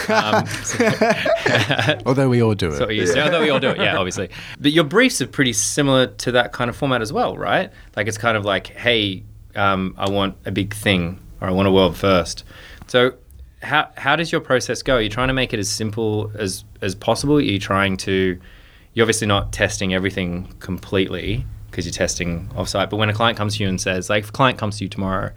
Um, 0.09 0.45
so- 0.63 1.99
Although 2.05 2.29
we 2.29 2.41
all 2.41 2.53
do 2.53 2.69
that's 2.69 2.79
what 2.79 2.89
we 2.89 2.97
it. 2.97 3.01
used 3.01 3.13
to. 3.15 3.23
Although 3.23 3.41
we 3.41 3.49
all 3.49 3.59
do 3.59 3.69
it, 3.69 3.77
yeah, 3.77 3.97
obviously. 3.97 4.29
But 4.59 4.71
your 4.73 4.83
briefs 4.83 5.21
are 5.21 5.27
pretty 5.27 5.53
similar 5.53 6.07
to 6.07 6.31
that 6.33 6.53
kind 6.53 6.69
of 6.69 6.75
format 6.75 7.01
as 7.01 7.11
well, 7.11 7.35
right? 7.37 7.71
Like 7.95 8.07
it's 8.07 8.17
kind 8.17 8.37
of 8.37 8.45
like, 8.45 8.67
hey, 8.67 9.23
um, 9.55 9.95
I 9.97 10.09
want 10.09 10.35
a 10.45 10.51
big 10.51 10.73
thing, 10.73 11.19
or 11.41 11.47
I 11.47 11.51
want 11.51 11.67
a 11.67 11.71
world 11.71 11.95
first. 11.95 12.43
So, 12.87 13.13
how 13.61 13.89
how 13.95 14.15
does 14.15 14.31
your 14.31 14.41
process 14.41 14.81
go? 14.81 14.95
Are 14.95 15.01
you 15.01 15.09
trying 15.09 15.29
to 15.29 15.33
make 15.33 15.53
it 15.53 15.59
as 15.59 15.69
simple 15.69 16.31
as 16.35 16.63
as 16.81 16.95
possible? 16.95 17.37
Are 17.37 17.41
you 17.41 17.59
trying 17.59 17.97
to? 17.97 18.39
You're 18.93 19.03
obviously 19.03 19.27
not 19.27 19.51
testing 19.51 19.93
everything 19.93 20.53
completely 20.59 21.45
because 21.71 21.85
you're 21.85 21.93
testing 21.93 22.47
offsite. 22.49 22.89
But 22.91 22.97
when 22.97 23.09
a 23.09 23.13
client 23.13 23.37
comes 23.37 23.57
to 23.57 23.63
you 23.63 23.69
and 23.69 23.81
says, 23.81 24.07
like, 24.09 24.23
if 24.23 24.29
a 24.29 24.31
client 24.31 24.59
comes 24.59 24.77
to 24.77 24.83
you 24.83 24.89
tomorrow 24.89 25.31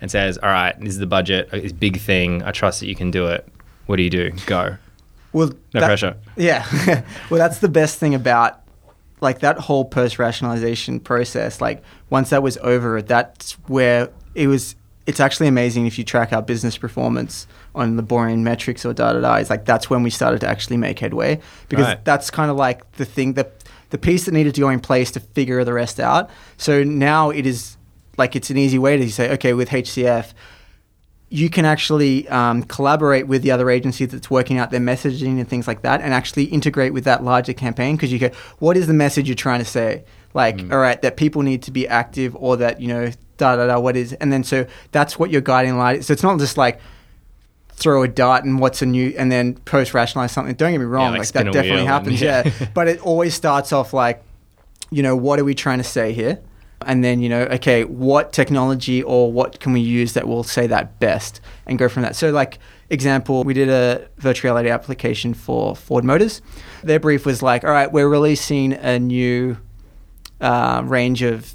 and 0.00 0.10
says, 0.10 0.38
"All 0.38 0.48
right, 0.48 0.78
this 0.80 0.90
is 0.90 0.98
the 0.98 1.06
budget, 1.06 1.48
uh, 1.52 1.58
this 1.58 1.72
big 1.72 2.00
thing. 2.00 2.42
I 2.42 2.50
trust 2.52 2.80
that 2.80 2.86
you 2.86 2.94
can 2.94 3.10
do 3.10 3.26
it." 3.26 3.46
What 3.86 3.96
do 3.96 4.02
you 4.04 4.10
do? 4.10 4.30
Go. 4.46 4.76
well 5.32 5.48
No 5.74 5.80
that- 5.80 5.86
pressure. 5.86 6.16
Yeah. 6.36 6.64
well, 7.30 7.38
that's 7.38 7.58
the 7.58 7.68
best 7.68 7.98
thing 7.98 8.14
about 8.14 8.61
like 9.22 9.38
that 9.38 9.58
whole 9.58 9.84
post 9.84 10.18
rationalization 10.18 11.00
process. 11.00 11.60
Like 11.60 11.82
once 12.10 12.30
that 12.30 12.42
was 12.42 12.58
over, 12.58 13.00
that's 13.00 13.52
where 13.68 14.10
it 14.34 14.48
was. 14.48 14.74
It's 15.04 15.18
actually 15.18 15.48
amazing 15.48 15.86
if 15.86 15.98
you 15.98 16.04
track 16.04 16.32
our 16.32 16.42
business 16.42 16.76
performance 16.78 17.46
on 17.74 17.96
the 17.96 18.02
boring 18.02 18.44
metrics 18.44 18.84
or 18.84 18.92
da 18.92 19.12
da 19.14 19.20
da. 19.20 19.34
It's 19.36 19.50
like 19.50 19.64
that's 19.64 19.88
when 19.90 20.02
we 20.02 20.10
started 20.10 20.40
to 20.42 20.48
actually 20.48 20.76
make 20.76 20.98
headway 20.98 21.40
because 21.68 21.86
Right. 21.86 22.04
that's 22.04 22.30
kind 22.30 22.50
of 22.50 22.56
like 22.56 22.90
the 22.92 23.04
thing 23.04 23.32
that 23.34 23.52
the 23.90 23.98
piece 23.98 24.24
that 24.26 24.32
needed 24.32 24.54
to 24.54 24.60
go 24.60 24.68
in 24.68 24.78
place 24.80 25.10
to 25.12 25.20
figure 25.20 25.64
the 25.64 25.72
rest 25.72 25.98
out. 25.98 26.30
So 26.56 26.82
now 26.84 27.30
it 27.30 27.46
is 27.46 27.76
like 28.16 28.36
it's 28.36 28.50
an 28.50 28.56
easy 28.56 28.78
way 28.78 28.96
to 28.96 29.10
say, 29.10 29.30
okay, 29.32 29.54
with 29.54 29.70
HCF, 29.70 30.34
you 31.32 31.48
can 31.48 31.64
actually 31.64 32.28
um, 32.28 32.62
collaborate 32.64 33.26
with 33.26 33.42
the 33.42 33.50
other 33.50 33.70
agency 33.70 34.04
that's 34.04 34.30
working 34.30 34.58
out 34.58 34.70
their 34.70 34.80
messaging 34.80 35.38
and 35.38 35.48
things 35.48 35.66
like 35.66 35.80
that 35.80 36.02
and 36.02 36.12
actually 36.12 36.44
integrate 36.44 36.92
with 36.92 37.04
that 37.04 37.24
larger 37.24 37.54
campaign 37.54 37.96
because 37.96 38.12
you 38.12 38.18
go 38.18 38.30
what 38.58 38.76
is 38.76 38.86
the 38.86 38.92
message 38.92 39.28
you're 39.28 39.34
trying 39.34 39.58
to 39.58 39.64
say? 39.64 40.04
Like 40.34 40.60
all 40.70 40.78
right 40.78 41.00
that 41.00 41.16
people 41.16 41.40
need 41.42 41.62
to 41.62 41.70
be 41.70 41.88
active 41.88 42.36
or 42.36 42.58
that 42.58 42.82
you 42.82 42.88
know 42.88 43.10
da 43.38 43.56
da 43.56 43.66
da 43.66 43.80
what 43.80 43.96
is 43.96 44.12
and 44.14 44.30
then 44.30 44.44
so 44.44 44.66
that's 44.90 45.18
what 45.18 45.30
your 45.30 45.40
guiding 45.40 45.78
light 45.78 46.00
is. 46.00 46.06
So 46.06 46.12
it's 46.12 46.22
not 46.22 46.38
just 46.38 46.58
like 46.58 46.80
throw 47.70 48.02
a 48.02 48.08
dart 48.08 48.44
and 48.44 48.60
what's 48.60 48.82
a 48.82 48.86
new 48.86 49.14
and 49.16 49.32
then 49.32 49.54
post 49.54 49.94
rationalize 49.94 50.32
something. 50.32 50.54
Don't 50.54 50.72
get 50.72 50.78
me 50.78 50.84
wrong 50.84 51.12
like 51.12 51.20
like, 51.20 51.32
that 51.32 51.52
definitely 51.52 51.86
happens 51.86 52.20
yeah. 52.20 52.42
yeah. 52.44 52.68
But 52.74 52.88
it 52.88 53.00
always 53.00 53.32
starts 53.34 53.72
off 53.72 53.94
like 53.94 54.22
you 54.90 55.02
know, 55.02 55.16
what 55.16 55.40
are 55.40 55.44
we 55.44 55.54
trying 55.54 55.78
to 55.78 55.84
say 55.84 56.12
here? 56.12 56.38
And 56.86 57.04
then, 57.04 57.20
you 57.20 57.28
know, 57.28 57.42
okay, 57.44 57.84
what 57.84 58.32
technology 58.32 59.02
or 59.02 59.32
what 59.32 59.60
can 59.60 59.72
we 59.72 59.80
use 59.80 60.12
that 60.14 60.26
will 60.26 60.42
say 60.42 60.66
that 60.66 60.98
best 60.98 61.40
and 61.66 61.78
go 61.78 61.88
from 61.88 62.02
that. 62.02 62.16
So, 62.16 62.30
like, 62.30 62.58
example, 62.90 63.44
we 63.44 63.54
did 63.54 63.68
a 63.68 64.08
virtual 64.18 64.50
reality 64.50 64.70
application 64.70 65.34
for 65.34 65.74
Ford 65.74 66.04
Motors. 66.04 66.42
Their 66.82 67.00
brief 67.00 67.24
was 67.24 67.42
like, 67.42 67.64
all 67.64 67.70
right, 67.70 67.90
we're 67.90 68.08
releasing 68.08 68.72
a 68.74 68.98
new 68.98 69.56
uh, 70.40 70.82
range 70.84 71.22
of 71.22 71.54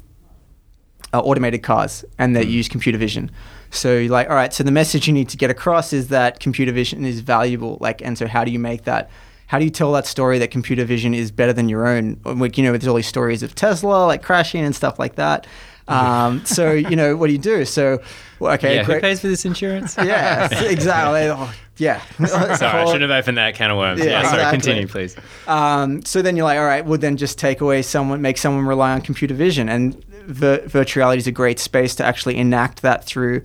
uh, 1.12 1.20
automated 1.20 1.62
cars 1.62 2.04
and 2.18 2.34
that 2.36 2.48
use 2.48 2.68
computer 2.68 2.98
vision. 2.98 3.30
So 3.70 3.96
you're 3.96 4.10
like, 4.10 4.28
all 4.28 4.34
right, 4.34 4.52
so 4.52 4.64
the 4.64 4.72
message 4.72 5.06
you 5.06 5.12
need 5.12 5.28
to 5.30 5.36
get 5.36 5.50
across 5.50 5.92
is 5.92 6.08
that 6.08 6.40
computer 6.40 6.72
vision 6.72 7.04
is 7.04 7.20
valuable. 7.20 7.78
Like, 7.80 8.02
and 8.02 8.16
so 8.16 8.26
how 8.26 8.44
do 8.44 8.50
you 8.50 8.58
make 8.58 8.84
that? 8.84 9.10
How 9.48 9.58
do 9.58 9.64
you 9.64 9.70
tell 9.70 9.92
that 9.92 10.06
story 10.06 10.38
that 10.38 10.50
computer 10.50 10.84
vision 10.84 11.14
is 11.14 11.30
better 11.30 11.52
than 11.52 11.68
your 11.68 11.86
own? 11.86 12.20
Like, 12.24 12.56
you 12.56 12.64
know, 12.64 12.72
there's 12.72 12.86
all 12.86 12.96
these 12.96 13.06
stories 13.06 13.42
of 13.42 13.54
Tesla 13.54 14.06
like 14.06 14.22
crashing 14.22 14.64
and 14.64 14.76
stuff 14.76 14.98
like 14.98 15.16
that. 15.16 15.46
Um, 15.88 16.44
so 16.44 16.72
you 16.72 16.96
know, 16.96 17.16
what 17.16 17.28
do 17.28 17.32
you 17.32 17.38
do? 17.38 17.64
So, 17.64 18.02
well, 18.40 18.52
okay, 18.54 18.76
yeah, 18.76 18.84
who 18.84 19.00
pays 19.00 19.20
for 19.20 19.28
this 19.28 19.44
insurance? 19.46 19.96
yeah, 20.02 20.48
exactly. 20.64 21.28
Oh, 21.30 21.54
yeah. 21.78 22.02
sorry, 22.26 22.82
I 22.82 22.84
shouldn't 22.86 23.10
have 23.10 23.22
opened 23.22 23.38
that 23.38 23.54
can 23.54 23.70
of 23.70 23.78
worms. 23.78 24.00
Yeah, 24.00 24.22
Yeah, 24.22 24.30
sorry, 24.30 24.50
continue, 24.50 24.88
please. 24.88 25.16
Um, 25.46 26.04
so 26.04 26.22
then 26.22 26.36
you're 26.36 26.44
like, 26.44 26.58
all 26.58 26.66
right, 26.66 26.84
well 26.84 26.98
then 26.98 27.16
just 27.16 27.38
take 27.38 27.60
away 27.60 27.82
someone, 27.82 28.20
make 28.20 28.36
someone 28.36 28.66
rely 28.66 28.92
on 28.92 29.00
computer 29.00 29.32
vision, 29.34 29.68
and 29.68 30.04
vir- 30.26 30.66
virtual 30.66 31.02
reality 31.02 31.20
is 31.20 31.26
a 31.28 31.32
great 31.32 31.60
space 31.60 31.94
to 31.94 32.04
actually 32.04 32.36
enact 32.36 32.82
that 32.82 33.04
through 33.04 33.42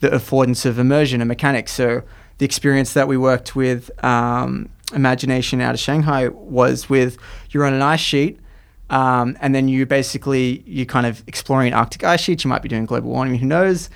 the 0.00 0.08
affordance 0.08 0.64
of 0.64 0.78
immersion 0.78 1.20
and 1.20 1.28
mechanics. 1.28 1.72
So 1.72 2.02
the 2.38 2.44
experience 2.46 2.94
that 2.94 3.06
we 3.06 3.16
worked 3.18 3.54
with 3.54 3.90
um, 4.02 4.70
Imagination 4.94 5.60
out 5.60 5.74
of 5.74 5.80
Shanghai 5.80 6.28
was 6.28 6.88
with 6.88 7.18
you're 7.50 7.64
on 7.64 7.74
an 7.74 7.82
ice 7.82 8.00
sheet. 8.00 8.40
Um, 8.90 9.36
and 9.40 9.54
then 9.54 9.68
you 9.68 9.86
basically 9.86 10.62
you're 10.66 10.86
kind 10.86 11.06
of 11.06 11.22
exploring 11.26 11.72
Arctic 11.72 12.04
ice 12.04 12.20
sheets. 12.20 12.44
You 12.44 12.50
might 12.50 12.62
be 12.62 12.68
doing 12.68 12.86
global 12.86 13.10
warming. 13.10 13.38
Who 13.38 13.46
knows? 13.46 13.90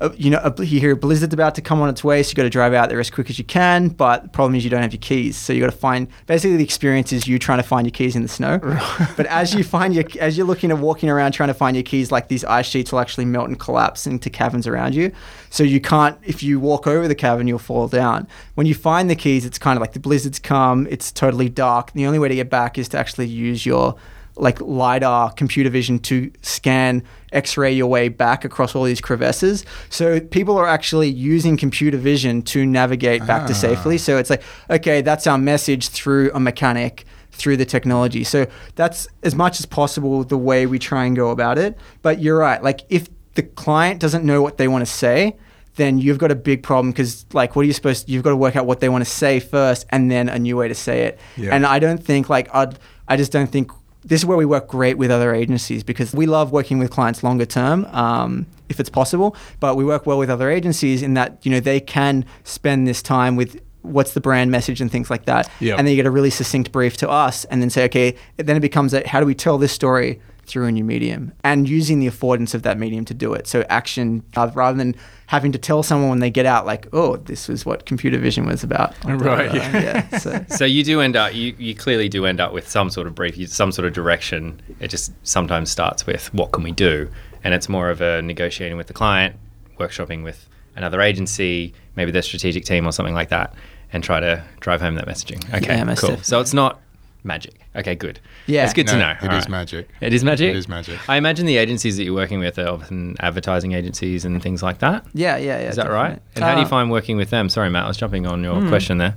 Uh, 0.00 0.10
you 0.16 0.30
know, 0.30 0.54
you 0.58 0.80
hear 0.80 0.92
a 0.92 0.96
blizzard's 0.96 1.34
about 1.34 1.54
to 1.56 1.62
come 1.62 1.80
on 1.80 1.88
its 1.88 2.04
way, 2.04 2.22
so 2.22 2.30
you 2.30 2.34
got 2.34 2.44
to 2.44 2.50
drive 2.50 2.72
out 2.72 2.88
there 2.88 3.00
as 3.00 3.10
quick 3.10 3.28
as 3.30 3.38
you 3.38 3.44
can. 3.44 3.88
But 3.88 4.22
the 4.22 4.28
problem 4.28 4.54
is 4.54 4.64
you 4.64 4.70
don't 4.70 4.82
have 4.82 4.92
your 4.92 5.00
keys, 5.00 5.36
so 5.36 5.52
you 5.52 5.60
got 5.60 5.70
to 5.70 5.76
find. 5.76 6.08
Basically, 6.26 6.56
the 6.56 6.64
experience 6.64 7.12
is 7.12 7.26
you 7.26 7.38
trying 7.38 7.58
to 7.58 7.64
find 7.64 7.86
your 7.86 7.92
keys 7.92 8.14
in 8.14 8.22
the 8.22 8.28
snow. 8.28 8.58
but 9.16 9.26
as 9.26 9.54
you 9.54 9.64
find 9.64 9.94
your, 9.94 10.04
as 10.20 10.36
you're 10.36 10.46
looking 10.46 10.70
at 10.70 10.78
walking 10.78 11.10
around 11.10 11.32
trying 11.32 11.48
to 11.48 11.54
find 11.54 11.76
your 11.76 11.82
keys, 11.82 12.12
like 12.12 12.28
these 12.28 12.44
ice 12.44 12.66
sheets 12.66 12.92
will 12.92 13.00
actually 13.00 13.24
melt 13.24 13.48
and 13.48 13.58
collapse 13.58 14.06
into 14.06 14.30
caverns 14.30 14.66
around 14.66 14.94
you. 14.94 15.12
So 15.50 15.64
you 15.64 15.80
can't. 15.80 16.16
If 16.22 16.42
you 16.42 16.60
walk 16.60 16.86
over 16.86 17.08
the 17.08 17.14
cavern, 17.14 17.48
you'll 17.48 17.58
fall 17.58 17.88
down. 17.88 18.28
When 18.54 18.66
you 18.66 18.74
find 18.74 19.10
the 19.10 19.16
keys, 19.16 19.44
it's 19.44 19.58
kind 19.58 19.76
of 19.76 19.80
like 19.80 19.94
the 19.94 20.00
blizzards 20.00 20.38
come. 20.38 20.86
It's 20.90 21.10
totally 21.10 21.48
dark. 21.48 21.92
The 21.92 22.06
only 22.06 22.18
way 22.18 22.28
to 22.28 22.34
get 22.34 22.50
back 22.50 22.78
is 22.78 22.88
to 22.90 22.98
actually 22.98 23.26
use 23.26 23.66
your 23.66 23.96
like 24.40 24.60
lidar 24.60 25.32
computer 25.32 25.70
vision 25.70 25.98
to 25.98 26.30
scan 26.42 27.02
x-ray 27.32 27.72
your 27.72 27.86
way 27.88 28.08
back 28.08 28.44
across 28.44 28.74
all 28.74 28.84
these 28.84 29.00
crevasses. 29.00 29.64
So 29.90 30.20
people 30.20 30.56
are 30.56 30.66
actually 30.66 31.08
using 31.08 31.56
computer 31.56 31.98
vision 31.98 32.42
to 32.42 32.64
navigate 32.64 33.26
back 33.26 33.46
to 33.46 33.52
Ah. 33.52 33.56
safely. 33.56 33.98
So 33.98 34.16
it's 34.18 34.30
like 34.30 34.42
okay 34.70 35.00
that's 35.02 35.26
our 35.26 35.38
message 35.38 35.88
through 35.88 36.30
a 36.34 36.40
mechanic 36.40 37.04
through 37.32 37.56
the 37.56 37.64
technology. 37.66 38.24
So 38.24 38.46
that's 38.74 39.06
as 39.22 39.34
much 39.34 39.60
as 39.60 39.66
possible 39.66 40.24
the 40.24 40.38
way 40.38 40.66
we 40.66 40.78
try 40.78 41.04
and 41.04 41.14
go 41.14 41.30
about 41.30 41.58
it. 41.58 41.76
But 42.02 42.20
you're 42.20 42.38
right 42.38 42.62
like 42.62 42.80
if 42.88 43.08
the 43.34 43.42
client 43.42 44.00
doesn't 44.00 44.24
know 44.24 44.42
what 44.42 44.56
they 44.58 44.68
want 44.68 44.82
to 44.86 44.92
say 44.92 45.36
then 45.76 45.96
you've 45.98 46.18
got 46.18 46.32
a 46.32 46.34
big 46.34 46.60
problem 46.64 46.90
because 46.90 47.24
like 47.32 47.54
what 47.54 47.62
are 47.62 47.66
you 47.66 47.72
supposed 47.72 48.06
to, 48.06 48.12
you've 48.12 48.24
got 48.24 48.30
to 48.30 48.36
work 48.36 48.56
out 48.56 48.66
what 48.66 48.80
they 48.80 48.88
want 48.88 49.04
to 49.04 49.08
say 49.10 49.38
first 49.38 49.86
and 49.90 50.10
then 50.10 50.28
a 50.28 50.36
new 50.36 50.56
way 50.56 50.66
to 50.66 50.74
say 50.74 51.02
it. 51.02 51.20
Yeah. 51.36 51.54
and 51.54 51.64
i 51.64 51.78
don't 51.78 52.02
think 52.02 52.28
like 52.28 52.52
i'd 52.52 52.76
i 53.06 53.16
just 53.16 53.30
don't 53.30 53.46
think 53.46 53.70
this 54.04 54.20
is 54.20 54.26
where 54.26 54.38
we 54.38 54.44
work 54.46 54.68
great 54.68 54.96
with 54.96 55.10
other 55.10 55.34
agencies 55.34 55.82
because 55.82 56.14
we 56.14 56.26
love 56.26 56.52
working 56.52 56.78
with 56.78 56.90
clients 56.90 57.22
longer 57.22 57.44
term 57.46 57.84
um, 57.86 58.46
if 58.68 58.78
it's 58.80 58.88
possible 58.90 59.34
but 59.60 59.76
we 59.76 59.84
work 59.84 60.06
well 60.06 60.18
with 60.18 60.30
other 60.30 60.50
agencies 60.50 61.02
in 61.02 61.14
that 61.14 61.38
you 61.44 61.50
know 61.50 61.60
they 61.60 61.80
can 61.80 62.24
spend 62.44 62.86
this 62.86 63.02
time 63.02 63.34
with 63.36 63.60
what's 63.82 64.12
the 64.14 64.20
brand 64.20 64.50
message 64.50 64.80
and 64.80 64.90
things 64.90 65.08
like 65.10 65.24
that 65.24 65.48
Yep. 65.60 65.78
and 65.78 65.86
then 65.86 65.92
you 65.92 65.96
get 65.96 66.06
a 66.06 66.10
really 66.10 66.30
succinct 66.30 66.70
brief 66.72 66.96
to 66.98 67.08
us 67.08 67.44
and 67.46 67.60
then 67.62 67.70
say 67.70 67.84
okay 67.84 68.14
then 68.36 68.56
it 68.56 68.60
becomes 68.60 68.94
a, 68.94 69.06
how 69.06 69.20
do 69.20 69.26
we 69.26 69.34
tell 69.34 69.58
this 69.58 69.72
story 69.72 70.20
through 70.48 70.66
a 70.66 70.72
new 70.72 70.82
medium 70.84 71.32
and 71.44 71.68
using 71.68 72.00
the 72.00 72.06
affordance 72.06 72.54
of 72.54 72.62
that 72.62 72.78
medium 72.78 73.04
to 73.04 73.14
do 73.14 73.32
it 73.34 73.46
so 73.46 73.64
action 73.68 74.22
uh, 74.36 74.50
rather 74.54 74.76
than 74.76 74.94
having 75.26 75.52
to 75.52 75.58
tell 75.58 75.82
someone 75.82 76.08
when 76.08 76.18
they 76.20 76.30
get 76.30 76.46
out 76.46 76.64
like 76.66 76.86
oh 76.92 77.16
this 77.16 77.46
was 77.48 77.64
what 77.66 77.84
computer 77.86 78.18
vision 78.18 78.46
was 78.46 78.64
about 78.64 78.94
Right, 79.04 79.54
yeah, 79.54 80.08
so 80.18 80.44
So 80.56 80.64
you 80.64 80.82
do 80.82 81.00
end 81.00 81.16
up, 81.16 81.34
you, 81.34 81.54
you 81.58 81.74
clearly 81.74 82.08
do 82.08 82.24
end 82.26 82.40
up 82.40 82.52
with 82.52 82.68
some 82.68 82.88
sort 82.90 83.06
of 83.06 83.14
brief, 83.14 83.36
you- 83.36 83.46
some 83.46 83.70
sort 83.72 83.86
of 83.86 83.92
direction. 83.92 84.60
It 84.80 84.88
just 84.88 85.12
sometimes 85.22 85.70
starts 85.70 86.06
with 86.06 86.32
what 86.32 86.52
can 86.52 86.62
we 86.64 86.72
do, 86.72 87.08
and 87.44 87.52
it's 87.54 87.68
more 87.68 87.90
of 87.90 88.00
a 88.00 88.22
negotiating 88.22 88.76
with 88.78 88.86
the 88.86 88.94
client, 88.94 89.36
workshopping 89.78 90.24
with 90.24 90.48
another 90.76 91.00
agency, 91.02 91.74
maybe 91.96 92.10
their 92.10 92.22
strategic 92.22 92.64
team 92.64 92.86
or 92.86 92.92
something 92.92 93.14
like 93.14 93.28
that, 93.30 93.54
and 93.92 94.02
try 94.04 94.20
to 94.20 94.42
drive 94.60 94.80
home 94.80 94.94
that 94.94 95.06
messaging. 95.06 95.42
Okay, 95.54 95.66
Yeah, 95.76 95.84
cool. 95.84 95.94
definitely. 95.94 96.24
So 96.24 96.40
it's 96.40 96.54
not 96.54 96.80
magic. 97.24 97.60
Okay, 97.76 97.94
good. 97.94 98.20
Yeah. 98.46 98.64
it's 98.64 98.72
good 98.74 98.86
to 98.88 98.94
No, 98.94 99.00
know. 99.00 99.10
It 99.10 99.16
is 99.18 99.22
All 99.24 99.28
right. 99.30 99.48
magic. 99.48 99.88
It 100.00 100.12
is 100.14 100.24
magic. 100.24 100.50
It 100.50 100.56
is 100.56 100.68
magic. 100.68 100.98
I 101.08 101.16
imagine 101.16 101.46
the 101.46 101.56
agencies 101.56 101.96
that 101.96 102.04
you're 102.04 102.14
working 102.14 102.38
with 102.40 102.58
are 102.58 102.68
often 102.68 103.16
advertising 103.20 103.72
agencies 103.72 104.24
and 104.24 104.42
things 104.42 104.62
like 104.62 104.78
that. 104.78 105.04
yeah 105.14 105.36
yeah 105.36 105.60
yeah 105.60 105.68
Is 105.68 105.76
that 105.76 105.90
right? 105.90 106.14
definitely. 106.16 106.32
And 106.36 106.44
how 106.44 106.54
do 106.54 106.60
you 106.60 106.66
Uh, 106.66 106.70
find 106.70 106.90
working 106.90 107.16
with 107.16 107.30
them? 107.30 107.48
Sorry, 107.48 107.68
Matt, 107.70 107.84
I 107.84 107.88
was 107.88 107.96
jumping 107.96 108.26
on 108.26 108.42
your 108.44 108.66
question 108.68 108.98
there. 108.98 109.14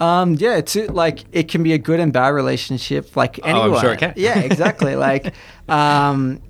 Um, 0.00 0.34
yeah, 0.38 0.56
it's 0.56 0.74
uh, 0.76 0.86
like 0.90 1.24
it 1.32 1.48
can 1.48 1.62
be 1.62 1.74
a 1.74 1.78
good 1.78 2.00
and 2.00 2.10
bad 2.12 2.28
relationship, 2.28 3.14
like 3.16 3.38
anyone. 3.44 3.70
Oh, 3.70 3.74
I'm 3.74 3.80
sure 3.82 3.92
it 3.92 3.98
can. 3.98 4.14
Yeah, 4.16 4.38
exactly. 4.38 4.96
like, 4.96 5.34
um, 5.68 6.40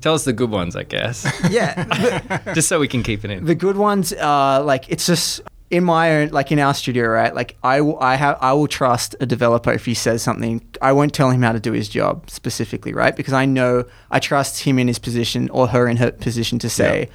Tell 0.00 0.14
us 0.14 0.24
the 0.24 0.32
good 0.32 0.50
ones, 0.50 0.76
I 0.76 0.84
guess. 0.84 1.26
yeah, 1.50 2.38
Just 2.54 2.68
so 2.68 2.78
we 2.80 2.86
can 2.88 3.02
keep 3.02 3.24
it 3.24 3.30
in. 3.32 3.44
the 3.44 3.54
good 3.56 3.76
ones 3.76 4.12
are 4.14 4.62
like 4.62 4.88
it's 4.88 5.06
just 5.06 5.40
in 5.70 5.84
my 5.84 6.16
own, 6.16 6.28
like 6.30 6.50
in 6.50 6.58
our 6.58 6.74
studio, 6.74 7.06
right? 7.06 7.32
Like 7.34 7.56
I, 7.62 7.80
will- 7.80 8.00
I 8.00 8.16
have, 8.16 8.36
I 8.40 8.52
will 8.54 8.66
trust 8.66 9.14
a 9.20 9.26
developer 9.26 9.72
if 9.72 9.84
he 9.86 9.94
says 9.94 10.20
something. 10.22 10.60
I 10.82 10.92
won't 10.92 11.14
tell 11.14 11.30
him 11.30 11.42
how 11.42 11.52
to 11.52 11.60
do 11.60 11.72
his 11.72 11.88
job 11.88 12.28
specifically, 12.28 12.92
right? 12.92 13.14
Because 13.14 13.32
I 13.34 13.44
know 13.44 13.84
I 14.10 14.18
trust 14.18 14.64
him 14.64 14.78
in 14.78 14.88
his 14.88 14.98
position 14.98 15.48
or 15.50 15.68
her 15.68 15.86
in 15.86 15.96
her 15.98 16.10
position 16.10 16.58
to 16.60 16.68
say, 16.68 17.08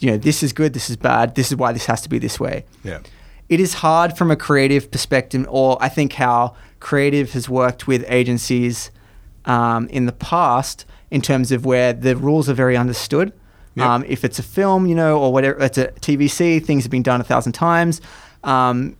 you 0.00 0.10
know, 0.10 0.18
this 0.18 0.42
is 0.42 0.52
good, 0.52 0.74
this 0.74 0.90
is 0.90 0.96
bad, 0.96 1.34
this 1.34 1.50
is 1.50 1.56
why 1.56 1.72
this 1.72 1.86
has 1.86 2.02
to 2.02 2.08
be 2.10 2.18
this 2.18 2.38
way. 2.38 2.64
Yeah. 2.84 2.98
it 3.48 3.60
is 3.60 3.74
hard 3.74 4.16
from 4.18 4.30
a 4.30 4.36
creative 4.36 4.90
perspective, 4.90 5.46
or 5.48 5.78
I 5.80 5.88
think 5.88 6.12
how 6.14 6.54
creative 6.80 7.32
has 7.32 7.48
worked 7.48 7.86
with 7.86 8.04
agencies 8.08 8.90
um, 9.44 9.88
in 9.88 10.06
the 10.06 10.12
past 10.12 10.84
in 11.10 11.20
terms 11.22 11.52
of 11.52 11.64
where 11.64 11.92
the 11.92 12.16
rules 12.16 12.48
are 12.50 12.54
very 12.54 12.76
understood. 12.76 13.32
Yep. 13.74 13.86
Um, 13.86 14.04
if 14.06 14.24
it's 14.24 14.38
a 14.38 14.42
film, 14.42 14.86
you 14.86 14.94
know, 14.94 15.18
or 15.18 15.32
whatever, 15.32 15.62
it's 15.62 15.78
a 15.78 15.88
TVC, 15.88 16.64
things 16.64 16.84
have 16.84 16.90
been 16.90 17.02
done 17.02 17.20
a 17.20 17.24
thousand 17.24 17.52
times. 17.52 18.00
Um, 18.44 18.96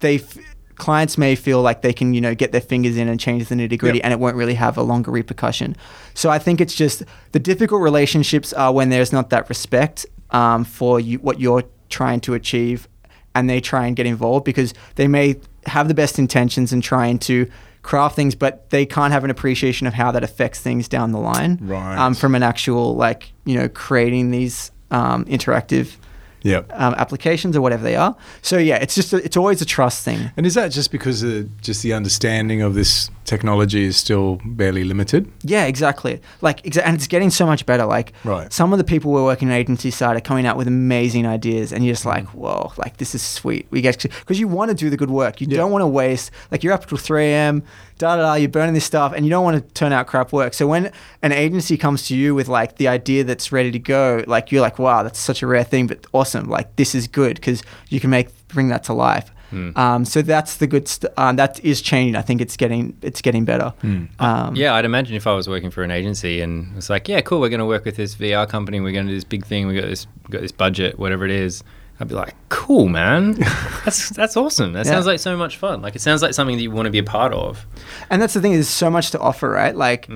they 0.00 0.16
f- 0.16 0.36
clients 0.74 1.16
may 1.16 1.34
feel 1.36 1.62
like 1.62 1.82
they 1.82 1.92
can, 1.92 2.12
you 2.12 2.20
know, 2.20 2.34
get 2.34 2.52
their 2.52 2.60
fingers 2.60 2.96
in 2.96 3.08
and 3.08 3.18
change 3.20 3.48
the 3.48 3.54
nitty 3.54 3.78
gritty, 3.78 3.98
Yep. 3.98 4.04
and 4.04 4.12
it 4.12 4.18
won't 4.20 4.36
really 4.36 4.54
have 4.54 4.76
a 4.76 4.82
longer 4.82 5.10
repercussion. 5.10 5.76
So 6.14 6.28
I 6.30 6.38
think 6.38 6.60
it's 6.60 6.74
just 6.74 7.02
the 7.32 7.38
difficult 7.38 7.82
relationships 7.82 8.52
are 8.52 8.72
when 8.72 8.88
there's 8.90 9.12
not 9.12 9.30
that 9.30 9.48
respect 9.48 10.06
um, 10.32 10.64
for 10.64 10.98
you, 11.00 11.18
what 11.18 11.40
you're 11.40 11.62
trying 11.88 12.20
to 12.22 12.34
achieve, 12.34 12.88
and 13.34 13.48
they 13.48 13.60
try 13.60 13.86
and 13.86 13.94
get 13.96 14.06
involved 14.06 14.44
because 14.44 14.74
they 14.96 15.06
may 15.08 15.36
have 15.66 15.88
the 15.88 15.94
best 15.94 16.18
intentions 16.18 16.72
and 16.72 16.82
trying 16.82 17.18
to 17.20 17.48
craft 17.86 18.16
things, 18.16 18.34
but 18.34 18.68
they 18.70 18.84
can't 18.84 19.12
have 19.12 19.22
an 19.22 19.30
appreciation 19.30 19.86
of 19.86 19.94
how 19.94 20.10
that 20.10 20.24
affects 20.24 20.60
things 20.60 20.88
down 20.88 21.12
the 21.12 21.20
line. 21.20 21.56
Right. 21.62 21.96
Um, 21.96 22.14
from 22.14 22.34
an 22.34 22.42
actual 22.42 22.96
like 22.96 23.32
you 23.44 23.56
know 23.56 23.68
creating 23.68 24.32
these 24.32 24.72
um, 24.90 25.24
interactive 25.26 25.96
Yep. 26.42 26.70
um, 26.74 26.94
applications 26.94 27.56
or 27.56 27.60
whatever 27.60 27.82
they 27.82 27.96
are. 27.96 28.14
So 28.42 28.56
yeah, 28.58 28.76
it's 28.76 28.94
just 28.94 29.12
a, 29.12 29.16
it's 29.16 29.36
always 29.36 29.60
a 29.62 29.64
trust 29.64 30.04
thing. 30.04 30.30
And 30.36 30.46
is 30.46 30.54
that 30.54 30.68
just 30.70 30.92
because 30.92 31.24
of 31.24 31.60
just 31.60 31.82
the 31.82 31.92
understanding 31.92 32.62
of 32.62 32.74
this 32.74 33.10
technology 33.26 33.84
is 33.84 33.96
still 33.96 34.40
barely 34.44 34.84
limited? 34.84 35.30
Yeah, 35.42 35.66
exactly. 35.66 36.20
Like, 36.40 36.62
exa- 36.62 36.82
and 36.84 36.94
it's 36.96 37.06
getting 37.06 37.30
so 37.30 37.44
much 37.46 37.66
better. 37.66 37.84
Like, 37.84 38.12
Right. 38.24 38.52
some 38.52 38.72
of 38.72 38.78
the 38.78 38.84
people 38.84 39.12
we're 39.12 39.24
working 39.24 39.48
in 39.48 39.54
agency 39.54 39.90
side 39.90 40.16
are 40.16 40.20
coming 40.20 40.46
out 40.46 40.56
with 40.56 40.68
amazing 40.68 41.26
ideas, 41.26 41.72
and 41.72 41.84
you're 41.84 41.94
just 41.94 42.06
like, 42.06 42.24
Mm. 42.26 42.34
whoa, 42.34 42.72
like 42.78 42.96
this 42.98 43.14
is 43.14 43.22
sweet. 43.22 43.66
We 43.70 43.80
get 43.82 43.98
because 44.02 44.38
you 44.40 44.48
want 44.48 44.70
to 44.70 44.74
do 44.74 44.88
the 44.90 44.96
good 44.96 45.10
work. 45.10 45.40
You 45.40 45.46
Yeah. 45.50 45.58
don't 45.58 45.70
want 45.72 45.82
to 45.82 45.86
waste. 45.86 46.30
Like, 46.50 46.62
you're 46.64 46.72
up 46.72 46.86
till 46.86 46.98
three 46.98 47.26
a.m. 47.26 47.62
Da 47.98 48.16
da 48.16 48.22
da. 48.22 48.34
You're 48.34 48.50
burning 48.50 48.74
this 48.74 48.84
stuff, 48.84 49.12
and 49.14 49.24
you 49.24 49.30
don't 49.30 49.44
want 49.44 49.56
to 49.56 49.74
turn 49.74 49.92
out 49.92 50.06
crap 50.06 50.32
work. 50.32 50.52
So 50.54 50.66
when 50.66 50.90
an 51.22 51.32
agency 51.32 51.76
comes 51.76 52.06
to 52.08 52.16
you 52.16 52.34
with 52.34 52.46
like 52.48 52.76
the 52.76 52.88
idea 52.88 53.24
that's 53.24 53.50
ready 53.52 53.70
to 53.70 53.78
go, 53.78 54.22
like 54.26 54.52
you're 54.52 54.60
like, 54.60 54.78
wow, 54.78 55.02
that's 55.02 55.18
such 55.18 55.42
a 55.42 55.46
rare 55.46 55.64
thing, 55.64 55.86
but 55.86 56.06
awesome. 56.12 56.48
Like 56.48 56.76
this 56.76 56.94
is 56.94 57.08
good 57.08 57.36
because 57.36 57.62
you 57.88 57.98
can 58.00 58.10
make 58.10 58.28
bring 58.48 58.68
that 58.68 58.84
to 58.84 58.92
life. 58.92 59.30
Hmm. 59.50 59.70
Um, 59.76 60.04
so 60.04 60.22
that's 60.22 60.56
the 60.56 60.66
good. 60.66 60.88
St- 60.88 61.12
um, 61.16 61.36
that 61.36 61.58
is 61.64 61.80
changing. 61.80 62.16
I 62.16 62.22
think 62.22 62.40
it's 62.40 62.56
getting 62.56 62.96
it's 63.02 63.20
getting 63.22 63.44
better. 63.44 63.72
Um, 64.18 64.54
Yeah, 64.56 64.74
I'd 64.74 64.84
imagine 64.84 65.14
if 65.16 65.26
I 65.26 65.32
was 65.34 65.48
working 65.48 65.70
for 65.70 65.82
an 65.82 65.90
agency 65.90 66.40
and 66.40 66.76
it's 66.76 66.90
like, 66.90 67.08
yeah, 67.08 67.20
cool, 67.20 67.40
we're 67.40 67.48
going 67.48 67.60
to 67.60 67.66
work 67.66 67.84
with 67.84 67.96
this 67.96 68.14
VR 68.16 68.48
company, 68.48 68.80
we're 68.80 68.92
going 68.92 69.06
to 69.06 69.12
do 69.12 69.16
this 69.16 69.24
big 69.24 69.44
thing, 69.46 69.66
we 69.66 69.74
got 69.74 69.86
this, 69.88 70.06
we 70.26 70.32
got 70.32 70.42
this 70.42 70.52
budget, 70.52 70.98
whatever 70.98 71.24
it 71.24 71.30
is. 71.30 71.62
I'd 71.98 72.08
be 72.08 72.14
like, 72.14 72.34
cool, 72.50 72.88
man. 72.88 73.32
That's 73.84 74.10
that's 74.10 74.36
awesome. 74.36 74.72
That 74.74 74.84
Yeah. 74.84 74.92
sounds 74.92 75.06
like 75.06 75.18
so 75.20 75.34
much 75.36 75.56
fun. 75.56 75.80
Like 75.80 75.96
it 75.96 76.02
sounds 76.02 76.20
like 76.22 76.34
something 76.34 76.56
that 76.56 76.62
you 76.62 76.70
want 76.70 76.86
to 76.86 76.90
be 76.90 76.98
a 76.98 77.02
part 77.04 77.32
of. 77.32 77.64
And 78.10 78.20
that's 78.20 78.34
the 78.34 78.40
thing. 78.42 78.52
There's 78.52 78.68
so 78.68 78.90
much 78.90 79.12
to 79.12 79.18
offer, 79.18 79.48
right? 79.48 79.74
Like, 79.74 80.08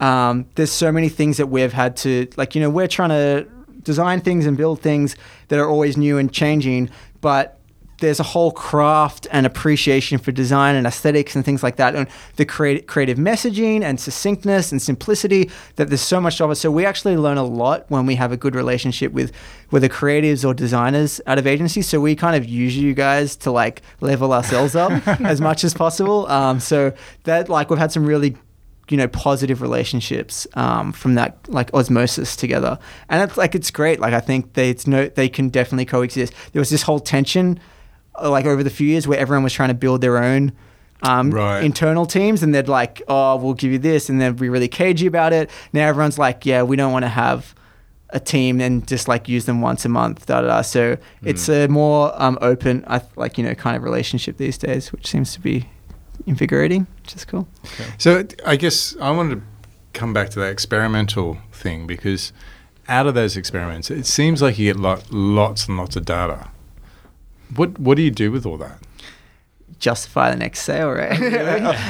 um, 0.00 0.46
there's 0.56 0.72
so 0.72 0.90
many 0.90 1.08
things 1.08 1.36
that 1.36 1.46
we've 1.48 1.72
had 1.72 1.96
to, 1.98 2.26
like, 2.36 2.54
you 2.54 2.60
know, 2.60 2.70
we're 2.70 2.88
trying 2.88 3.10
to 3.10 3.46
design 3.82 4.20
things 4.20 4.46
and 4.46 4.56
build 4.56 4.80
things 4.80 5.16
that 5.48 5.58
are 5.58 5.68
always 5.68 5.96
new 5.96 6.18
and 6.18 6.32
changing, 6.32 6.90
but 7.20 7.57
there's 7.98 8.20
a 8.20 8.24
whole 8.24 8.52
craft 8.52 9.26
and 9.30 9.44
appreciation 9.44 10.18
for 10.18 10.32
design 10.32 10.76
and 10.76 10.86
aesthetics 10.86 11.34
and 11.34 11.44
things 11.44 11.62
like 11.62 11.76
that, 11.76 11.94
and 11.94 12.08
the 12.36 12.44
creative 12.44 12.86
creative 12.86 13.18
messaging 13.18 13.82
and 13.82 14.00
succinctness 14.00 14.72
and 14.72 14.80
simplicity. 14.80 15.50
That 15.76 15.88
there's 15.88 16.00
so 16.00 16.20
much 16.20 16.40
of 16.40 16.50
it. 16.50 16.56
So 16.56 16.70
we 16.70 16.86
actually 16.86 17.16
learn 17.16 17.38
a 17.38 17.44
lot 17.44 17.84
when 17.88 18.06
we 18.06 18.14
have 18.14 18.32
a 18.32 18.36
good 18.36 18.54
relationship 18.54 19.12
with 19.12 19.32
with 19.70 19.82
the 19.82 19.88
creatives 19.88 20.46
or 20.46 20.54
designers 20.54 21.20
out 21.26 21.38
of 21.38 21.46
agencies. 21.46 21.88
So 21.88 22.00
we 22.00 22.14
kind 22.14 22.36
of 22.36 22.44
use 22.44 22.76
you 22.76 22.94
guys 22.94 23.36
to 23.36 23.50
like 23.50 23.82
level 24.00 24.32
ourselves 24.32 24.74
up 24.74 25.06
as 25.20 25.40
much 25.40 25.64
as 25.64 25.74
possible. 25.74 26.26
Um, 26.28 26.60
so 26.60 26.92
that 27.24 27.48
like 27.48 27.70
we've 27.70 27.78
had 27.78 27.92
some 27.92 28.06
really 28.06 28.36
you 28.90 28.96
know 28.96 29.08
positive 29.08 29.60
relationships 29.60 30.46
um, 30.54 30.92
from 30.92 31.14
that 31.14 31.36
like 31.48 31.72
osmosis 31.74 32.36
together 32.36 32.78
and 33.08 33.22
it's 33.22 33.36
like 33.36 33.54
it's 33.54 33.70
great 33.70 34.00
like 34.00 34.14
i 34.14 34.20
think 34.20 34.54
they 34.54 34.70
it's 34.70 34.86
no 34.86 35.08
they 35.08 35.28
can 35.28 35.50
definitely 35.50 35.84
coexist 35.84 36.32
there 36.52 36.60
was 36.60 36.70
this 36.70 36.82
whole 36.82 36.98
tension 36.98 37.60
like 38.22 38.46
over 38.46 38.62
the 38.62 38.70
few 38.70 38.86
years 38.88 39.06
where 39.06 39.18
everyone 39.18 39.42
was 39.44 39.52
trying 39.52 39.68
to 39.68 39.74
build 39.74 40.00
their 40.00 40.18
own 40.22 40.52
um, 41.02 41.30
Right. 41.30 41.62
internal 41.62 42.06
teams 42.06 42.42
and 42.42 42.54
they'd 42.54 42.68
like 42.68 43.02
oh 43.08 43.36
we'll 43.36 43.54
give 43.54 43.70
you 43.70 43.78
this 43.78 44.08
and 44.08 44.20
then 44.20 44.34
be 44.34 44.48
really 44.48 44.68
cagey 44.68 45.06
about 45.06 45.32
it. 45.32 45.48
Now 45.72 45.86
everyone's 45.88 46.18
like 46.18 46.44
yeah 46.46 46.62
we 46.62 46.76
don't 46.76 46.92
want 46.92 47.04
to 47.04 47.08
have 47.08 47.54
a 48.10 48.18
team 48.18 48.60
and 48.60 48.86
just 48.88 49.06
like 49.06 49.28
use 49.28 49.44
them 49.44 49.60
once 49.60 49.84
a 49.84 49.88
month 49.88 50.26
da 50.26 50.40
da 50.40 50.46
da. 50.48 50.62
So 50.62 50.96
it's 51.22 51.48
a 51.48 51.68
more 51.68 52.12
um, 52.20 52.36
open 52.40 52.84
like 53.16 53.38
you 53.38 53.44
know 53.44 53.54
kind 53.54 53.76
of 53.76 53.82
relationship 53.82 54.38
these 54.38 54.58
days 54.58 54.90
which 54.92 55.06
seems 55.06 55.32
to 55.34 55.40
be 55.40 55.68
invigorating 56.26 56.86
which 57.02 57.14
is 57.14 57.24
cool. 57.24 57.46
So 57.98 58.24
I 58.44 58.56
guess 58.56 58.96
I 59.00 59.10
wanted 59.10 59.36
to 59.36 59.42
come 59.92 60.12
back 60.12 60.30
to 60.30 60.40
that 60.40 60.50
experimental 60.50 61.38
thing 61.52 61.86
because 61.86 62.32
out 62.88 63.06
of 63.06 63.14
those 63.14 63.36
experiments, 63.36 63.90
it 63.90 64.06
seems 64.06 64.40
like 64.40 64.58
you 64.58 64.72
get 64.72 64.80
lo- 64.80 65.00
lots 65.10 65.68
and 65.68 65.76
lots 65.76 65.94
of 65.96 66.04
data. 66.06 66.48
What 67.56 67.78
what 67.78 67.96
do 67.96 68.02
you 68.02 68.10
do 68.10 68.30
with 68.30 68.46
all 68.46 68.56
that? 68.58 68.78
justify 69.78 70.30
the 70.30 70.36
next 70.36 70.60
sale, 70.62 70.90
right? 70.90 71.16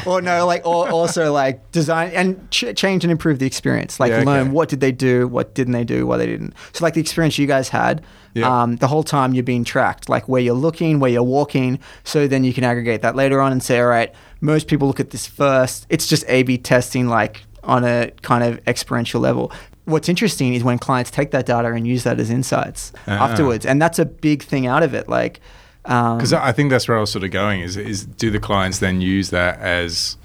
or 0.07 0.21
no, 0.21 0.47
like, 0.47 0.67
or 0.67 0.89
also 0.91 1.33
like 1.33 1.71
design 1.73 2.11
and 2.15 2.51
ch- 2.51 2.75
change 2.77 3.05
and 3.05 3.11
improve 3.11 3.39
the 3.39 3.47
experience. 3.47 3.99
Like, 3.99 4.11
Yeah, 4.11 4.23
learn 4.25 4.41
okay. 4.43 4.51
what 4.51 4.69
did 4.69 4.81
they 4.81 4.93
do, 4.93 5.27
what 5.27 5.55
didn't 5.55 5.73
they 5.73 5.85
do, 5.85 6.07
why 6.07 6.17
they 6.19 6.27
didn't. 6.27 6.55
So, 6.73 6.85
like 6.85 6.95
the 6.95 7.01
experience 7.01 7.39
you 7.39 7.47
guys 7.47 7.69
had, 7.69 8.03
Yeah. 8.35 8.63
um, 8.63 8.77
the 8.77 8.89
whole 8.89 9.03
time 9.03 9.33
you're 9.35 9.43
being 9.45 9.65
tracked, 9.65 10.09
like 10.09 10.29
where 10.29 10.41
you're 10.41 10.55
looking, 10.55 11.01
where 11.01 11.11
you're 11.11 11.23
walking. 11.23 11.79
So 12.05 12.29
then 12.29 12.45
you 12.45 12.53
can 12.53 12.65
aggregate 12.65 13.03
that 13.03 13.17
later 13.17 13.41
on 13.41 13.53
and 13.53 13.63
say, 13.63 13.81
all 13.81 13.87
right, 13.87 14.13
most 14.41 14.69
people 14.69 14.87
look 14.87 15.01
at 15.01 15.11
this 15.11 15.27
first. 15.27 15.87
It's 15.89 16.07
just 16.07 16.25
A/B 16.29 16.59
testing, 16.59 17.09
like 17.09 17.43
on 17.65 17.85
a 17.85 18.11
kind 18.23 18.45
of 18.45 18.61
experiential 18.69 19.21
level. 19.21 19.51
What's 19.89 20.09
interesting 20.09 20.55
is 20.55 20.63
when 20.63 20.79
clients 20.79 21.11
take 21.11 21.31
that 21.31 21.47
data 21.47 21.69
and 21.73 21.87
use 21.87 22.05
that 22.05 22.21
as 22.21 22.31
insights 22.31 22.93
Ah. 23.07 23.25
afterwards, 23.31 23.65
and 23.67 23.81
that's 23.81 23.99
a 23.99 24.05
big 24.05 24.43
thing 24.43 24.67
out 24.67 24.83
of 24.83 24.93
it. 24.95 25.09
Like, 25.09 25.41
um, 25.87 26.19
Because 26.19 26.33
I 26.33 26.53
think 26.53 26.71
that's 26.71 26.87
where 26.89 26.97
I 26.97 27.01
was 27.01 27.11
sort 27.11 27.25
of 27.25 27.31
going. 27.31 27.61
Is 27.61 27.77
is 27.77 28.05
do 28.05 28.31
the 28.31 28.39
clients 28.41 28.79
then 28.79 29.01
use 29.01 29.31
that 29.31 29.59
as 29.61 30.17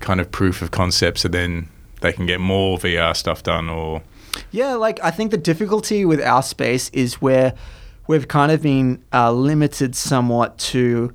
kind 0.00 0.20
of 0.20 0.30
proof 0.30 0.62
of 0.62 0.70
concept, 0.70 1.18
so 1.18 1.28
then 1.28 1.68
they 2.00 2.12
can 2.12 2.26
get 2.26 2.40
more 2.40 2.76
VR 2.78 3.14
stuff 3.14 3.42
done, 3.42 3.68
or 3.70 4.02
Yeah, 4.50 4.74
like 4.74 4.98
I 5.02 5.10
think 5.12 5.30
the 5.30 5.36
difficulty 5.38 6.04
with 6.04 6.20
our 6.20 6.42
space 6.42 6.90
is 6.92 7.14
where 7.22 7.52
we've 8.08 8.26
kind 8.28 8.50
of 8.52 8.60
been 8.62 8.98
uh, 9.12 9.30
limited 9.32 9.94
somewhat 9.94 10.58
to, 10.58 11.12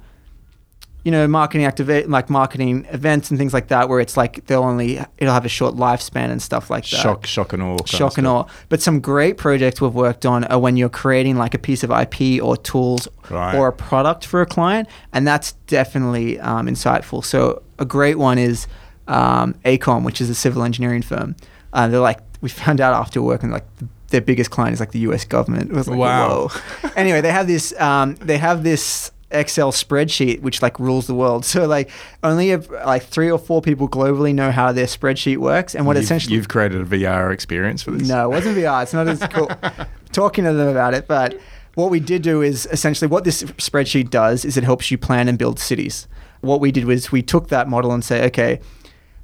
you 1.10 1.12
know, 1.12 1.28
marketing 1.28 1.66
activate 1.66 2.07
like 2.07 2.30
marketing 2.30 2.86
events 2.91 3.32
and 3.32 3.39
things 3.39 3.51
like 3.51 3.70
that, 3.70 3.89
where 3.89 3.99
it's 3.99 4.16
like 4.16 4.45
they'll 4.45 4.62
only 4.64 4.99
it'll 5.18 5.34
have 5.34 5.43
a 5.43 5.49
short 5.49 5.74
lifespan 5.74 6.30
and 6.30 6.39
stuff 6.39 6.70
like 6.70 6.84
that. 6.84 6.97
Shock, 6.97 7.26
shock 7.26 7.51
and 7.51 7.64
awe. 7.64 7.78
Shock 7.86 8.20
and 8.20 8.28
awe. 8.28 8.45
But 8.70 8.80
some 8.80 8.99
great 8.99 9.38
projects 9.38 9.82
we've 9.82 9.91
worked 9.95 10.24
on 10.24 10.43
are 10.43 10.60
when 10.60 10.78
you're 10.78 10.88
creating 11.03 11.36
like 11.36 11.55
a 11.55 11.57
piece 11.57 11.84
of 11.84 11.89
IP 11.89 12.43
or 12.43 12.55
tools 12.57 13.07
Right. 13.28 13.55
or 13.55 13.68
a 13.70 13.74
product 13.74 14.24
for 14.24 14.41
a 14.43 14.45
client, 14.45 14.88
and 15.12 15.26
that's 15.28 15.53
definitely 15.66 16.39
um, 16.39 16.68
insightful. 16.68 17.26
So 17.26 17.64
a 17.80 17.86
great 17.86 18.20
one 18.20 18.38
is 18.38 18.68
um, 19.07 19.55
AECOM, 19.66 20.03
which 20.05 20.22
is 20.22 20.30
a 20.30 20.36
civil 20.36 20.62
engineering 20.62 21.01
firm. 21.01 21.36
Uh, 21.74 21.88
they're 21.88 21.99
like 21.99 22.20
we 22.41 22.49
found 22.49 22.80
out 22.82 22.93
after 22.93 23.20
working 23.20 23.49
like 23.49 23.66
their 24.10 24.22
biggest 24.22 24.51
client 24.51 24.74
is 24.76 24.80
like 24.80 24.91
the 24.91 24.99
U.S. 25.10 25.26
government. 25.26 25.72
It 25.72 25.76
was 25.76 25.88
like 25.88 25.97
Wow. 25.97 26.49
whoa. 26.49 26.89
anyway, 26.95 27.22
they 27.22 27.32
have 27.32 27.47
this 27.47 27.74
um, 27.80 28.14
they 28.18 28.38
have 28.38 28.64
this 28.64 29.12
Excel 29.32 29.71
spreadsheet 29.71 30.41
which 30.41 30.61
like 30.61 30.80
rules 30.80 31.07
the 31.07 31.13
world. 31.13 31.45
So 31.49 31.65
like 31.67 31.89
only 32.23 32.51
a, 32.51 32.57
like 32.57 33.03
three 33.03 33.30
or 33.30 33.38
four 33.39 33.61
people 33.61 33.88
globally 33.89 34.34
know 34.34 34.51
how 34.51 34.71
their 34.71 34.86
spreadsheet 34.86 35.38
works, 35.38 35.75
and 35.75 35.86
what 35.86 35.95
You've, 35.95 36.03
essentially 36.03 36.36
you've 36.36 36.47
created 36.47 36.82
a 36.82 36.86
VR 36.86 37.34
experience 37.34 37.84
for 37.84 37.91
this. 37.91 38.07
no, 38.07 38.25
it 38.25 38.34
wasn't 38.36 38.57
VR. 38.57 38.84
It's 38.84 38.93
not 38.93 39.07
as 39.07 39.19
cool. 39.32 39.49
Talking 40.11 40.45
to 40.45 40.53
them 40.53 40.67
about 40.67 40.93
it, 40.93 41.07
but 41.07 41.39
what 41.75 41.91
we 41.91 41.99
did 41.99 42.21
do 42.21 42.41
is 42.41 42.67
essentially 42.71 43.07
what 43.07 43.23
this 43.23 43.43
spreadsheet 43.43 44.09
does 44.09 44.45
is 44.45 44.57
it 44.57 44.63
helps 44.63 44.91
you 44.91 44.97
plan 44.97 45.27
and 45.27 45.38
build 45.38 45.59
cities. 45.59 46.07
What 46.41 46.59
we 46.59 46.71
did 46.71 46.86
was 46.86 47.11
we 47.11 47.21
took 47.21 47.49
that 47.49 47.67
model 47.67 47.91
and 47.91 48.03
say, 48.03 48.25
okay, 48.25 48.59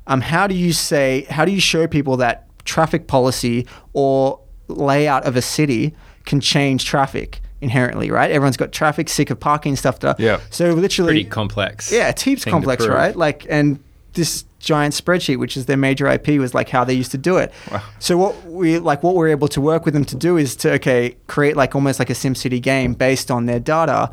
um, 0.08 0.22
how 0.22 0.47
do 0.47 0.56
you 0.56 0.72
say, 0.74 1.26
how 1.30 1.45
do 1.45 1.51
you 1.51 1.60
show 1.60 1.88
people 1.88 2.18
that 2.18 2.47
traffic 2.66 3.08
policy 3.08 3.68
or 3.93 4.39
layout 4.68 5.26
of 5.26 5.36
a 5.36 5.41
city 5.41 5.93
can 6.26 6.39
change 6.39 6.86
traffic 6.86 7.41
inherently, 7.66 8.09
right? 8.11 8.32
Everyone's 8.32 8.57
got 8.57 8.72
traffic, 8.72 9.09
sick 9.09 9.30
of 9.30 9.39
parking 9.39 9.76
stuff. 9.76 9.99
To, 9.99 10.16
Yeah. 10.18 10.39
So 10.49 10.72
literally, 10.74 11.11
Pretty 11.13 11.26
complex. 11.26 11.91
yeah, 11.91 12.09
it's 12.09 12.22
heaps 12.22 12.45
complex, 12.45 12.88
right? 12.88 13.16
Like, 13.16 13.45
and 13.49 13.80
this 14.13 14.45
giant 14.59 14.93
spreadsheet, 14.93 15.38
which 15.38 15.57
is 15.57 15.66
their 15.66 15.78
major 15.78 16.07
IP, 16.07 16.39
was 16.39 16.53
like 16.53 16.70
how 16.70 16.84
they 16.86 16.93
used 16.93 17.11
to 17.11 17.18
do 17.18 17.38
it. 17.38 17.51
Wow. 17.72 17.82
So 17.99 18.18
what 18.18 18.34
we 18.45 18.80
like, 18.80 19.03
what 19.03 19.16
we're 19.16 19.28
able 19.30 19.47
to 19.49 19.61
work 19.61 19.84
with 19.86 19.93
them 19.93 20.05
to 20.05 20.16
do 20.16 20.38
is 20.38 20.55
to 20.57 20.72
okay, 20.74 21.18
create 21.28 21.55
like 21.55 21.76
almost 21.76 21.99
like 21.99 22.09
a 22.09 22.13
SimCity 22.13 22.61
game 22.61 22.93
based 22.93 23.30
on 23.30 23.45
their 23.45 23.59
data, 23.59 24.11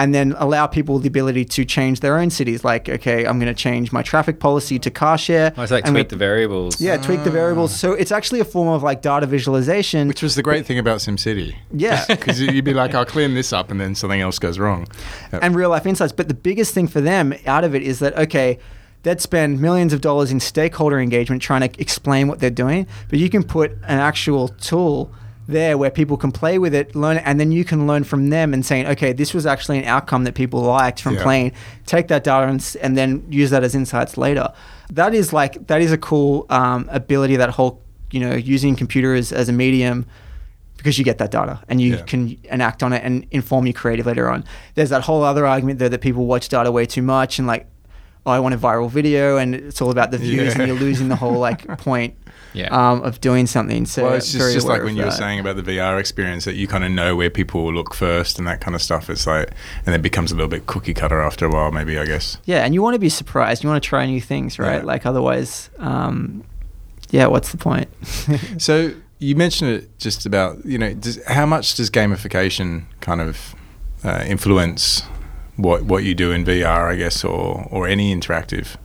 and 0.00 0.14
then 0.14 0.34
allow 0.38 0.66
people 0.66 0.98
the 0.98 1.08
ability 1.08 1.44
to 1.44 1.64
change 1.64 2.00
their 2.00 2.16
own 2.18 2.30
cities. 2.30 2.64
Like, 2.64 2.88
okay, 2.88 3.26
I'm 3.26 3.38
going 3.38 3.54
to 3.54 3.62
change 3.62 3.92
my 3.92 4.02
traffic 4.02 4.40
policy 4.40 4.78
to 4.78 4.90
car 4.90 5.18
share. 5.18 5.52
Oh, 5.58 5.62
it's 5.62 5.70
like 5.70 5.84
and 5.84 5.94
tweak 5.94 6.06
we- 6.06 6.08
the 6.08 6.16
variables. 6.16 6.80
yeah, 6.80 6.96
tweak 6.96 7.22
the 7.22 7.30
variables. 7.30 7.78
So 7.78 7.92
it's 7.92 8.10
actually 8.10 8.40
a 8.40 8.44
form 8.46 8.68
of 8.68 8.82
like 8.82 9.02
data 9.02 9.26
visualization. 9.26 10.08
Which 10.08 10.22
was 10.22 10.34
the 10.36 10.42
great 10.42 10.64
thing 10.64 10.78
about 10.78 10.98
SimCity. 11.00 11.54
yeah. 11.72 12.04
Because 12.08 12.40
you'd 12.40 12.64
be 12.64 12.72
like, 12.74 12.94
I'll 12.94 13.04
clean 13.04 13.34
this 13.34 13.52
up, 13.52 13.70
and 13.70 13.78
then 13.80 13.94
something 13.94 14.20
else 14.20 14.38
goes 14.38 14.58
wrong. 14.58 14.86
Yep. 15.32 15.42
and 15.44 15.54
real 15.54 15.68
life 15.70 15.84
insights. 15.86 16.12
But 16.12 16.28
the 16.28 16.34
biggest 16.34 16.72
thing 16.74 16.88
for 16.88 17.00
them 17.02 17.34
out 17.46 17.64
of 17.64 17.74
it 17.74 17.82
is 17.82 17.98
that 17.98 18.16
okay, 18.16 18.58
they'd 19.02 19.20
spend 19.20 19.60
millions 19.60 19.92
of 19.92 20.00
dollars 20.00 20.32
in 20.32 20.40
stakeholder 20.40 20.98
engagement 20.98 21.42
trying 21.42 21.68
to 21.68 21.80
explain 21.80 22.26
what 22.28 22.38
they're 22.40 22.50
doing, 22.64 22.86
but 23.10 23.18
you 23.18 23.28
can 23.28 23.42
put 23.42 23.72
an 23.72 23.98
actual 23.98 24.48
tool 24.48 25.12
there 25.50 25.76
where 25.78 25.90
people 25.90 26.16
can 26.16 26.32
play 26.32 26.58
with 26.58 26.74
it, 26.74 26.94
learn 26.94 27.16
it, 27.18 27.22
and 27.26 27.38
then 27.38 27.52
you 27.52 27.64
can 27.64 27.86
learn 27.86 28.04
from 28.04 28.30
them 28.30 28.54
and 28.54 28.64
saying, 28.64 28.86
okay, 28.86 29.12
this 29.12 29.34
was 29.34 29.44
actually 29.46 29.78
an 29.78 29.84
outcome 29.84 30.24
that 30.24 30.34
people 30.34 30.60
liked 30.62 31.00
from 31.02 31.14
Yeah. 31.16 31.22
playing. 31.22 31.52
Take 31.86 32.08
that 32.08 32.24
data 32.24 32.46
and, 32.46 32.76
and 32.82 32.96
then 32.96 33.24
use 33.28 33.50
that 33.50 33.62
as 33.64 33.74
insights 33.74 34.16
later. 34.16 34.52
That 34.92 35.14
is 35.14 35.32
like 35.32 35.66
that 35.68 35.80
is 35.80 35.92
a 35.92 35.98
cool 35.98 36.46
um, 36.50 36.88
ability. 36.90 37.36
That 37.36 37.50
whole 37.50 37.82
you 38.10 38.20
know 38.20 38.34
using 38.34 38.74
computers 38.76 39.32
as 39.32 39.48
a 39.48 39.52
medium 39.52 40.06
because 40.76 40.98
you 40.98 41.04
get 41.04 41.18
that 41.18 41.30
data 41.30 41.60
and 41.68 41.80
you 41.80 41.96
Yeah. 41.96 42.02
can 42.02 42.38
enact 42.44 42.82
on 42.82 42.92
it 42.92 43.02
and 43.04 43.26
inform 43.30 43.66
your 43.66 43.74
creative 43.74 44.06
later 44.06 44.30
on. 44.30 44.44
There's 44.74 44.88
that 44.90 45.02
whole 45.02 45.22
other 45.22 45.46
argument 45.46 45.78
there 45.78 45.90
that 45.90 46.00
people 46.00 46.24
watch 46.26 46.48
data 46.48 46.72
way 46.72 46.86
too 46.86 47.02
much 47.02 47.38
and 47.38 47.46
like, 47.46 47.66
oh, 48.24 48.30
I 48.32 48.40
want 48.40 48.54
a 48.54 48.58
viral 48.58 48.90
video 48.90 49.36
and 49.36 49.54
it's 49.54 49.80
all 49.82 49.90
about 49.90 50.10
the 50.10 50.18
views 50.18 50.54
Yeah. 50.54 50.62
and 50.62 50.66
you're 50.68 50.78
losing 50.80 51.08
the 51.08 51.16
whole 51.16 51.38
like 51.38 51.66
point 51.78 52.14
Yeah. 52.52 52.68
um, 52.68 53.02
of 53.02 53.20
doing 53.20 53.46
something. 53.46 53.86
So 53.86 54.04
well, 54.04 54.14
it's 54.14 54.32
just, 54.32 54.52
just 54.52 54.66
like 54.66 54.82
when 54.82 54.96
you 54.96 55.04
were 55.04 55.10
saying 55.10 55.40
about 55.40 55.56
the 55.56 55.62
VR 55.62 56.00
experience 56.00 56.44
that 56.44 56.54
you 56.54 56.66
kind 56.66 56.84
of 56.84 56.90
know 56.90 57.14
where 57.14 57.30
people 57.30 57.64
will 57.64 57.72
look 57.72 57.94
first 57.94 58.38
and 58.38 58.46
that 58.48 58.60
kind 58.60 58.74
of 58.74 58.82
stuff. 58.82 59.08
It's 59.08 59.26
like, 59.26 59.50
and 59.86 59.94
it 59.94 60.02
becomes 60.02 60.32
a 60.32 60.34
little 60.34 60.48
bit 60.48 60.66
cookie 60.66 60.94
cutter 60.94 61.20
after 61.20 61.46
a 61.46 61.50
while, 61.50 61.70
maybe, 61.70 61.98
I 61.98 62.06
guess. 62.06 62.38
Yeah, 62.44 62.64
and 62.64 62.74
you 62.74 62.82
want 62.82 62.94
to 62.94 62.98
be 62.98 63.08
surprised. 63.08 63.62
You 63.62 63.70
want 63.70 63.82
to 63.82 63.88
try 63.88 64.04
new 64.06 64.20
things, 64.20 64.58
right? 64.58 64.80
Yeah. 64.80 64.84
Like 64.84 65.06
otherwise, 65.06 65.70
um, 65.78 66.44
yeah, 67.10 67.26
what's 67.26 67.52
the 67.52 67.58
point? 67.58 67.88
So 68.58 68.94
you 69.18 69.36
mentioned 69.36 69.70
it 69.70 69.98
just 69.98 70.26
about, 70.26 70.64
you 70.64 70.78
know, 70.78 70.94
does, 70.94 71.22
how 71.26 71.46
much 71.46 71.74
does 71.74 71.90
gamification 71.90 72.84
kind 73.00 73.20
of 73.20 73.54
uh, 74.02 74.24
influence 74.26 75.02
what 75.56 75.84
what 75.84 76.04
you 76.04 76.14
do 76.14 76.32
in 76.32 76.44
VR, 76.44 76.90
I 76.90 76.96
guess, 76.96 77.22
or 77.22 77.68
or 77.70 77.86
any 77.86 78.14
interactive? 78.14 78.76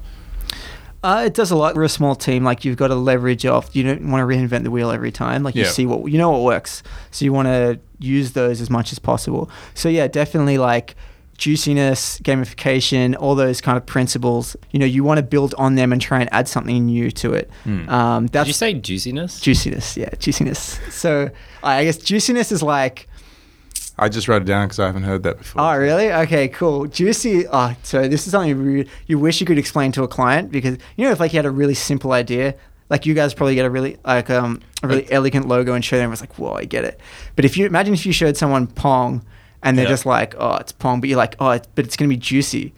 Uh, 1.06 1.24
it 1.26 1.34
does 1.36 1.52
a 1.52 1.56
lot. 1.56 1.76
We're 1.76 1.84
a 1.84 1.90
small 1.90 2.16
team. 2.16 2.44
Like 2.44 2.66
you've 2.66 2.78
got 2.78 2.88
to 2.88 2.96
leverage 2.96 3.46
off. 3.46 3.76
You 3.76 3.84
don't 3.84 4.10
want 4.12 4.22
to 4.22 4.26
reinvent 4.36 4.64
the 4.64 4.72
wheel 4.72 4.90
every 4.92 5.12
time. 5.12 5.44
Like 5.44 5.56
you 5.56 5.64
Yeah. 5.64 5.70
see 5.70 5.86
what 5.86 6.12
you 6.12 6.18
know 6.18 6.32
what 6.32 6.42
works. 6.42 6.82
So 7.12 7.26
you 7.26 7.32
want 7.34 7.48
to 7.48 7.80
use 8.00 8.32
those 8.32 8.60
as 8.62 8.70
much 8.70 8.92
as 8.92 9.00
possible. 9.00 9.50
So 9.76 9.88
yeah, 9.88 10.08
definitely 10.08 10.58
like 10.58 10.96
juiciness, 11.38 12.20
gamification, 12.22 13.16
all 13.20 13.36
those 13.36 13.62
kind 13.62 13.78
of 13.78 13.86
principles. 13.86 14.56
You 14.72 14.80
know, 14.80 14.86
you 14.86 15.04
want 15.04 15.18
to 15.20 15.24
build 15.24 15.54
on 15.58 15.76
them 15.76 15.92
and 15.94 16.02
try 16.02 16.20
and 16.22 16.30
add 16.34 16.48
something 16.48 16.86
new 16.86 17.12
to 17.12 17.34
it. 17.34 17.50
Hmm. 17.66 17.90
Um, 17.90 18.24
Did 18.26 18.32
that's 18.34 18.48
you 18.48 18.54
say 18.54 18.74
juiciness? 18.74 19.40
juiciness. 19.42 19.98
Yeah, 19.98 20.10
juiciness. 20.18 20.80
So 20.90 21.30
I 21.64 21.84
guess 21.84 21.98
juiciness 21.98 22.52
is 22.52 22.64
like. 22.64 23.08
I 23.98 24.10
just 24.10 24.28
wrote 24.28 24.42
it 24.42 24.46
down 24.46 24.68
because 24.68 24.80
I 24.80 24.88
haven't 24.88 25.04
heard 25.04 25.24
that 25.24 25.38
before. 25.38 25.62
Oh, 25.62 25.78
really? 25.78 26.12
Okay, 26.12 26.48
cool. 26.50 26.86
Juicy. 26.86 27.48
Oh, 27.48 27.76
so 27.84 28.08
this 28.08 28.26
is 28.28 28.32
something 28.32 28.50
you, 28.50 28.86
you 29.08 29.18
wish 29.18 29.40
you 29.40 29.46
could 29.46 29.58
explain 29.58 29.92
to 29.94 30.04
a 30.04 30.08
client 30.08 30.52
because 30.52 30.78
you 30.98 31.06
know 31.06 31.12
if 31.12 31.20
like 31.20 31.32
you 31.34 31.38
had 31.38 31.46
a 31.46 31.52
really 31.52 31.74
simple 31.76 32.12
idea, 32.12 32.56
like 32.90 33.06
you 33.06 33.14
guys 33.14 33.34
probably 33.34 33.56
get 33.56 33.66
a 33.66 33.70
really 33.70 33.98
like 34.06 34.30
um 34.30 34.62
a 34.84 34.88
really 34.88 35.10
elegant 35.12 35.48
logo 35.48 35.74
and 35.74 35.84
show 35.86 35.98
them 35.98 36.12
it's 36.12 36.22
like 36.22 36.38
whoa 36.38 36.54
I 36.54 36.66
get 36.66 36.84
it. 36.84 37.00
But 37.36 37.46
if 37.46 37.56
you 37.58 37.66
imagine 37.66 37.94
if 37.94 38.06
you 38.06 38.12
showed 38.14 38.36
someone 38.38 38.68
Pong 38.68 39.24
and 39.64 39.78
they're 39.78 39.86
Yeah. 39.86 39.90
just 39.92 40.06
like 40.06 40.36
oh 40.38 40.56
it's 40.58 40.72
Pong, 40.74 41.00
but 41.00 41.08
you're 41.10 41.18
like 41.18 41.36
oh 41.40 41.52
it's, 41.52 41.68
but 41.76 41.86
it's 41.86 41.96
gonna 41.96 42.10
be 42.10 42.18
juicy, 42.18 42.74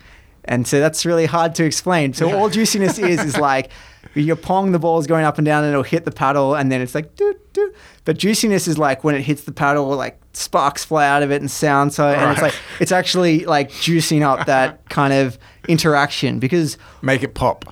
and 0.47 0.67
so 0.67 0.79
that's 0.79 1.05
really 1.05 1.25
hard 1.25 1.55
to 1.55 1.65
explain. 1.65 2.13
So 2.13 2.31
all 2.37 2.49
juiciness 2.49 2.97
is 2.99 3.19
is 3.23 3.37
like. 3.49 3.69
Your 4.13 4.37
pong, 4.37 4.71
the 4.71 4.79
ball 4.79 4.97
is 4.99 5.05
going 5.05 5.25
up 5.25 5.37
and 5.37 5.45
down, 5.45 5.63
and 5.63 5.71
it'll 5.73 5.83
hit 5.83 6.05
the 6.05 6.11
paddle, 6.11 6.55
and 6.55 6.71
then 6.71 6.81
it's 6.81 6.95
like 6.95 7.15
doo 7.17 7.35
doo. 7.53 7.73
But 8.05 8.17
juiciness 8.17 8.67
is 8.67 8.77
like 8.77 9.03
when 9.03 9.13
it 9.15 9.21
hits 9.21 9.43
the 9.43 9.51
paddle, 9.51 9.89
like 9.95 10.19
sparks 10.33 10.83
fly 10.85 11.05
out 11.07 11.21
of 11.23 11.31
it 11.31 11.41
and 11.41 11.51
sound. 11.51 11.93
So, 11.93 12.07
and 12.07 12.31
it's 12.31 12.41
like 12.41 12.55
it's 12.79 12.93
actually 12.93 13.45
like 13.45 13.69
juicing 13.69 14.21
up 14.23 14.47
that 14.47 14.87
kind 14.89 15.13
of 15.13 15.37
interaction 15.67 16.39
because 16.39 16.77
Make 17.01 17.21
it 17.21 17.35
pop. 17.35 17.65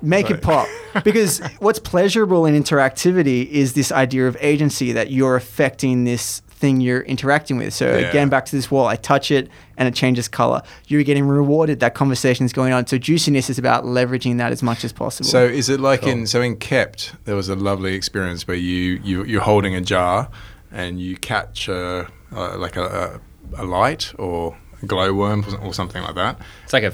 make 0.00 0.30
it 0.30 0.40
pop. 0.42 0.66
Because 1.04 1.40
what's 1.60 1.78
pleasurable 1.78 2.46
in 2.46 2.54
interactivity 2.60 3.46
is 3.48 3.74
this 3.74 3.92
idea 3.92 4.26
of 4.26 4.36
agency 4.40 4.92
that 4.92 5.10
you're 5.10 5.36
affecting 5.36 6.04
this 6.04 6.40
thing 6.62 6.80
you're 6.80 7.02
interacting 7.02 7.58
with. 7.58 7.74
So 7.74 7.86
Yeah. 7.86 8.08
again, 8.08 8.28
back 8.30 8.46
to 8.46 8.56
this 8.56 8.70
wall, 8.70 8.86
I 8.86 8.96
touch 8.96 9.30
it 9.30 9.50
and 9.76 9.88
it 9.88 9.94
changes 9.94 10.28
color. 10.28 10.62
You're 10.86 11.02
getting 11.02 11.26
rewarded. 11.26 11.80
That 11.80 11.94
conversation 11.94 12.46
is 12.46 12.52
going 12.54 12.72
on. 12.72 12.86
So 12.86 12.96
juiciness 12.98 13.50
is 13.50 13.58
about 13.58 13.84
leveraging 13.84 14.38
that 14.38 14.52
as 14.52 14.62
much 14.62 14.84
as 14.84 14.92
possible. 14.92 15.28
So 15.28 15.44
is 15.44 15.68
it 15.68 15.80
like 15.80 16.02
Cool. 16.02 16.12
in 16.12 16.26
so 16.26 16.40
in 16.40 16.56
Kept 16.56 17.12
there 17.24 17.34
was 17.36 17.48
a 17.48 17.56
lovely 17.56 17.94
experience 17.94 18.46
where 18.48 18.56
you, 18.56 19.00
you 19.04 19.24
you're 19.24 19.42
holding 19.52 19.74
a 19.74 19.80
jar 19.80 20.28
and 20.70 21.00
you 21.00 21.16
catch 21.16 21.68
a, 21.68 22.06
uh, 22.34 22.56
like 22.56 22.76
a, 22.76 23.20
a, 23.56 23.62
a 23.62 23.64
light 23.64 24.12
or 24.18 24.56
a 24.82 24.86
glowworm 24.86 25.44
or 25.62 25.74
something 25.74 26.02
like 26.02 26.14
that. 26.14 26.38
It's 26.64 26.72
like 26.72 26.84
a 26.84 26.92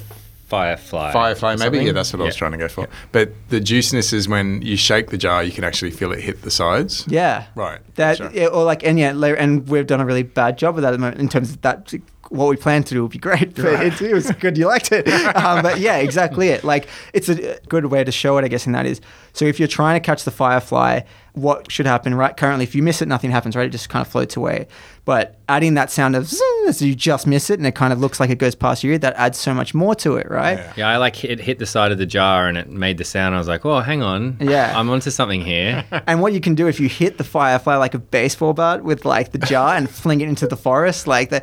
firefly. 0.49 1.13
Firefly, 1.13 1.57
maybe. 1.57 1.63
something. 1.63 1.87
Yeah, 1.87 1.93
that's 1.93 2.13
what 2.13 2.23
I 2.23 2.25
was 2.25 2.37
trying 2.37 2.53
to 2.53 2.59
go 2.59 2.69
for. 2.69 2.89
But 3.13 3.33
the 3.51 3.61
juiciness 3.61 4.13
is 4.13 4.29
when 4.29 4.63
you 4.63 4.77
shake 4.77 5.11
the 5.11 5.19
jar, 5.19 5.45
you 5.45 5.53
can 5.53 5.65
actually 5.65 5.91
feel 5.91 6.11
it 6.13 6.21
hit 6.21 6.43
the 6.43 6.51
sides. 6.51 7.05
yeah. 7.09 7.47
Right. 7.55 7.81
That 7.97 8.17
Sure. 8.17 8.31
yeah, 8.33 8.47
or 8.47 8.65
like 8.65 8.83
and 8.85 8.99
yeah, 8.99 9.11
and 9.15 9.69
we've 9.69 9.87
done 9.87 10.01
a 10.01 10.07
really 10.07 10.23
bad 10.23 10.57
job 10.59 10.77
of 10.77 10.83
that 10.83 10.89
at 10.89 10.93
the 10.93 10.99
moment 10.99 11.21
in 11.21 11.29
terms 11.29 11.51
of 11.51 11.61
that. 11.63 11.93
What 12.31 12.49
we 12.49 12.57
plan 12.57 12.85
to 12.85 12.95
do 12.95 13.03
would 13.03 13.13
be 13.13 13.19
great, 13.19 13.55
but 13.55 13.85
it, 13.85 14.03
it 14.03 14.13
was 14.15 14.31
good. 14.33 14.59
You 14.59 14.67
liked 14.67 14.93
it, 14.93 15.09
um, 15.37 15.63
but 15.63 15.79
yeah, 15.79 15.97
exactly 15.97 16.49
it. 16.49 16.63
Like 16.65 16.89
it's 17.13 17.29
a 17.29 17.59
good 17.69 17.87
way 17.87 18.05
to 18.05 18.13
show 18.13 18.37
it, 18.39 18.45
I 18.45 18.49
guess. 18.49 18.67
And 18.67 18.75
that 18.75 18.87
is 18.87 19.01
so 19.33 19.45
if 19.45 19.59
you're 19.59 19.69
trying 19.69 19.95
to 20.01 20.05
catch 20.05 20.25
the 20.25 20.31
firefly, 20.31 21.01
what 21.33 21.71
should 21.71 21.87
happen? 21.87 22.15
Right, 22.15 22.37
currently, 22.37 22.65
if 22.65 22.75
you 22.75 22.83
miss 22.83 23.01
it, 23.01 23.07
nothing 23.07 23.31
happens. 23.31 23.55
Right, 23.57 23.67
it 23.67 23.71
just 23.71 23.89
kind 23.89 24.05
of 24.05 24.11
floats 24.11 24.37
away. 24.37 24.67
But 25.05 25.39
adding 25.49 25.75
that 25.75 25.91
sound 25.91 26.17
of 26.17 26.27
zzz, 26.27 26.83
you 26.83 26.95
just 26.95 27.27
miss 27.27 27.49
it, 27.49 27.59
and 27.59 27.67
it 27.67 27.75
kind 27.75 27.93
of 27.93 28.01
looks 28.01 28.21
like 28.21 28.29
it 28.31 28.39
goes 28.39 28.55
past 28.55 28.83
your 28.85 28.93
ear, 28.95 28.99
that 28.99 29.15
adds 29.17 29.39
so 29.39 29.55
much 29.55 29.73
more 29.75 29.95
to 29.97 30.17
it. 30.17 30.29
Right. 30.31 30.59
Yeah. 30.59 30.73
Yeah, 30.77 30.89
I 30.89 30.97
like 30.97 31.25
it 31.25 31.41
hit 31.41 31.59
the 31.59 31.67
side 31.67 31.93
of 31.93 31.99
the 31.99 32.07
jar 32.07 32.49
and 32.49 32.59
it 32.59 32.69
made 32.69 32.99
the 32.99 33.05
sound. 33.05 33.35
I 33.35 33.39
was 33.39 33.49
like, 33.49 33.65
oh, 33.65 33.81
hang 33.81 34.03
on. 34.03 34.37
Yeah. 34.41 34.79
I'm 34.79 34.91
onto 34.91 35.11
something 35.11 35.41
here. 35.41 35.85
And 36.07 36.23
what 36.23 36.33
you 36.33 36.41
can 36.41 36.55
do 36.55 36.69
if 36.69 36.81
you 36.81 36.89
hit 36.89 37.19
the 37.19 37.25
firefly 37.25 37.77
like 37.77 37.93
a 37.93 37.99
baseball 37.99 38.55
bat 38.55 38.83
with 38.83 39.05
like 39.05 39.33
the 39.33 39.39
jar 39.39 39.75
and 39.75 39.91
fling 39.91 40.21
it 40.21 40.29
into 40.29 40.47
the 40.47 40.57
forest, 40.57 41.07
like 41.07 41.29
the 41.29 41.43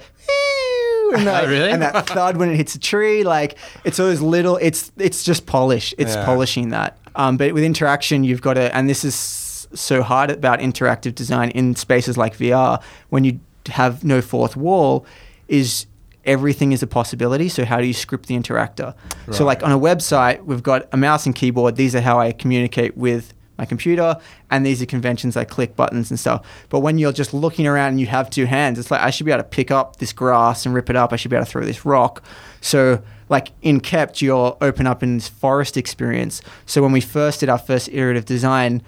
and, 1.15 1.27
that, 1.27 1.43
Oh, 1.45 1.47
really? 1.49 1.71
and 1.71 1.81
that 1.81 2.07
thud 2.07 2.37
when 2.37 2.49
it 2.49 2.55
hits 2.55 2.75
a 2.75 2.79
tree, 2.79 3.23
like 3.23 3.57
it's 3.83 3.99
all 3.99 4.07
those 4.07 4.21
little. 4.21 4.57
It's 4.57 4.91
it's 4.97 5.23
just 5.23 5.45
polish. 5.45 5.93
It's 5.97 6.15
Yeah. 6.15 6.25
polishing 6.25 6.69
that. 6.69 6.97
Um, 7.15 7.37
but 7.37 7.53
with 7.53 7.63
interaction, 7.63 8.23
you've 8.23 8.41
got 8.41 8.55
to, 8.55 8.75
and 8.75 8.89
this 8.89 9.05
is 9.05 9.67
so 9.73 10.01
hard 10.03 10.31
about 10.31 10.59
interactive 10.59 11.15
design 11.15 11.49
in 11.51 11.75
spaces 11.75 12.17
like 12.17 12.37
VR 12.37 12.81
when 13.09 13.23
you 13.23 13.39
have 13.67 14.03
no 14.03 14.21
fourth 14.21 14.55
wall, 14.55 15.05
is 15.47 15.85
everything 16.25 16.71
is 16.71 16.81
a 16.83 16.87
possibility. 16.87 17.47
So 17.49 17.65
how 17.65 17.79
do 17.79 17.85
you 17.85 17.93
script 17.93 18.27
the 18.27 18.35
interactor? 18.35 18.93
So 19.31 19.45
like 19.45 19.63
on 19.63 19.71
a 19.71 19.79
website, 19.79 20.43
we've 20.43 20.63
got 20.63 20.87
a 20.91 20.97
mouse 20.97 21.25
and 21.25 21.35
keyboard. 21.35 21.75
These 21.75 21.95
are 21.95 22.01
how 22.01 22.19
I 22.19 22.31
communicate 22.31 22.97
with 22.97 23.33
my 23.57 23.65
computer, 23.65 24.17
and 24.51 24.65
these 24.65 24.81
are 24.81 24.85
conventions 24.85 25.37
I 25.37 25.45
click 25.45 25.75
buttons 25.75 26.09
and 26.09 26.19
stuff. 26.19 26.45
But 26.69 26.79
when 26.79 26.97
you're 26.97 27.13
just 27.13 27.33
looking 27.33 27.67
around 27.67 27.89
and 27.89 27.99
you 27.99 28.07
have 28.07 28.29
two 28.29 28.45
hands, 28.45 28.79
it's 28.79 28.91
like 28.91 29.01
I 29.01 29.09
should 29.09 29.25
be 29.25 29.31
able 29.31 29.43
to 29.43 29.49
pick 29.49 29.71
up 29.71 29.97
this 29.97 30.13
grass 30.13 30.65
and 30.65 30.75
rip 30.75 30.89
it 30.89 30.95
up. 30.95 31.13
I 31.13 31.15
should 31.15 31.31
be 31.31 31.37
able 31.37 31.45
to 31.45 31.51
throw 31.51 31.63
this 31.63 31.85
rock. 31.85 32.23
So 32.61 33.01
like 33.29 33.49
in 33.61 33.79
Kept, 33.79 34.21
you're 34.21 34.57
open 34.61 34.87
up 34.87 35.03
in 35.03 35.15
this 35.17 35.27
forest 35.27 35.77
experience. 35.77 36.41
So 36.65 36.81
when 36.81 36.91
we 36.91 37.01
first 37.01 37.39
did 37.39 37.49
our 37.49 37.57
first 37.57 37.89
iterative 37.89 38.25
design, 38.25 38.81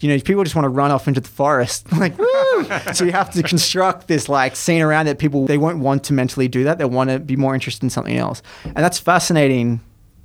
you 0.00 0.08
know, 0.08 0.18
people 0.20 0.42
just 0.44 0.56
want 0.56 0.64
to 0.64 0.70
run 0.70 0.90
off 0.90 1.06
into 1.08 1.20
the 1.20 1.28
forest, 1.28 1.90
like 1.98 2.18
woo! 2.18 2.64
so 2.92 3.04
you 3.04 3.12
have 3.12 3.30
to 3.32 3.42
construct 3.42 4.08
this 4.08 4.28
like 4.28 4.56
scene 4.56 4.82
around 4.82 5.06
it. 5.08 5.18
People 5.18 5.46
they 5.46 5.58
won't 5.58 5.78
want 5.78 6.04
to 6.04 6.12
mentally 6.12 6.48
do 6.48 6.64
that. 6.64 6.78
They 6.78 6.84
want 6.84 7.10
to 7.10 7.18
be 7.18 7.36
more 7.36 7.54
interested 7.54 7.84
in 7.84 7.90
something 7.90 8.16
else, 8.16 8.42
and 8.64 8.76
that's 8.76 8.98
fascinating. 8.98 9.80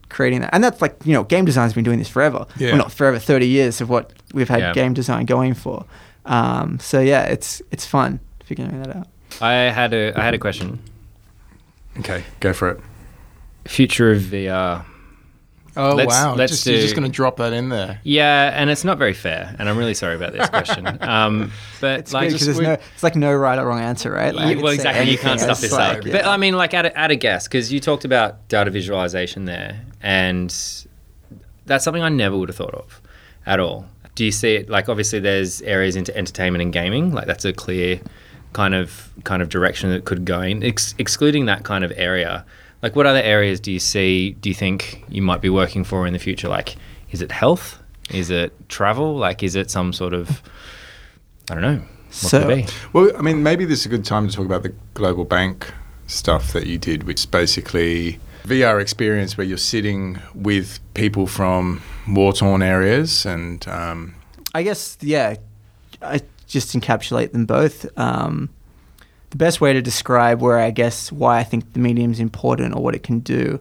Creating 0.10 0.42
that, 0.42 0.54
and 0.54 0.64
that's 0.64 0.82
like 0.82 0.96
you 1.04 1.14
know, 1.14 1.24
game 1.24 1.46
design's 1.46 1.74
been 1.74 1.84
doing 1.84 2.00
this 2.00 2.08
forever. 2.10 2.46
Yeah. 2.58 2.70
Well, 2.70 2.78
not 2.78 2.92
forever, 2.92 3.18
thirty 3.20 3.48
years 3.48 3.82
of 3.82 3.90
what 3.90 4.14
we've 4.34 4.48
had 4.50 4.60
Yeah. 4.60 4.74
game 4.74 4.94
design 4.94 5.26
going 5.26 5.54
for. 5.56 5.86
Um, 6.26 6.80
so 6.80 7.00
yeah, 7.02 7.24
it's 7.24 7.62
it's 7.72 7.86
fun 7.86 8.20
figuring 8.44 8.82
that 8.84 8.96
out. 8.96 9.08
I 9.42 9.54
had 9.72 9.94
a 9.94 10.14
I 10.18 10.24
had 10.24 10.34
a 10.34 10.38
question. 10.40 10.80
Okay, 12.00 12.24
go 12.40 12.54
for 12.54 12.70
it. 12.70 12.80
Future 13.66 14.12
of 14.12 14.22
VR. 14.22 14.86
Oh 15.78 15.94
Let's- 15.96 16.10
wow! 16.10 16.36
let's 16.36 16.52
just, 16.54 16.66
you're 16.66 16.80
just 16.80 16.96
going 16.96 17.04
to 17.10 17.14
drop 17.14 17.38
that 17.38 17.52
in 17.54 17.70
there. 17.70 18.00
Yeah, 18.04 18.52
and 18.56 18.70
it's 18.70 18.84
not 18.86 18.98
very 18.98 19.14
fair, 19.14 19.54
and 19.60 19.68
I'm 19.68 19.78
really 19.78 19.94
sorry 19.94 20.16
about 20.16 20.34
this 20.34 20.48
question. 20.50 20.86
Um, 21.02 21.52
but 21.82 22.00
It's 22.00 22.14
like, 22.14 22.30
good 22.30 22.38
'cause 22.38 22.46
there's 22.46 22.58
we- 22.60 22.64
no, 22.66 22.74
it's 22.74 23.04
like 23.04 23.16
no 23.16 23.34
right 23.34 23.60
or 23.60 23.66
wrong 23.66 23.80
answer, 23.82 24.12
right? 24.12 24.34
Like, 24.34 24.56
you 24.58 24.64
well, 24.64 24.72
say 24.72 24.76
exactly. 24.76 25.12
You 25.12 25.18
can't 25.18 25.40
anything. 25.40 25.46
stuff 25.48 25.62
this 25.62 25.72
like, 25.72 25.98
up. 26.00 26.06
yeah. 26.06 26.12
But 26.14 26.26
I 26.26 26.38
mean, 26.38 26.56
like, 26.56 26.74
at 26.74 26.86
a, 26.86 26.98
at 26.98 27.12
a 27.12 27.16
guess, 27.16 27.48
because 27.48 27.72
you 27.74 27.80
talked 27.80 28.06
about 28.06 28.48
data 28.48 28.72
visualization 28.72 29.46
there, 29.46 29.82
and 30.02 30.50
that's 31.66 31.84
something 31.84 32.02
I 32.04 32.10
never 32.10 32.38
would 32.38 32.50
have 32.50 32.56
thought 32.56 32.74
of 32.74 33.02
at 33.46 33.60
all. 33.60 33.86
Do 34.16 34.24
you 34.24 34.32
see 34.32 34.56
it? 34.56 34.70
Like, 34.70 34.88
obviously, 34.88 35.20
there's 35.20 35.62
areas 35.64 35.96
into 35.96 36.16
entertainment 36.16 36.62
and 36.62 36.72
gaming. 36.72 37.12
Like, 37.14 37.26
that's 37.28 37.44
a 37.44 37.52
clear 37.54 38.00
kind 38.54 38.74
of 38.74 39.10
kind 39.26 39.42
of 39.42 39.50
direction 39.50 39.90
that 39.90 40.06
could 40.06 40.24
go 40.24 40.42
in. 40.42 40.64
Ex- 40.64 40.96
excluding 40.98 41.46
that 41.48 41.64
kind 41.64 41.84
of 41.84 41.92
area, 41.98 42.46
like, 42.86 42.96
what 42.96 43.08
other 43.08 43.22
areas 43.22 43.60
do 43.60 43.72
you 43.72 43.80
see? 43.80 44.34
Do 44.42 44.48
you 44.48 44.54
think 44.54 45.04
you 45.10 45.24
might 45.24 45.42
be 45.42 45.50
working 45.50 45.84
for 45.84 46.06
in 46.06 46.14
the 46.14 46.20
future? 46.20 46.48
Like, 46.48 46.76
is 47.10 47.24
it 47.24 47.32
health? 47.32 47.80
Is 48.12 48.30
it 48.30 48.54
travel? 48.70 49.16
Like, 49.16 49.42
is 49.42 49.56
it 49.56 49.72
some 49.72 49.92
sort 49.92 50.14
of 50.14 50.44
I 51.50 51.56
don't 51.56 51.64
know. 51.64 51.78
What 51.80 52.14
So- 52.14 52.42
could 52.44 52.52
it 52.60 52.68
be? 52.68 52.74
Well, 52.94 53.12
I 53.18 53.24
mean, 53.24 53.42
maybe 53.42 53.66
this 53.66 53.80
is 53.80 53.86
a 53.88 53.90
good 53.90 54.06
time 54.06 54.28
to 54.30 54.36
talk 54.36 54.46
about 54.46 54.62
the 54.62 54.72
global 54.94 55.26
bank 55.26 55.74
stuff 56.06 56.54
that 56.54 56.68
you 56.68 56.78
did, 56.78 57.06
which 57.06 57.22
is 57.22 57.26
basically 57.26 58.20
VR 58.46 58.80
experience 58.80 59.36
where 59.36 59.48
you're 59.48 59.58
sitting 59.58 60.20
with 60.36 60.80
people 60.94 61.26
from 61.26 61.82
war 62.08 62.34
torn 62.34 62.62
areas 62.62 63.26
and 63.26 63.68
um, 63.68 64.14
I 64.54 64.62
guess 64.62 64.96
yeah, 65.02 65.38
I 66.04 66.22
just 66.46 66.78
encapsulate 66.78 67.32
them 67.32 67.48
both. 67.48 67.88
Um, 67.98 68.50
the 69.36 69.46
best 69.46 69.60
way 69.60 69.74
to 69.74 69.82
describe 69.82 70.42
where 70.42 70.58
I 70.60 70.72
guess 70.72 71.12
why 71.12 71.40
I 71.40 71.44
think 71.44 71.74
the 71.74 71.80
medium 71.80 72.12
is 72.14 72.22
important 72.22 72.74
or 72.74 72.82
what 72.82 72.96
it 72.96 73.04
can 73.04 73.20
do 73.20 73.60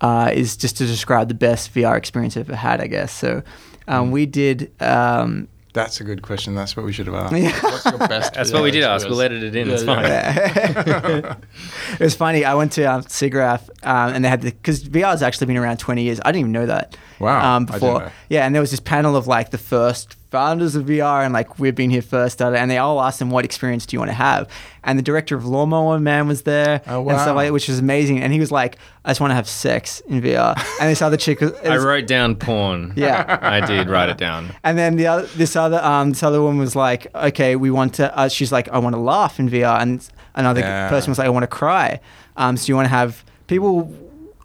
uh, 0.00 0.30
is 0.32 0.56
just 0.56 0.78
to 0.78 0.86
describe 0.86 1.28
the 1.28 1.34
best 1.34 1.74
VR 1.74 1.98
experience 1.98 2.34
I've 2.34 2.48
ever 2.48 2.56
had. 2.56 2.80
I 2.80 2.86
guess 2.86 3.12
so. 3.12 3.42
Um, 3.86 4.10
we 4.10 4.24
did. 4.24 4.72
Um, 4.80 5.48
that's 5.74 6.00
a 6.00 6.04
good 6.04 6.22
question. 6.22 6.54
That's 6.54 6.74
what 6.74 6.86
we 6.86 6.92
should 6.94 7.08
have 7.08 7.14
asked. 7.14 7.36
Yeah. 7.36 7.52
What's 7.60 7.84
your 7.84 7.98
best 8.08 8.32
That's 8.34 8.50
what 8.52 8.62
we 8.62 8.70
VR 8.70 8.72
did 8.72 8.84
ask. 8.84 9.06
We'll 9.06 9.20
edit 9.20 9.42
it 9.42 9.54
in. 9.54 9.68
Yeah, 9.68 9.74
it's 9.74 9.84
yeah. 9.84 11.00
fine. 11.00 11.36
it 11.92 12.00
was 12.00 12.14
funny. 12.14 12.46
I 12.46 12.54
went 12.54 12.72
to 12.72 12.84
um, 12.84 13.02
SIGGRAPH 13.02 13.68
um, 13.82 14.14
and 14.14 14.24
they 14.24 14.30
had 14.30 14.40
the 14.40 14.52
because 14.52 14.82
VR 14.84 15.10
has 15.10 15.22
actually 15.22 15.48
been 15.48 15.58
around 15.58 15.76
20 15.76 16.02
years. 16.02 16.18
I 16.24 16.32
didn't 16.32 16.40
even 16.40 16.52
know 16.52 16.66
that. 16.66 16.96
Wow, 17.20 17.56
Um, 17.56 17.64
I 17.64 17.66
didn't 17.66 17.80
before, 17.80 18.00
know. 18.00 18.10
yeah, 18.30 18.46
and 18.46 18.54
there 18.54 18.62
was 18.62 18.70
this 18.70 18.80
panel 18.80 19.14
of 19.14 19.26
like 19.26 19.50
the 19.50 19.58
first 19.58 20.16
founders 20.30 20.74
of 20.74 20.86
VR 20.86 21.24
and 21.24 21.32
like 21.32 21.58
we've 21.58 21.74
been 21.74 21.90
here 21.90 22.02
first, 22.02 22.38
da- 22.38 22.50
da, 22.50 22.56
and 22.56 22.70
they 22.70 22.78
all 22.78 23.00
asked 23.00 23.18
them 23.20 23.30
what 23.30 23.44
experience 23.44 23.86
do 23.86 23.94
you 23.94 24.00
want 24.00 24.10
to 24.10 24.14
have, 24.14 24.48
and 24.82 24.98
the 24.98 25.02
director 25.02 25.36
of 25.36 25.46
Lawnmower 25.46 25.98
Man 26.00 26.26
was 26.28 26.42
there 26.42 26.82
Oh, 26.86 27.08
and 27.08 27.18
stuff 27.20 27.36
like 27.36 27.46
that, 27.48 27.52
which 27.52 27.68
was 27.68 27.78
amazing, 27.78 28.20
and 28.22 28.32
he 28.32 28.40
was 28.40 28.50
like, 28.50 28.76
I 29.04 29.10
just 29.10 29.20
want 29.20 29.30
to 29.30 29.34
have 29.36 29.48
sex 29.48 30.00
in 30.08 30.20
VR, 30.20 30.56
and 30.80 30.90
this 30.90 31.00
other 31.02 31.16
chick 31.16 31.40
was. 31.40 31.52
it 31.52 31.66
I 31.68 31.76
wrote 31.76 32.06
down 32.06 32.34
porn. 32.34 32.92
Yeah. 32.96 33.38
I 33.40 33.64
did 33.64 33.88
write 33.88 34.08
it 34.08 34.18
down. 34.18 34.50
and 34.64 34.76
then 34.76 34.96
the 34.96 35.06
other, 35.06 35.26
this 35.26 35.54
other, 35.56 35.82
um, 35.82 36.10
this 36.10 36.22
other 36.22 36.42
one 36.42 36.58
was 36.58 36.74
like, 36.74 37.06
okay, 37.14 37.56
we 37.56 37.70
want 37.70 37.94
to. 37.94 38.16
Uh, 38.18 38.28
she's 38.28 38.50
like, 38.52 38.68
I 38.70 38.78
want 38.78 38.94
to 38.94 39.00
laugh 39.00 39.38
in 39.38 39.48
VR, 39.48 39.80
and 39.80 40.06
another 40.34 40.60
Yeah. 40.60 40.88
person 40.88 41.10
was 41.10 41.18
like, 41.18 41.26
I 41.26 41.30
want 41.30 41.44
to 41.44 41.48
cry. 41.48 42.00
Um, 42.36 42.56
so 42.56 42.66
you 42.68 42.74
want 42.76 42.86
to 42.86 42.90
have 42.90 43.24
people 43.46 43.94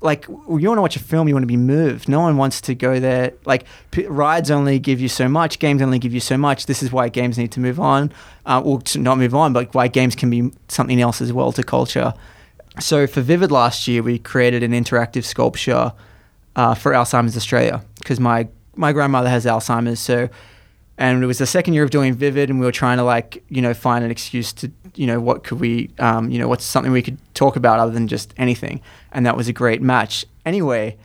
like 0.01 0.27
you 0.27 0.45
want 0.47 0.77
to 0.77 0.81
watch 0.81 0.95
a 0.95 0.99
film, 0.99 1.27
you 1.27 1.35
want 1.35 1.43
to 1.43 1.47
be 1.47 1.57
moved. 1.57 2.09
No 2.09 2.19
one 2.19 2.35
wants 2.37 2.59
to 2.61 2.75
go 2.75 2.99
there. 2.99 3.33
Like 3.45 3.65
p- 3.91 4.07
rides 4.07 4.51
only 4.51 4.79
give 4.79 4.99
you 4.99 5.07
so 5.07 5.27
much, 5.27 5.59
games 5.59 5.81
only 5.81 5.99
give 5.99 6.13
you 6.13 6.19
so 6.19 6.37
much. 6.37 6.65
This 6.65 6.81
is 6.81 6.91
why 6.91 7.09
games 7.09 7.37
need 7.37 7.51
to 7.53 7.59
move 7.59 7.79
on, 7.79 8.11
uh, 8.45 8.61
or 8.61 8.81
to 8.81 8.99
not 8.99 9.17
move 9.17 9.35
on, 9.35 9.53
but 9.53 9.73
why 9.73 9.87
games 9.87 10.15
can 10.15 10.29
be 10.29 10.51
something 10.67 10.99
else 10.99 11.21
as 11.21 11.31
well 11.31 11.51
to 11.51 11.63
culture. 11.63 12.13
So 12.79 13.05
for 13.05 13.21
Vivid 13.21 13.51
last 13.51 13.87
year, 13.87 14.01
we 14.01 14.17
created 14.17 14.63
an 14.63 14.71
interactive 14.71 15.23
sculpture 15.23 15.93
uh, 16.55 16.73
for 16.73 16.91
Alzheimer's 16.93 17.37
Australia 17.37 17.83
because 17.99 18.19
my 18.19 18.47
my 18.75 18.91
grandmother 18.93 19.29
has 19.29 19.45
Alzheimer's. 19.45 19.99
So, 19.99 20.29
and 21.01 21.23
it 21.23 21.25
was 21.25 21.39
the 21.39 21.47
second 21.47 21.73
year 21.73 21.83
of 21.83 21.89
doing 21.89 22.13
Vivid, 22.13 22.51
and 22.51 22.59
we 22.59 22.65
were 22.65 22.71
trying 22.71 22.97
to 22.97 23.03
like 23.03 23.43
you 23.49 23.59
know 23.59 23.73
find 23.73 24.05
an 24.05 24.11
excuse 24.11 24.53
to 24.53 24.71
you 24.93 25.07
know 25.07 25.19
what 25.19 25.43
could 25.43 25.59
we 25.59 25.89
um, 25.97 26.29
you 26.29 26.37
know 26.37 26.47
what's 26.47 26.63
something 26.63 26.91
we 26.91 27.01
could 27.01 27.17
talk 27.33 27.55
about 27.55 27.79
other 27.79 27.91
than 27.91 28.07
just 28.07 28.35
anything, 28.37 28.79
and 29.11 29.25
that 29.25 29.35
was 29.35 29.47
a 29.47 29.53
great 29.53 29.81
match. 29.81 30.25
Anyway, 30.45 30.95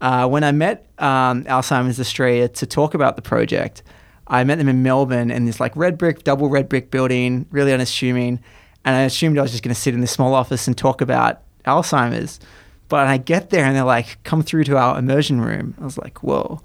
uh, 0.00 0.28
when 0.28 0.42
I 0.42 0.50
met 0.50 0.84
um, 0.98 1.44
Alzheimer's 1.44 2.00
Australia 2.00 2.48
to 2.48 2.66
talk 2.66 2.92
about 2.92 3.14
the 3.14 3.22
project, 3.22 3.84
I 4.26 4.42
met 4.42 4.58
them 4.58 4.68
in 4.68 4.82
Melbourne 4.82 5.30
in 5.30 5.44
this 5.44 5.60
like 5.60 5.76
red 5.76 5.96
brick, 5.96 6.24
double 6.24 6.48
red 6.48 6.68
brick 6.68 6.90
building, 6.90 7.46
really 7.52 7.72
unassuming. 7.72 8.40
And 8.84 8.96
I 8.96 9.02
assumed 9.02 9.38
I 9.38 9.42
was 9.42 9.52
just 9.52 9.62
going 9.62 9.74
to 9.74 9.80
sit 9.80 9.94
in 9.94 10.00
this 10.00 10.10
small 10.10 10.34
office 10.34 10.66
and 10.66 10.76
talk 10.76 11.00
about 11.00 11.42
Alzheimer's. 11.66 12.40
But 12.88 13.06
I 13.06 13.18
get 13.18 13.50
there 13.50 13.64
and 13.64 13.76
they're 13.76 13.84
like, 13.84 14.18
come 14.24 14.42
through 14.42 14.64
to 14.64 14.76
our 14.76 14.98
immersion 14.98 15.40
room. 15.40 15.76
I 15.80 15.84
was 15.84 15.98
like, 15.98 16.24
whoa. 16.24 16.60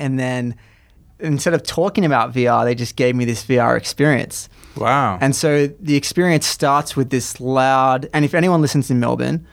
And 0.00 0.18
then 0.18 0.54
instead 1.20 1.54
of 1.54 1.62
talking 1.62 2.04
about 2.04 2.32
VR, 2.32 2.64
they 2.64 2.74
just 2.74 2.96
gave 2.96 3.14
me 3.16 3.24
this 3.24 3.44
VR 3.44 3.76
experience. 3.76 4.48
Wow. 4.76 5.18
And 5.20 5.34
so 5.34 5.66
the 5.80 5.96
experience 5.96 6.46
starts 6.46 6.94
with 6.96 7.10
this 7.10 7.40
loud, 7.40 8.08
and 8.14 8.24
if 8.24 8.34
anyone 8.34 8.60
listens 8.60 8.90
in 8.90 9.00
Melbourne, 9.00 9.46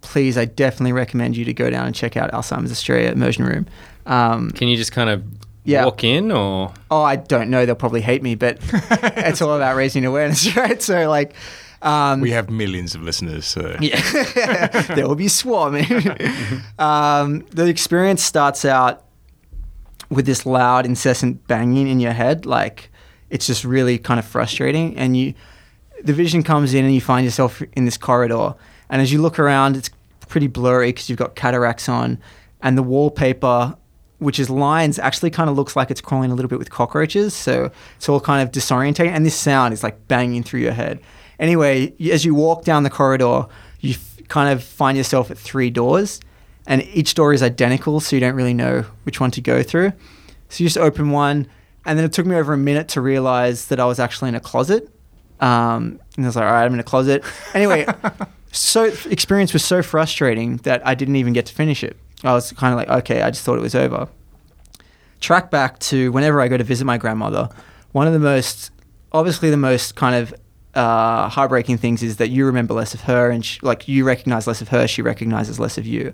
please, 0.00 0.36
I 0.36 0.44
definitely 0.46 0.92
recommend 0.92 1.36
you 1.36 1.44
to 1.44 1.54
go 1.54 1.70
down 1.70 1.86
and 1.86 1.94
check 1.94 2.16
out 2.16 2.32
Alzheimer's 2.32 2.72
Australia 2.72 3.10
immersion 3.12 3.44
room. 3.44 3.66
Um, 4.06 4.50
Can 4.50 4.66
you 4.66 4.76
just 4.76 4.90
kind 4.90 5.08
of 5.10 5.22
Yeah. 5.64 5.84
walk 5.84 6.02
in 6.02 6.32
or? 6.32 6.72
oh, 6.90 7.02
I 7.02 7.14
don't 7.16 7.50
know, 7.50 7.64
they'll 7.66 7.76
probably 7.76 8.00
hate 8.00 8.20
me, 8.22 8.34
but 8.34 8.58
it's 8.72 9.40
all 9.40 9.54
about 9.54 9.76
raising 9.76 10.04
awareness, 10.04 10.56
right? 10.56 10.82
So, 10.82 11.08
like, 11.08 11.34
um, 11.82 12.20
we 12.20 12.30
have 12.32 12.50
millions 12.50 12.94
of 12.96 13.02
listeners. 13.02 13.44
So. 13.46 13.76
yeah, 13.80 14.68
there 14.94 15.06
will 15.06 15.14
be 15.14 15.28
swarming. 15.28 15.86
um, 16.78 17.44
the 17.50 17.66
experience 17.66 18.22
starts 18.24 18.64
out 18.64 19.04
with 20.12 20.26
this 20.26 20.44
loud, 20.44 20.86
incessant 20.86 21.46
banging 21.46 21.88
in 21.88 22.00
your 22.00 22.12
head. 22.12 22.46
Like 22.46 22.90
it's 23.30 23.46
just 23.46 23.64
really 23.64 23.98
kind 23.98 24.20
of 24.20 24.26
frustrating. 24.26 24.96
And 24.96 25.16
you, 25.16 25.34
the 26.04 26.12
vision 26.12 26.42
comes 26.42 26.74
in, 26.74 26.84
and 26.84 26.94
you 26.94 27.00
find 27.00 27.24
yourself 27.24 27.62
in 27.72 27.84
this 27.84 27.96
corridor. 27.96 28.54
And 28.90 29.00
as 29.02 29.12
you 29.12 29.22
look 29.22 29.38
around, 29.38 29.76
it's 29.76 29.90
pretty 30.28 30.48
blurry 30.48 30.88
because 30.88 31.08
you've 31.08 31.18
got 31.18 31.34
cataracts 31.34 31.88
on, 31.88 32.18
and 32.60 32.76
the 32.76 32.82
wallpaper. 32.82 33.76
Which 34.18 34.38
is 34.38 34.48
lines 34.48 35.00
actually 35.00 35.30
kind 35.30 35.50
of 35.50 35.56
looks 35.56 35.74
like 35.74 35.90
it's 35.90 36.00
crawling 36.00 36.30
a 36.30 36.34
little 36.36 36.48
bit 36.48 36.60
with 36.60 36.70
cockroaches, 36.70 37.34
so 37.34 37.72
it's 37.96 38.08
all 38.08 38.20
kind 38.20 38.40
of 38.40 38.52
disorientating. 38.52 39.10
And 39.10 39.26
this 39.26 39.34
sound 39.34 39.74
is 39.74 39.82
like 39.82 40.06
banging 40.06 40.44
through 40.44 40.60
your 40.60 40.70
head. 40.70 41.00
Anyway, 41.40 41.92
as 42.08 42.24
you 42.24 42.32
walk 42.32 42.64
down 42.64 42.84
the 42.84 42.90
corridor, 42.90 43.46
you 43.80 43.94
f- 43.94 44.20
kind 44.28 44.52
of 44.52 44.62
find 44.62 44.96
yourself 44.96 45.32
at 45.32 45.38
three 45.38 45.70
doors, 45.70 46.20
and 46.66 46.82
each 46.94 47.14
door 47.14 47.32
is 47.32 47.42
identical, 47.42 48.00
so 48.00 48.16
you 48.16 48.20
don't 48.20 48.34
really 48.34 48.54
know 48.54 48.84
which 49.04 49.20
one 49.20 49.30
to 49.32 49.40
go 49.40 49.62
through. 49.62 49.92
So 50.48 50.62
you 50.62 50.66
just 50.68 50.78
open 50.78 51.10
one, 51.10 51.48
and 51.84 51.98
then 51.98 52.04
it 52.04 52.12
took 52.12 52.26
me 52.26 52.36
over 52.36 52.52
a 52.52 52.58
minute 52.58 52.88
to 52.88 53.00
realize 53.00 53.66
that 53.66 53.80
I 53.80 53.84
was 53.84 53.98
actually 53.98 54.28
in 54.28 54.34
a 54.34 54.40
closet. 54.40 54.88
Um, 55.40 56.00
and 56.16 56.24
I 56.24 56.28
was 56.28 56.36
like, 56.36 56.44
all 56.44 56.52
right, 56.52 56.64
I'm 56.64 56.74
in 56.74 56.80
a 56.80 56.84
closet. 56.84 57.24
Anyway, 57.54 57.86
so 58.52 58.84
experience 59.10 59.52
was 59.52 59.64
so 59.64 59.82
frustrating 59.82 60.58
that 60.58 60.86
I 60.86 60.94
didn't 60.94 61.16
even 61.16 61.32
get 61.32 61.46
to 61.46 61.54
finish 61.54 61.82
it. 61.82 61.96
I 62.22 62.32
was 62.32 62.52
kind 62.52 62.72
of 62.72 62.78
like, 62.78 62.88
okay, 63.00 63.22
I 63.22 63.30
just 63.30 63.44
thought 63.44 63.58
it 63.58 63.62
was 63.62 63.74
over. 63.74 64.08
Track 65.20 65.50
back 65.50 65.78
to 65.80 66.12
whenever 66.12 66.40
I 66.40 66.48
go 66.48 66.56
to 66.56 66.64
visit 66.64 66.84
my 66.84 66.98
grandmother, 66.98 67.48
one 67.92 68.06
of 68.06 68.12
the 68.12 68.18
most, 68.18 68.70
obviously 69.12 69.50
the 69.50 69.56
most 69.56 69.96
kind 69.96 70.14
of 70.14 70.34
uh, 70.74 71.28
heartbreaking 71.28 71.78
things 71.78 72.02
is 72.02 72.16
that 72.16 72.28
you 72.28 72.46
remember 72.46 72.74
less 72.74 72.94
of 72.94 73.02
her, 73.02 73.30
and 73.30 73.44
sh 73.44 73.62
like 73.62 73.88
you 73.88 74.04
recognize 74.04 74.46
less 74.46 74.60
of 74.60 74.68
her, 74.68 74.86
she 74.86 75.02
recognizes 75.02 75.58
less 75.58 75.76
of 75.76 75.86
you. 75.86 76.12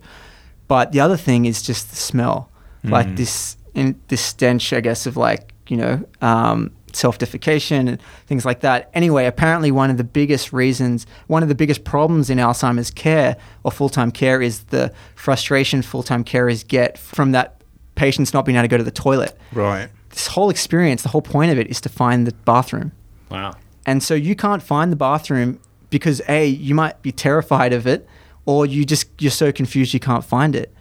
But 0.68 0.92
the 0.92 1.00
other 1.00 1.16
thing 1.16 1.44
is 1.46 1.62
just 1.62 1.90
the 1.90 1.96
smell, 1.96 2.50
like 2.84 3.06
Mm. 3.08 3.16
this 3.16 3.56
in 3.74 3.94
this 4.08 4.20
stench, 4.20 4.72
I 4.72 4.80
guess, 4.80 5.06
of 5.06 5.16
like 5.16 5.52
you 5.68 5.76
know 5.76 6.04
um, 6.20 6.70
self-defecation 6.92 7.88
and 7.88 7.98
things 8.26 8.44
like 8.44 8.60
that. 8.60 8.90
Anyway, 8.94 9.26
apparently 9.26 9.70
one 9.70 9.90
of 9.90 9.96
the 9.98 10.04
biggest 10.04 10.52
reasons, 10.52 11.06
one 11.26 11.42
of 11.42 11.48
the 11.48 11.54
biggest 11.54 11.84
problems 11.84 12.30
in 12.30 12.38
Alzheimer's 12.38 12.90
care 12.90 13.36
or 13.64 13.70
full-time 13.70 14.10
care 14.10 14.40
is 14.42 14.60
the 14.64 14.92
frustration 15.14 15.82
full-time 15.82 16.24
carers 16.24 16.66
get 16.66 16.96
from 16.98 17.32
that 17.32 17.62
patients 17.94 18.32
not 18.32 18.44
being 18.44 18.56
able 18.56 18.64
to 18.64 18.68
go 18.68 18.78
to 18.78 18.84
the 18.84 18.90
toilet. 18.90 19.36
Right. 19.52 19.88
This 20.10 20.28
whole 20.28 20.50
experience, 20.50 21.02
the 21.02 21.08
whole 21.10 21.22
point 21.22 21.52
of 21.52 21.58
it 21.58 21.66
is 21.68 21.80
to 21.82 21.88
find 21.88 22.26
the 22.26 22.32
bathroom. 22.44 22.92
Wow. 23.30 23.54
And 23.84 24.02
so 24.02 24.14
you 24.14 24.34
can't 24.34 24.62
find 24.62 24.90
the 24.90 24.96
bathroom 24.96 25.60
because 25.90 26.20
A, 26.28 26.46
you 26.46 26.74
might 26.74 27.00
be 27.02 27.12
terrified 27.12 27.72
of 27.72 27.86
it, 27.86 28.08
or 28.48 28.64
you 28.64 28.82
just 28.86 29.06
you're 29.20 29.30
so 29.44 29.52
confused 29.52 29.92
you 29.92 30.00
can't 30.00 30.24
find 30.24 30.56
it. 30.56 30.72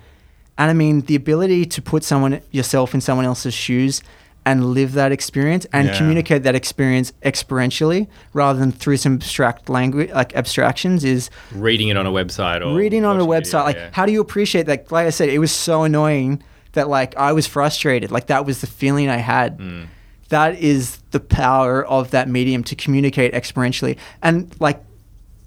And 0.57 0.71
I 0.71 0.73
mean, 0.73 1.01
the 1.01 1.15
ability 1.15 1.65
to 1.65 1.81
put 1.81 2.01
someone 2.03 2.39
yourself 2.51 2.93
in 2.95 3.01
someone 3.01 3.25
else's 3.25 3.53
shoes 3.53 4.01
and 4.45 4.57
live 4.77 4.93
that 4.93 5.11
experience 5.11 5.67
and 5.73 5.87
Yeah. 5.89 5.97
communicate 5.97 6.43
that 6.43 6.55
experience 6.55 7.11
experientially 7.23 8.07
rather 8.33 8.57
than 8.57 8.71
through 8.71 8.95
some 8.97 9.15
abstract 9.15 9.67
language 9.69 10.09
like 10.11 10.33
abstractions 10.41 11.03
is 11.03 11.29
Reading 11.51 11.89
it 11.89 11.97
on 11.97 12.05
a 12.07 12.11
website 12.11 12.65
or 12.65 12.73
reading 12.73 13.03
on 13.03 13.19
a 13.19 13.25
website. 13.25 13.43
video, 13.51 13.63
Like, 13.65 13.75
yeah. 13.75 13.89
how 13.91 14.05
do 14.05 14.13
you 14.13 14.21
appreciate 14.21 14.65
that? 14.67 14.89
Like 14.89 15.05
I 15.05 15.09
said, 15.11 15.27
it 15.27 15.39
was 15.39 15.51
so 15.51 15.83
annoying 15.83 16.41
that 16.71 16.87
like 16.87 17.17
I 17.17 17.33
was 17.33 17.45
frustrated. 17.47 18.09
Like 18.11 18.27
that 18.27 18.45
was 18.45 18.61
the 18.61 18.67
feeling 18.67 19.09
I 19.09 19.17
had. 19.17 19.59
Mm. 19.59 19.87
That 20.29 20.57
is 20.59 20.99
the 21.11 21.19
power 21.19 21.85
of 21.85 22.11
that 22.11 22.29
medium 22.29 22.63
to 22.63 22.75
communicate 22.75 23.33
experientially. 23.33 23.97
And 24.23 24.49
like, 24.61 24.79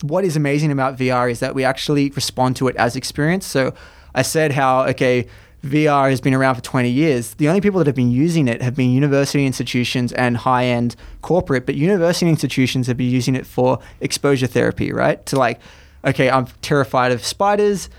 what 0.03 0.25
is 0.25 0.37
amazing 0.37 0.71
about 0.71 0.97
VR 0.97 1.31
is 1.31 1.41
that 1.41 1.55
we 1.55 1.65
actually 1.65 2.11
respond 2.11 2.57
to 2.57 2.69
it 2.69 2.77
as 2.77 2.97
experience. 2.97 3.47
So 3.47 3.75
I 4.15 4.23
said 4.23 4.53
how 4.53 4.87
okay. 4.89 5.27
VR 5.65 6.09
has 6.09 6.23
been 6.23 6.33
around 6.33 6.55
for 6.55 6.63
20 6.63 6.89
years. 6.89 7.35
The 7.35 7.49
only 7.49 7.61
people 7.61 7.79
that 7.79 7.87
have 7.87 7.95
been 7.95 8.11
using 8.11 8.49
it 8.49 8.63
have 8.63 8.75
been 8.75 8.93
university 8.93 9.45
institutions 9.45 10.11
and 10.13 10.39
high 10.39 10.65
end 10.65 10.97
corporate, 11.21 11.67
but 11.67 11.75
university 11.75 12.31
institutions 12.31 12.87
have 12.87 12.97
been 12.97 13.11
using 13.11 13.35
it 13.35 13.47
for 13.47 13.79
exposure 14.01 14.47
therapy, 14.47 14.91
right? 14.91 15.25
To 15.27 15.37
like, 15.37 15.61
okay, 16.05 16.31
I'm 16.31 16.47
terrified 16.63 17.13
of 17.13 17.25
spiders. 17.25 17.91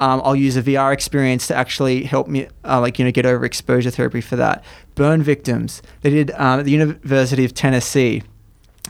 Um, 0.00 0.20
I'll 0.22 0.36
use 0.36 0.56
a 0.56 0.62
VR 0.62 0.92
experience 0.92 1.46
to 1.48 1.54
actually 1.54 2.04
help 2.04 2.28
me, 2.28 2.46
uh, 2.64 2.80
like 2.80 2.98
you 2.98 3.04
know, 3.04 3.10
get 3.10 3.26
over 3.26 3.44
exposure 3.44 3.90
therapy 3.90 4.20
for 4.20 4.36
that. 4.36 4.62
Burn 4.94 5.22
victims. 5.22 5.82
They 6.02 6.10
did 6.10 6.30
um, 6.32 6.60
at 6.60 6.66
the 6.66 6.72
University 6.72 7.44
of 7.44 7.54
Tennessee. 7.54 8.22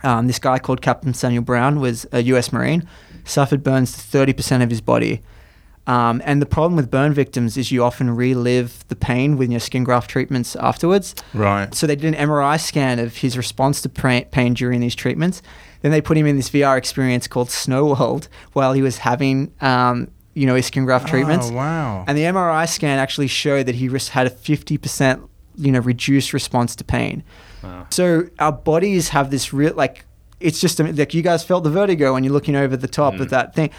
Um, 0.02 0.26
this 0.26 0.38
guy 0.38 0.58
called 0.58 0.82
Captain 0.82 1.14
Samuel 1.14 1.42
Brown 1.42 1.80
was 1.80 2.06
a 2.12 2.22
U.S. 2.24 2.52
Marine, 2.52 2.88
suffered 3.24 3.62
burns 3.62 3.92
to 3.92 4.00
thirty 4.00 4.32
percent 4.32 4.62
of 4.62 4.70
his 4.70 4.80
body. 4.80 5.22
Um, 5.88 6.20
and 6.26 6.42
the 6.42 6.46
problem 6.46 6.76
with 6.76 6.90
burn 6.90 7.14
victims 7.14 7.56
is 7.56 7.72
you 7.72 7.82
often 7.82 8.10
relive 8.14 8.86
the 8.88 8.94
pain 8.94 9.38
with 9.38 9.50
your 9.50 9.58
skin 9.58 9.84
graft 9.84 10.10
treatments 10.10 10.54
afterwards. 10.56 11.14
Right. 11.32 11.74
So 11.74 11.86
they 11.86 11.96
did 11.96 12.14
an 12.14 12.28
MRI 12.28 12.60
scan 12.60 12.98
of 12.98 13.16
his 13.16 13.38
response 13.38 13.80
to 13.82 13.88
pain 13.88 14.52
during 14.52 14.80
these 14.80 14.94
treatments. 14.94 15.40
Then 15.80 15.90
they 15.90 16.02
put 16.02 16.18
him 16.18 16.26
in 16.26 16.36
this 16.36 16.50
VR 16.50 16.76
experience 16.76 17.26
called 17.26 17.50
Snow 17.50 17.86
World 17.86 18.28
while 18.52 18.74
he 18.74 18.82
was 18.82 18.98
having, 18.98 19.50
um, 19.62 20.10
you 20.34 20.46
know, 20.46 20.56
his 20.56 20.66
skin 20.66 20.84
graft 20.84 21.08
treatments. 21.08 21.48
Oh, 21.50 21.54
wow. 21.54 22.04
And 22.06 22.18
the 22.18 22.22
MRI 22.22 22.68
scan 22.68 22.98
actually 22.98 23.28
showed 23.28 23.64
that 23.64 23.76
he 23.76 23.86
had 23.86 24.26
a 24.26 24.30
50%, 24.30 25.26
you 25.56 25.72
know, 25.72 25.80
reduced 25.80 26.34
response 26.34 26.76
to 26.76 26.84
pain. 26.84 27.24
Wow. 27.62 27.86
So 27.90 28.28
our 28.38 28.52
bodies 28.52 29.08
have 29.10 29.30
this 29.30 29.52
real, 29.52 29.74
like, 29.74 30.04
it's 30.40 30.60
just 30.60 30.78
like 30.78 31.14
you 31.14 31.22
guys 31.22 31.42
felt 31.44 31.64
the 31.64 31.70
vertigo 31.70 32.12
when 32.14 32.22
you're 32.24 32.32
looking 32.32 32.54
over 32.56 32.76
the 32.76 32.86
top 32.88 33.14
Mm. 33.14 33.20
of 33.20 33.30
that 33.30 33.54
thing. 33.54 33.70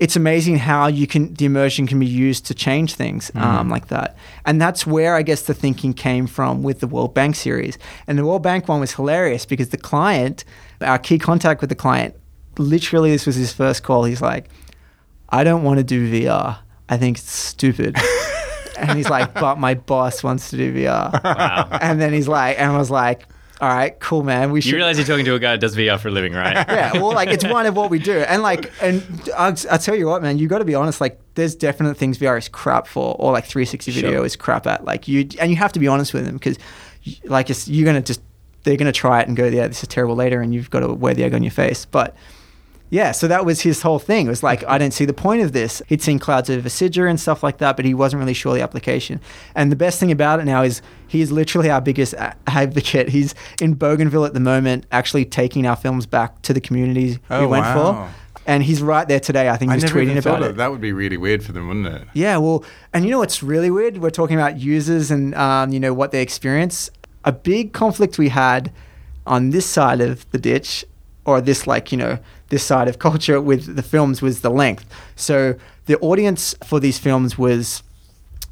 It's 0.00 0.16
amazing 0.16 0.56
how 0.58 0.88
you 0.88 1.06
can 1.06 1.32
the 1.34 1.44
immersion 1.44 1.86
can 1.86 2.00
be 2.00 2.06
used 2.06 2.44
to 2.46 2.54
change 2.54 2.94
things 2.96 3.30
um, 3.36 3.68
like 3.68 3.86
that, 3.86 4.16
and 4.44 4.60
that's 4.60 4.84
where 4.84 5.14
I 5.14 5.22
guess 5.22 5.42
the 5.42 5.54
thinking 5.54 5.94
came 5.94 6.26
from 6.26 6.64
with 6.64 6.80
the 6.80 6.88
World 6.88 7.14
Bank 7.14 7.36
series. 7.36 7.78
And 8.08 8.18
the 8.18 8.24
World 8.26 8.42
Bank 8.42 8.66
one 8.66 8.80
was 8.80 8.94
hilarious 8.94 9.46
because 9.46 9.68
the 9.68 9.76
client, 9.76 10.44
our 10.80 10.98
key 10.98 11.18
contact 11.20 11.60
with 11.60 11.70
the 11.70 11.76
client, 11.76 12.16
literally 12.58 13.12
this 13.12 13.26
was 13.26 13.36
his 13.36 13.52
first 13.52 13.84
call. 13.84 14.02
He's 14.02 14.20
like, 14.22 14.48
"I 15.28 15.44
don't 15.44 15.62
want 15.62 15.78
to 15.78 15.84
do 15.84 16.10
VR. 16.10 16.58
I 16.88 16.96
think 16.96 17.18
it's 17.18 17.30
stupid." 17.30 17.94
and 18.82 18.96
he's 18.96 19.08
like, 19.08 19.32
"But 19.34 19.58
my 19.58 19.74
boss 19.74 20.22
wants 20.22 20.50
to 20.50 20.56
do 20.56 20.72
VR." 20.74 21.22
Wow. 21.24 21.68
And 21.80 22.00
then 22.00 22.12
he's 22.12 22.28
like, 22.28 22.58
and 22.58 22.72
I 22.72 22.76
was 22.78 22.90
like, 22.90 23.26
"All 23.60 23.68
right, 23.68 23.98
cool, 24.00 24.22
man. 24.22 24.50
We 24.52 24.60
should." 24.60 24.70
You 24.72 24.76
realize 24.76 24.98
you're 24.98 25.06
talking 25.06 25.24
to 25.24 25.34
a 25.34 25.38
guy 25.38 25.52
that 25.52 25.60
does 25.60 25.76
VR 25.76 25.98
for 25.98 26.08
a 26.08 26.10
living, 26.10 26.32
right? 26.32 26.54
yeah, 26.68 26.92
well, 26.94 27.12
like 27.14 27.28
it's 27.30 27.44
one 27.44 27.66
of 27.66 27.76
what 27.76 27.90
we 27.90 27.98
do, 27.98 28.18
and 28.20 28.42
like, 28.42 28.70
and 28.82 29.02
I'll, 29.36 29.54
I'll 29.70 29.78
tell 29.78 29.94
you 29.96 30.06
what, 30.06 30.22
man, 30.22 30.38
you 30.38 30.48
got 30.48 30.58
to 30.58 30.64
be 30.64 30.74
honest. 30.74 31.00
Like, 31.00 31.18
there's 31.34 31.54
definite 31.54 31.96
things 31.96 32.18
VR 32.18 32.36
is 32.38 32.48
crap 32.48 32.86
for, 32.86 33.14
or 33.18 33.32
like 33.32 33.44
360 33.46 33.90
video 33.92 34.10
Sure. 34.18 34.26
is 34.26 34.36
crap 34.36 34.66
at. 34.66 34.84
Like 34.84 35.08
you, 35.08 35.28
and 35.40 35.50
you 35.50 35.56
have 35.56 35.72
to 35.72 35.78
be 35.80 35.88
honest 35.88 36.12
with 36.12 36.24
them 36.26 36.34
because, 36.34 36.58
like, 37.24 37.50
it's, 37.50 37.68
you're 37.68 37.86
gonna 37.86 38.02
just 38.02 38.20
they're 38.64 38.76
gonna 38.76 38.92
try 38.92 39.20
it 39.20 39.28
and 39.28 39.36
go, 39.36 39.46
yeah, 39.46 39.66
this 39.66 39.82
is 39.82 39.88
terrible 39.88 40.14
later, 40.16 40.40
and 40.40 40.54
you've 40.54 40.70
got 40.70 40.80
to 40.80 40.92
wear 40.92 41.14
the 41.14 41.24
egg 41.24 41.34
on 41.34 41.42
your 41.42 41.50
face. 41.52 41.84
But 41.84 42.14
yeah, 42.92 43.10
so 43.12 43.26
that 43.26 43.46
was 43.46 43.62
his 43.62 43.80
whole 43.80 43.98
thing. 43.98 44.26
It 44.26 44.28
was 44.28 44.42
like, 44.42 44.62
I 44.68 44.76
don't 44.76 44.90
see 44.92 45.06
the 45.06 45.14
point 45.14 45.40
of 45.40 45.52
this. 45.52 45.80
He'd 45.88 46.02
seen 46.02 46.18
Clouds 46.18 46.50
Over 46.50 46.68
Sidra 46.68 47.08
and 47.08 47.18
stuff 47.18 47.42
like 47.42 47.56
that, 47.56 47.74
but 47.74 47.86
he 47.86 47.94
wasn't 47.94 48.20
really 48.20 48.34
sure 48.34 48.52
the 48.54 48.60
application. 48.60 49.18
And 49.54 49.72
the 49.72 49.76
best 49.76 49.98
thing 49.98 50.12
about 50.12 50.40
it 50.40 50.44
now 50.44 50.62
is 50.62 50.82
he's 51.08 51.32
literally 51.32 51.70
our 51.70 51.80
biggest 51.80 52.14
advocate. 52.46 53.08
He's 53.08 53.34
in 53.62 53.72
Bougainville 53.74 54.26
at 54.26 54.34
the 54.34 54.40
moment, 54.40 54.84
actually 54.92 55.24
taking 55.24 55.66
our 55.66 55.74
films 55.74 56.04
back 56.04 56.42
to 56.42 56.52
the 56.52 56.60
communities 56.60 57.18
we 57.30 57.36
Oh, 57.36 57.48
went 57.48 57.64
wow. 57.64 58.08
for. 58.08 58.14
And 58.46 58.62
he's 58.62 58.82
right 58.82 59.08
there 59.08 59.20
today. 59.20 59.48
I 59.48 59.56
think 59.56 59.70
he 59.70 59.76
was 59.76 59.84
tweeting 59.84 60.18
about 60.18 60.42
it. 60.42 60.56
that 60.56 60.70
would 60.70 60.80
be 60.82 60.92
really 60.92 61.16
weird 61.16 61.42
for 61.42 61.52
them, 61.52 61.68
wouldn't 61.68 61.86
it? 61.86 62.08
Yeah, 62.12 62.36
well, 62.36 62.62
and 62.92 63.06
you 63.06 63.10
know 63.10 63.20
what's 63.20 63.42
really 63.42 63.70
weird? 63.70 63.98
We're 63.98 64.10
talking 64.10 64.36
about 64.36 64.58
users 64.58 65.10
and 65.10 65.34
um, 65.36 65.72
you 65.72 65.80
know 65.80 65.94
what 65.94 66.10
they 66.10 66.20
experience. 66.20 66.90
A 67.24 67.32
big 67.32 67.72
conflict 67.72 68.18
we 68.18 68.28
had 68.28 68.70
on 69.26 69.50
this 69.50 69.64
side 69.64 70.00
of 70.02 70.28
the 70.32 70.38
ditch, 70.38 70.84
or 71.24 71.40
this 71.40 71.68
like 71.68 71.92
you 71.92 71.98
know 71.98 72.18
this 72.52 72.62
side 72.62 72.86
of 72.88 72.98
culture 72.98 73.40
with 73.40 73.62
the 73.76 73.82
films 73.82 74.22
was 74.22 74.42
the 74.42 74.50
length. 74.50 74.84
So 75.16 75.56
the 75.86 75.98
audience 75.98 76.54
for 76.64 76.78
these 76.78 76.98
films 76.98 77.36
was 77.36 77.82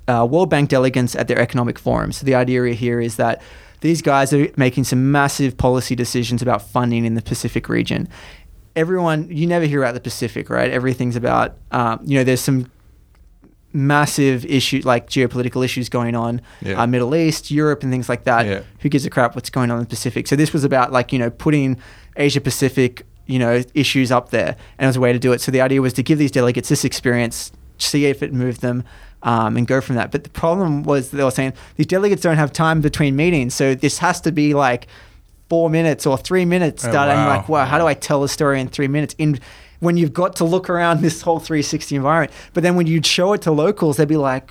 uh, 0.08 0.26
World 0.28 0.50
Bank 0.50 0.70
delegates 0.70 1.14
at 1.14 1.28
their 1.28 1.38
economic 1.38 1.78
forum. 1.78 2.10
So 2.10 2.24
the 2.26 2.34
idea 2.34 2.74
here 2.74 3.00
is 3.00 3.14
that 3.16 3.40
these 3.82 4.02
guys 4.02 4.32
are 4.32 4.48
making 4.56 4.84
some 4.84 5.12
massive 5.12 5.56
policy 5.56 5.94
decisions 5.94 6.42
about 6.42 6.60
funding 6.62 7.04
in 7.04 7.14
the 7.14 7.22
Pacific 7.22 7.68
region. 7.68 8.08
Everyone, 8.74 9.28
you 9.30 9.46
never 9.46 9.66
hear 9.66 9.82
about 9.82 9.94
the 9.94 10.00
Pacific, 10.00 10.50
right? 10.50 10.70
Everything's 10.70 11.16
about, 11.16 11.56
um, 11.70 12.00
you 12.04 12.16
know, 12.18 12.24
there's 12.24 12.40
some 12.40 12.66
massive 13.72 14.44
issue 14.46 14.80
like 14.84 15.08
geopolitical 15.08 15.64
issues 15.64 15.88
going 15.88 16.16
on 16.16 16.40
Yeah. 16.60 16.82
uh, 16.82 16.86
middle 16.88 17.14
east 17.14 17.52
europe 17.52 17.84
and 17.84 17.92
things 17.92 18.08
like 18.08 18.24
that 18.24 18.44
Yeah. 18.44 18.62
who 18.80 18.88
gives 18.88 19.06
a 19.06 19.10
crap 19.10 19.36
what's 19.36 19.48
going 19.48 19.70
on 19.70 19.76
in 19.78 19.84
the 19.84 19.88
pacific 19.88 20.26
so 20.26 20.34
this 20.34 20.52
was 20.52 20.64
about 20.64 20.90
like 20.90 21.12
you 21.12 21.20
know 21.20 21.30
putting 21.30 21.76
asia 22.16 22.40
pacific 22.40 23.06
you 23.30 23.38
know 23.38 23.62
issues 23.74 24.10
up 24.10 24.30
there 24.30 24.56
and 24.78 24.84
it 24.84 24.86
was 24.86 24.96
a 24.96 25.00
way 25.00 25.12
to 25.12 25.18
do 25.18 25.32
it. 25.32 25.40
So 25.40 25.50
the 25.52 25.60
idea 25.60 25.80
was 25.80 25.92
to 25.94 26.02
give 26.02 26.18
these 26.18 26.30
delegates 26.30 26.68
this 26.68 26.84
experience 26.84 27.52
see 27.78 28.06
if 28.06 28.22
it 28.22 28.32
moved 28.32 28.60
them 28.60 28.84
um, 29.22 29.56
and 29.56 29.66
go 29.66 29.80
from 29.80 29.96
that. 29.96 30.10
But 30.10 30.24
the 30.24 30.30
problem 30.30 30.82
was 30.82 31.10
they 31.10 31.24
were 31.24 31.30
saying 31.30 31.52
these 31.76 31.86
delegates 31.86 32.22
don't 32.22 32.36
have 32.36 32.52
time 32.52 32.80
between 32.80 33.16
meetings 33.16 33.54
so 33.54 33.74
this 33.74 33.98
has 33.98 34.20
to 34.22 34.32
be 34.32 34.54
like 34.54 34.86
four 35.48 35.70
minutes 35.70 36.06
or 36.06 36.16
three 36.18 36.44
minutes. 36.44 36.84
Oh, 36.84 36.90
starting 36.90 37.16
wow. 37.16 37.28
like 37.28 37.48
wow. 37.48 37.64
How 37.64 37.78
do 37.78 37.86
i 37.86 37.94
tell 37.94 38.22
a 38.24 38.28
story 38.28 38.60
in 38.60 38.68
three 38.68 38.88
minutes? 38.88 39.14
In 39.18 39.38
when 39.80 39.96
you've 39.96 40.12
got 40.12 40.36
to 40.36 40.44
look 40.44 40.68
around 40.68 41.00
this 41.00 41.22
whole 41.22 41.38
360 41.38 41.96
environment. 41.96 42.32
But 42.52 42.62
then 42.62 42.76
when 42.76 42.86
you'd 42.86 43.06
show 43.06 43.32
it 43.32 43.42
to 43.42 43.52
locals 43.52 43.96
they'd 43.96 44.08
be 44.08 44.16
like 44.16 44.50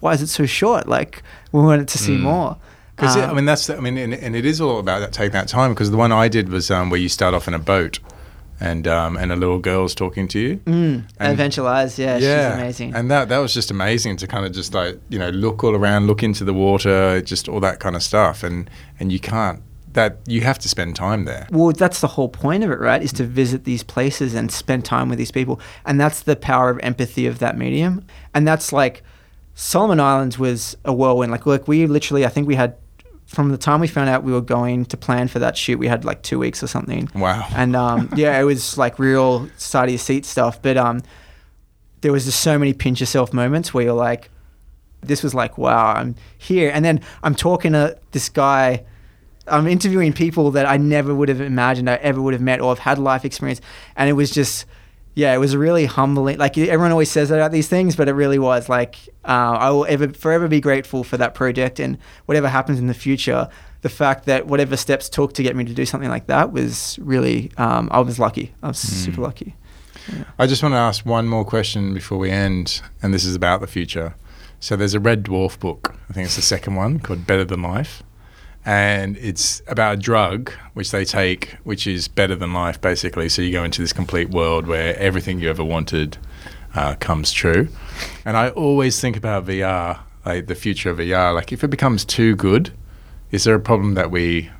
why 0.00 0.12
is 0.14 0.22
it 0.22 0.28
so 0.28 0.46
short? 0.46 0.88
Like 0.88 1.22
we 1.52 1.60
wanted 1.60 1.88
to 1.88 1.98
see 1.98 2.16
more. 2.16 2.56
Because 2.96 3.16
I 3.16 3.24
Um, 3.24 3.36
mean, 3.36 3.44
that's 3.44 3.68
I 3.68 3.80
mean, 3.80 3.98
and, 3.98 4.14
and 4.14 4.36
it 4.36 4.44
is 4.44 4.60
all 4.60 4.78
about 4.78 5.00
that 5.00 5.12
taking 5.12 5.32
that 5.32 5.48
time. 5.48 5.72
Because 5.72 5.90
the 5.90 5.96
one 5.96 6.12
I 6.12 6.28
did 6.28 6.48
was 6.48 6.70
um, 6.70 6.90
where 6.90 7.00
you 7.00 7.08
start 7.08 7.34
off 7.34 7.48
in 7.48 7.54
a 7.54 7.58
boat, 7.58 7.98
and 8.64 8.86
um, 8.88 9.16
and 9.16 9.30
a 9.30 9.36
little 9.36 9.58
girl's 9.58 9.94
talking 9.94 10.26
to 10.28 10.38
you. 10.38 10.56
mm, 10.64 11.04
and- 11.18 11.58
Lies, 11.64 11.98
yeah, 11.98 12.16
she's 12.18 12.24
amazing. 12.60 12.94
And 12.94 13.10
that 13.10 13.28
that 13.28 13.38
was 13.38 13.52
just 13.52 13.70
amazing 13.70 14.16
to 14.18 14.26
kind 14.26 14.46
of 14.46 14.52
just 14.52 14.72
like 14.74 14.98
you 15.10 15.18
know 15.18 15.30
look 15.30 15.62
all 15.64 15.74
around, 15.76 16.06
look 16.06 16.22
into 16.22 16.44
the 16.44 16.54
water, 16.54 17.20
just 17.20 17.48
all 17.48 17.60
that 17.60 17.78
kind 17.80 17.94
of 17.96 18.02
stuff, 18.02 18.42
and 18.42 18.70
and 18.98 19.12
you 19.12 19.20
can't 19.20 19.60
that 19.92 20.18
you 20.26 20.40
have 20.40 20.58
to 20.58 20.68
spend 20.68 20.96
time 20.96 21.24
there. 21.24 21.46
well, 21.52 21.70
that's 21.70 22.00
the 22.00 22.08
whole 22.08 22.28
point 22.28 22.64
of 22.64 22.70
it, 22.70 22.80
right? 22.80 23.00
Is 23.00 23.12
to 23.12 23.24
visit 23.24 23.62
these 23.64 23.84
places 23.84 24.34
and 24.34 24.50
spend 24.50 24.84
time 24.84 25.08
with 25.08 25.18
these 25.18 25.30
people, 25.30 25.60
and 25.86 26.00
that's 26.00 26.22
the 26.22 26.34
power 26.34 26.70
of 26.70 26.80
empathy 26.82 27.26
of 27.28 27.38
that 27.38 27.56
medium. 27.56 28.04
And 28.34 28.46
that's 28.48 28.72
like 28.72 29.02
Solomon 29.54 30.00
Islands 30.00 30.36
was 30.38 30.76
a 30.84 30.92
whirlwind. 30.92 31.30
Like, 31.30 31.46
look, 31.46 31.68
we 31.68 31.86
literally, 31.86 32.26
I 32.26 32.28
think 32.28 32.48
we 32.48 32.56
had 32.56 32.74
from 33.34 33.50
the 33.50 33.58
time 33.58 33.80
we 33.80 33.88
found 33.88 34.08
out 34.08 34.22
we 34.22 34.32
were 34.32 34.40
going 34.40 34.84
to 34.86 34.96
plan 34.96 35.28
for 35.28 35.38
that 35.40 35.56
shoot, 35.56 35.78
we 35.78 35.88
had 35.88 36.04
like 36.04 36.22
two 36.22 36.38
weeks 36.38 36.62
or 36.62 36.66
something. 36.66 37.10
Wow. 37.14 37.46
And 37.54 37.76
um, 37.76 38.10
yeah, 38.16 38.38
it 38.40 38.44
was 38.44 38.78
like 38.78 38.98
real 38.98 39.48
side 39.56 39.84
of 39.84 39.90
your 39.90 39.98
seat 39.98 40.24
stuff. 40.24 40.60
But 40.62 40.76
um, 40.76 41.02
there 42.00 42.12
was 42.12 42.24
just 42.24 42.40
so 42.40 42.58
many 42.58 42.72
pinch 42.72 43.00
yourself 43.00 43.32
moments 43.32 43.74
where 43.74 43.84
you're 43.84 43.94
like, 43.94 44.30
this 45.02 45.22
was 45.22 45.34
like, 45.34 45.58
wow, 45.58 45.94
I'm 45.94 46.14
here. 46.38 46.70
And 46.72 46.84
then 46.84 47.00
I'm 47.22 47.34
talking 47.34 47.72
to 47.72 47.98
this 48.12 48.28
guy. 48.28 48.84
I'm 49.46 49.66
interviewing 49.66 50.14
people 50.14 50.52
that 50.52 50.66
I 50.66 50.78
never 50.78 51.14
would 51.14 51.28
have 51.28 51.40
imagined 51.40 51.90
I 51.90 51.96
ever 51.96 52.22
would 52.22 52.32
have 52.32 52.40
met 52.40 52.60
or 52.60 52.70
have 52.70 52.78
had 52.78 52.98
life 52.98 53.24
experience. 53.24 53.60
And 53.96 54.08
it 54.08 54.14
was 54.14 54.30
just, 54.30 54.64
yeah, 55.14 55.32
it 55.32 55.38
was 55.38 55.56
really 55.56 55.86
humbling. 55.86 56.38
Like 56.38 56.58
everyone 56.58 56.90
always 56.90 57.10
says 57.10 57.30
about 57.30 57.52
these 57.52 57.68
things, 57.68 57.94
but 57.94 58.08
it 58.08 58.12
really 58.12 58.38
was 58.38 58.68
like 58.68 58.96
uh, 59.24 59.56
I 59.58 59.70
will 59.70 59.86
ever 59.86 60.08
forever 60.08 60.48
be 60.48 60.60
grateful 60.60 61.04
for 61.04 61.16
that 61.16 61.34
project 61.34 61.78
and 61.78 61.98
whatever 62.26 62.48
happens 62.48 62.78
in 62.78 62.88
the 62.88 62.94
future. 62.94 63.48
The 63.82 63.88
fact 63.90 64.24
that 64.26 64.46
whatever 64.46 64.76
steps 64.76 65.08
took 65.08 65.34
to 65.34 65.42
get 65.42 65.54
me 65.54 65.64
to 65.64 65.74
do 65.74 65.84
something 65.84 66.08
like 66.08 66.26
that 66.26 66.52
was 66.52 66.98
really, 67.02 67.52
um, 67.58 67.88
I 67.92 68.00
was 68.00 68.18
lucky. 68.18 68.54
I 68.62 68.68
was 68.68 68.78
super 68.78 69.20
lucky. 69.20 69.54
I 70.38 70.46
just 70.46 70.62
want 70.62 70.72
to 70.72 70.78
ask 70.78 71.04
one 71.04 71.26
more 71.26 71.44
question 71.44 71.94
before 71.94 72.18
we 72.18 72.30
end, 72.30 72.80
and 73.02 73.12
this 73.12 73.24
is 73.24 73.34
about 73.34 73.60
the 73.60 73.66
future. 73.66 74.14
So 74.58 74.76
there's 74.76 74.94
a 74.94 75.00
Red 75.00 75.24
Dwarf 75.24 75.58
book. 75.58 75.94
I 76.08 76.12
think 76.14 76.26
it's 76.26 76.36
the 76.36 76.42
second 76.42 76.74
one 76.74 76.98
called 76.98 77.26
Better 77.26 77.44
Than 77.44 77.62
Life, 77.62 78.02
and 78.66 79.16
it's 79.18 79.62
about 79.66 79.94
a 79.94 79.96
drug 80.00 80.50
which 80.72 80.90
they 80.90 81.04
take, 81.04 81.50
which 81.64 81.86
is 81.86 82.08
better 82.08 82.34
than 82.34 82.52
life, 82.52 82.80
basically. 82.80 83.28
So 83.28 83.42
you 83.42 83.52
go 83.52 83.64
into 83.64 83.82
this 83.82 83.92
complete 83.92 84.30
world 84.30 84.66
where 84.66 84.96
everything 84.98 85.38
you 85.40 85.50
ever 85.50 85.62
wanted 85.64 86.16
uh, 86.74 86.94
comes 86.96 87.30
true. 87.32 87.68
And 88.24 88.36
I 88.36 88.48
always 88.50 89.00
think 89.00 89.16
about 89.16 89.46
VR, 89.46 90.00
like 90.24 90.46
the 90.46 90.54
future 90.54 90.90
of 90.90 90.98
VR. 90.98 91.34
Like 91.34 91.52
if 91.52 91.62
it 91.62 91.68
becomes 91.68 92.04
too 92.04 92.34
good, 92.36 92.72
is 93.30 93.44
there 93.44 93.54
a 93.54 93.60
problem 93.60 93.94
that 93.94 94.10
we, 94.10 94.50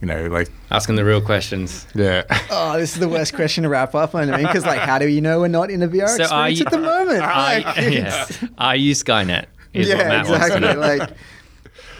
you 0.00 0.06
know, 0.08 0.26
like 0.28 0.50
Asking 0.70 0.96
the 0.96 1.04
real 1.04 1.20
questions. 1.20 1.86
yeah. 1.94 2.22
Oh, 2.50 2.78
this 2.78 2.94
is 2.94 2.98
the 3.00 3.08
worst 3.08 3.34
question 3.34 3.62
to 3.64 3.68
wrap 3.68 3.94
up 3.94 4.14
on. 4.14 4.30
I 4.32 4.36
mean, 4.38 4.46
because 4.46 4.64
like, 4.64 4.80
how 4.80 4.98
do 4.98 5.06
you 5.06 5.20
know 5.20 5.40
we're 5.40 5.48
not 5.48 5.70
in 5.70 5.82
a 5.82 5.88
VR 5.88 6.08
So 6.08 6.22
experience 6.22 6.58
you- 6.60 6.66
at 6.66 6.72
the 6.72 6.78
moment? 6.78 7.20
Are, 7.22 7.28
Like, 7.60 7.76
yeah. 7.92 8.26
Are 8.58 8.74
you 8.76 8.94
Skynet? 8.94 9.46
Is 9.74 9.88
what 9.88 9.98
yeah, 9.98 10.08
Matt 10.08 10.28
wants 10.28 10.48
to 10.48 10.56
exactly. 10.56 10.60
know. 10.74 10.80
Like, 10.80 11.10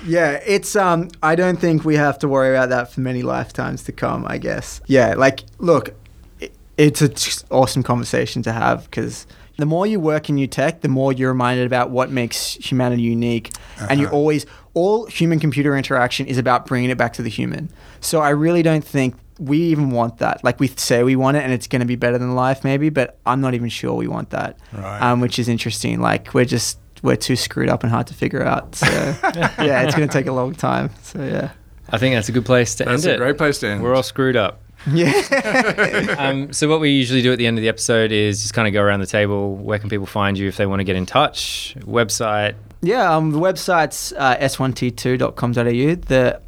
yeah, 0.07 0.41
it's 0.47 0.75
um. 0.77 1.09
I 1.23 1.35
don't 1.35 1.59
think 1.61 1.85
we 1.85 1.97
have 1.97 2.19
to 2.21 2.29
worry 2.29 2.55
about 2.57 2.69
that 2.71 2.93
for 2.93 3.01
many 3.01 3.23
lifetimes 3.23 3.83
to 3.85 3.93
come. 3.93 4.25
I 4.27 4.39
guess. 4.39 4.81
Yeah, 4.87 5.15
like, 5.15 5.41
look, 5.59 5.95
it, 6.41 6.53
it's 6.77 7.01
an 7.03 7.15
awesome 7.51 7.83
conversation 7.83 8.43
to 8.43 8.53
have 8.53 8.85
because 8.85 9.27
the 9.59 9.67
more 9.67 9.87
you 9.87 10.01
work 10.01 10.29
in 10.29 10.37
new 10.37 10.47
tech, 10.47 10.81
the 10.81 10.89
more 10.89 11.13
you're 11.13 11.31
reminded 11.33 11.67
about 11.67 11.91
what 11.91 12.11
makes 12.11 12.55
humanity 12.55 13.03
unique, 13.03 13.51
and 13.89 14.01
you 14.01 14.09
always 14.09 14.47
all 14.75 15.07
human 15.07 15.39
computer 15.39 15.77
interaction 15.77 16.27
is 16.27 16.39
about 16.39 16.67
bringing 16.67 16.91
it 16.91 16.97
back 16.99 17.13
to 17.15 17.23
the 17.23 17.29
human. 17.31 17.69
So 18.01 18.21
I 18.21 18.31
really 18.31 18.63
don't 18.63 18.85
think. 18.85 19.15
We 19.39 19.59
even 19.59 19.91
want 19.91 20.19
that. 20.19 20.45
Like 20.45 20.61
we 20.61 20.69
say 20.69 21.03
we 21.03 21.17
want 21.17 21.37
it, 21.37 21.43
and 21.43 21.53
it's 21.53 21.67
going 21.67 21.81
to 21.81 21.87
be 21.87 21.97
better 21.97 22.17
than 22.17 22.35
life, 22.37 22.63
maybe. 22.63 22.91
But 22.91 23.19
I'm 23.27 23.41
not 23.41 23.55
even 23.55 23.71
sure 23.71 23.95
we 23.95 24.07
want 24.07 24.31
that, 24.31 24.57
Right. 24.73 25.01
um, 25.03 25.21
which 25.21 25.39
is 25.39 25.49
interesting. 25.49 26.01
Like 26.01 26.33
we're 26.33 26.45
just 26.45 26.79
we're 27.03 27.17
too 27.17 27.37
screwed 27.37 27.69
up 27.69 27.83
and 27.83 27.91
hard 27.93 28.07
to 28.09 28.15
figure 28.15 28.43
out. 28.43 28.75
So 28.77 28.87
yeah, 29.35 29.83
it's 29.83 29.95
going 29.95 30.09
to 30.09 30.13
take 30.13 30.27
a 30.27 30.33
long 30.33 30.55
time. 30.55 30.91
So 31.03 31.23
yeah, 31.25 31.51
I 31.91 31.99
think 31.99 32.15
that's 32.15 32.29
a 32.29 32.33
good 32.33 32.45
place 32.47 32.75
to 32.77 32.85
That's 32.85 33.05
end 33.05 33.13
a 33.13 33.15
it. 33.15 33.19
great 33.19 33.39
place 33.39 33.59
to 33.61 33.69
end. 33.69 33.83
We're 33.83 33.95
all 33.95 34.03
screwed 34.03 34.37
up. 34.37 34.61
yeah. 34.93 35.13
Um, 36.19 36.53
so 36.53 36.69
what 36.69 36.81
we 36.81 36.91
usually 36.91 37.23
do 37.23 37.33
at 37.33 37.39
the 37.39 37.47
end 37.47 37.57
of 37.59 37.63
the 37.63 37.69
episode 37.69 38.11
is 38.13 38.43
just 38.43 38.55
kind 38.55 38.67
of 38.69 38.75
go 38.75 38.81
around 38.83 39.01
the 39.01 39.07
table. 39.07 39.55
Where 39.57 39.79
can 39.79 39.89
people 39.89 40.07
find 40.07 40.37
you 40.39 40.49
if 40.49 40.57
they 40.57 40.67
want 40.67 40.81
to 40.81 40.85
get 40.85 40.97
in 40.97 41.07
touch? 41.07 41.75
Website. 41.81 42.55
yeah. 42.81 43.15
Um, 43.17 43.31
the 43.33 43.39
website's 43.39 44.13
uh, 44.17 44.37
s1t2.com.au. 44.39 45.95
The 46.07 46.41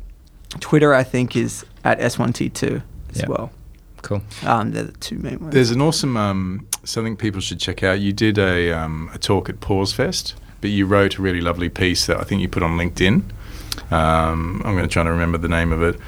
Twitter 0.61 0.95
I 0.95 1.03
think 1.05 1.37
is 1.37 1.65
at 1.85 1.99
s1t2 2.01 2.83
as 3.11 3.21
Yeah. 3.21 3.27
well. 3.29 3.51
Cool. 4.03 4.23
Um, 4.45 4.73
they're 4.73 4.85
the 4.85 4.93
two 4.93 5.17
main 5.19 5.39
ones. 5.41 5.55
There's 5.55 5.71
an 5.71 5.81
awesome 5.81 6.17
um, 6.17 6.67
something 6.85 7.17
people 7.17 7.41
should 7.41 7.59
check 7.59 7.83
out. 7.83 8.01
You 8.01 8.13
did 8.13 8.39
a, 8.39 8.71
um, 8.73 9.11
a 9.15 9.19
talk 9.19 9.49
at 9.49 9.61
Pause 9.61 9.93
Fest, 9.95 10.35
but 10.65 10.71
you 10.71 10.87
wrote 10.87 11.19
a 11.19 11.23
really 11.23 11.43
lovely 11.43 11.69
piece 11.69 12.07
that 12.07 12.19
I 12.19 12.25
think 12.25 12.41
you 12.41 12.49
put 12.49 12.63
on 12.63 12.79
LinkedIn. 12.79 13.23
Um, 13.93 14.63
I'm 14.65 14.73
going 14.73 14.89
to 14.89 14.89
try 14.89 15.03
to 15.03 15.11
remember 15.11 15.37
the 15.37 15.47
name 15.49 15.73
of 15.75 15.83
it. 15.83 16.01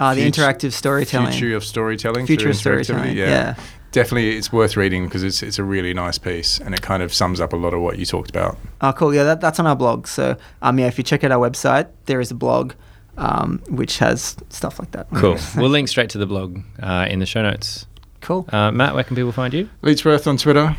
uh, 0.00 0.14
the 0.14 0.22
Future- 0.22 0.40
interactive 0.40 0.72
storytelling. 0.72 1.30
Future 1.32 1.54
of 1.54 1.62
storytelling. 1.62 2.26
Future 2.26 2.44
through 2.44 2.50
of 2.52 2.56
storytelling. 2.56 3.14
interactivity, 3.14 3.16
Yeah. 3.16 3.54
definitely, 3.92 4.36
it's 4.38 4.50
worth 4.50 4.78
reading 4.78 5.04
because 5.04 5.22
it's 5.22 5.42
it's 5.42 5.58
a 5.58 5.62
really 5.62 5.92
nice 5.92 6.16
piece 6.16 6.58
and 6.58 6.74
it 6.74 6.80
kind 6.80 7.02
of 7.02 7.12
sums 7.12 7.38
up 7.38 7.52
a 7.52 7.56
lot 7.56 7.74
of 7.74 7.80
what 7.82 7.98
you 7.98 8.06
talked 8.06 8.30
about. 8.30 8.56
Oh, 8.80 8.92
cool. 8.94 9.12
Yeah, 9.14 9.24
that, 9.24 9.42
that's 9.42 9.60
on 9.60 9.66
our 9.66 9.76
blog. 9.76 10.06
So, 10.06 10.36
um, 10.62 10.78
yeah, 10.78 10.86
if 10.86 10.96
you 10.96 11.04
check 11.04 11.22
out 11.22 11.30
our 11.32 11.50
website, 11.50 11.88
there 12.06 12.18
is 12.20 12.30
a 12.30 12.34
blog 12.34 12.72
um, 13.18 13.60
which 13.68 13.98
has 13.98 14.36
stuff 14.48 14.78
like 14.78 14.92
that. 14.92 15.06
Cool. 15.16 15.36
we'll 15.58 15.68
link 15.68 15.88
straight 15.88 16.08
to 16.10 16.18
the 16.18 16.26
blog 16.26 16.60
uh, 16.82 17.06
in 17.10 17.18
the 17.18 17.26
show 17.26 17.42
notes. 17.42 17.84
cool. 18.22 18.46
Uh, 18.50 18.70
Matt, 18.70 18.94
where 18.94 19.04
can 19.04 19.16
people 19.16 19.32
find 19.32 19.52
you? 19.52 19.68
Leechworth 19.82 20.26
on 20.26 20.38
Twitter. 20.38 20.74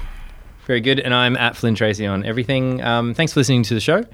Very 0.69 0.81
good. 0.81 0.99
And 0.99 1.15
I'm 1.15 1.35
at 1.35 1.57
Flynn 1.57 1.73
Tracy 1.73 2.05
on 2.05 2.23
everything. 2.23 2.79
Um, 2.83 3.15
thanks 3.15 3.33
for 3.33 3.39
listening 3.39 3.63
to 3.63 3.73
the 3.73 3.79
show. 3.79 4.05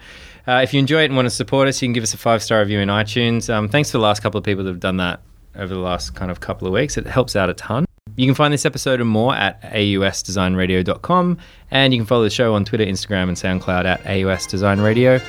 Uh, 0.48 0.62
if 0.64 0.74
you 0.74 0.80
enjoy 0.80 1.02
it 1.02 1.08
and 1.08 1.16
want 1.18 1.26
to 1.26 1.30
support 1.30 1.68
us, 1.68 1.82
you 1.82 1.88
can 1.90 1.92
give 1.92 2.04
us 2.04 2.14
a 2.14 2.18
five 2.18 2.42
star 2.42 2.62
review 2.62 2.80
in 2.80 2.88
iTunes. 2.88 3.54
Um, 3.54 3.68
thanks 3.68 3.90
to 3.92 3.98
the 3.98 4.02
last 4.02 4.22
couple 4.22 4.38
of 4.38 4.46
people 4.46 4.64
that 4.64 4.70
have 4.70 4.80
done 4.80 4.96
that 4.96 5.20
over 5.58 5.74
the 5.74 5.82
last 5.82 6.16
kind 6.16 6.32
of 6.32 6.40
couple 6.40 6.66
of 6.66 6.74
weeks. 6.74 6.96
It 6.98 7.08
helps 7.08 7.36
out 7.36 7.50
a 7.50 7.54
ton. 7.56 7.84
You 8.16 8.26
can 8.26 8.36
find 8.36 8.54
this 8.54 8.66
episode 8.66 9.02
and 9.02 9.10
more 9.10 9.36
at 9.36 9.62
ausdesignradio.com. 9.64 11.40
And 11.72 11.94
you 11.94 12.00
can 12.00 12.08
follow 12.08 12.24
the 12.24 12.30
show 12.30 12.54
on 12.54 12.64
Twitter, 12.64 12.86
Instagram, 12.86 13.24
and 13.24 13.36
SoundCloud 13.36 13.84
at 13.84 14.08
AUS 14.08 14.48
Design 14.48 14.80
Radio. 14.80 15.20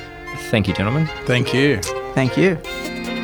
Thank 0.49 0.69
you, 0.69 0.73
gentlemen. 0.73 1.07
Thank 1.25 1.53
you. 1.53 1.81
Thank 2.13 2.37
you. 2.37 3.16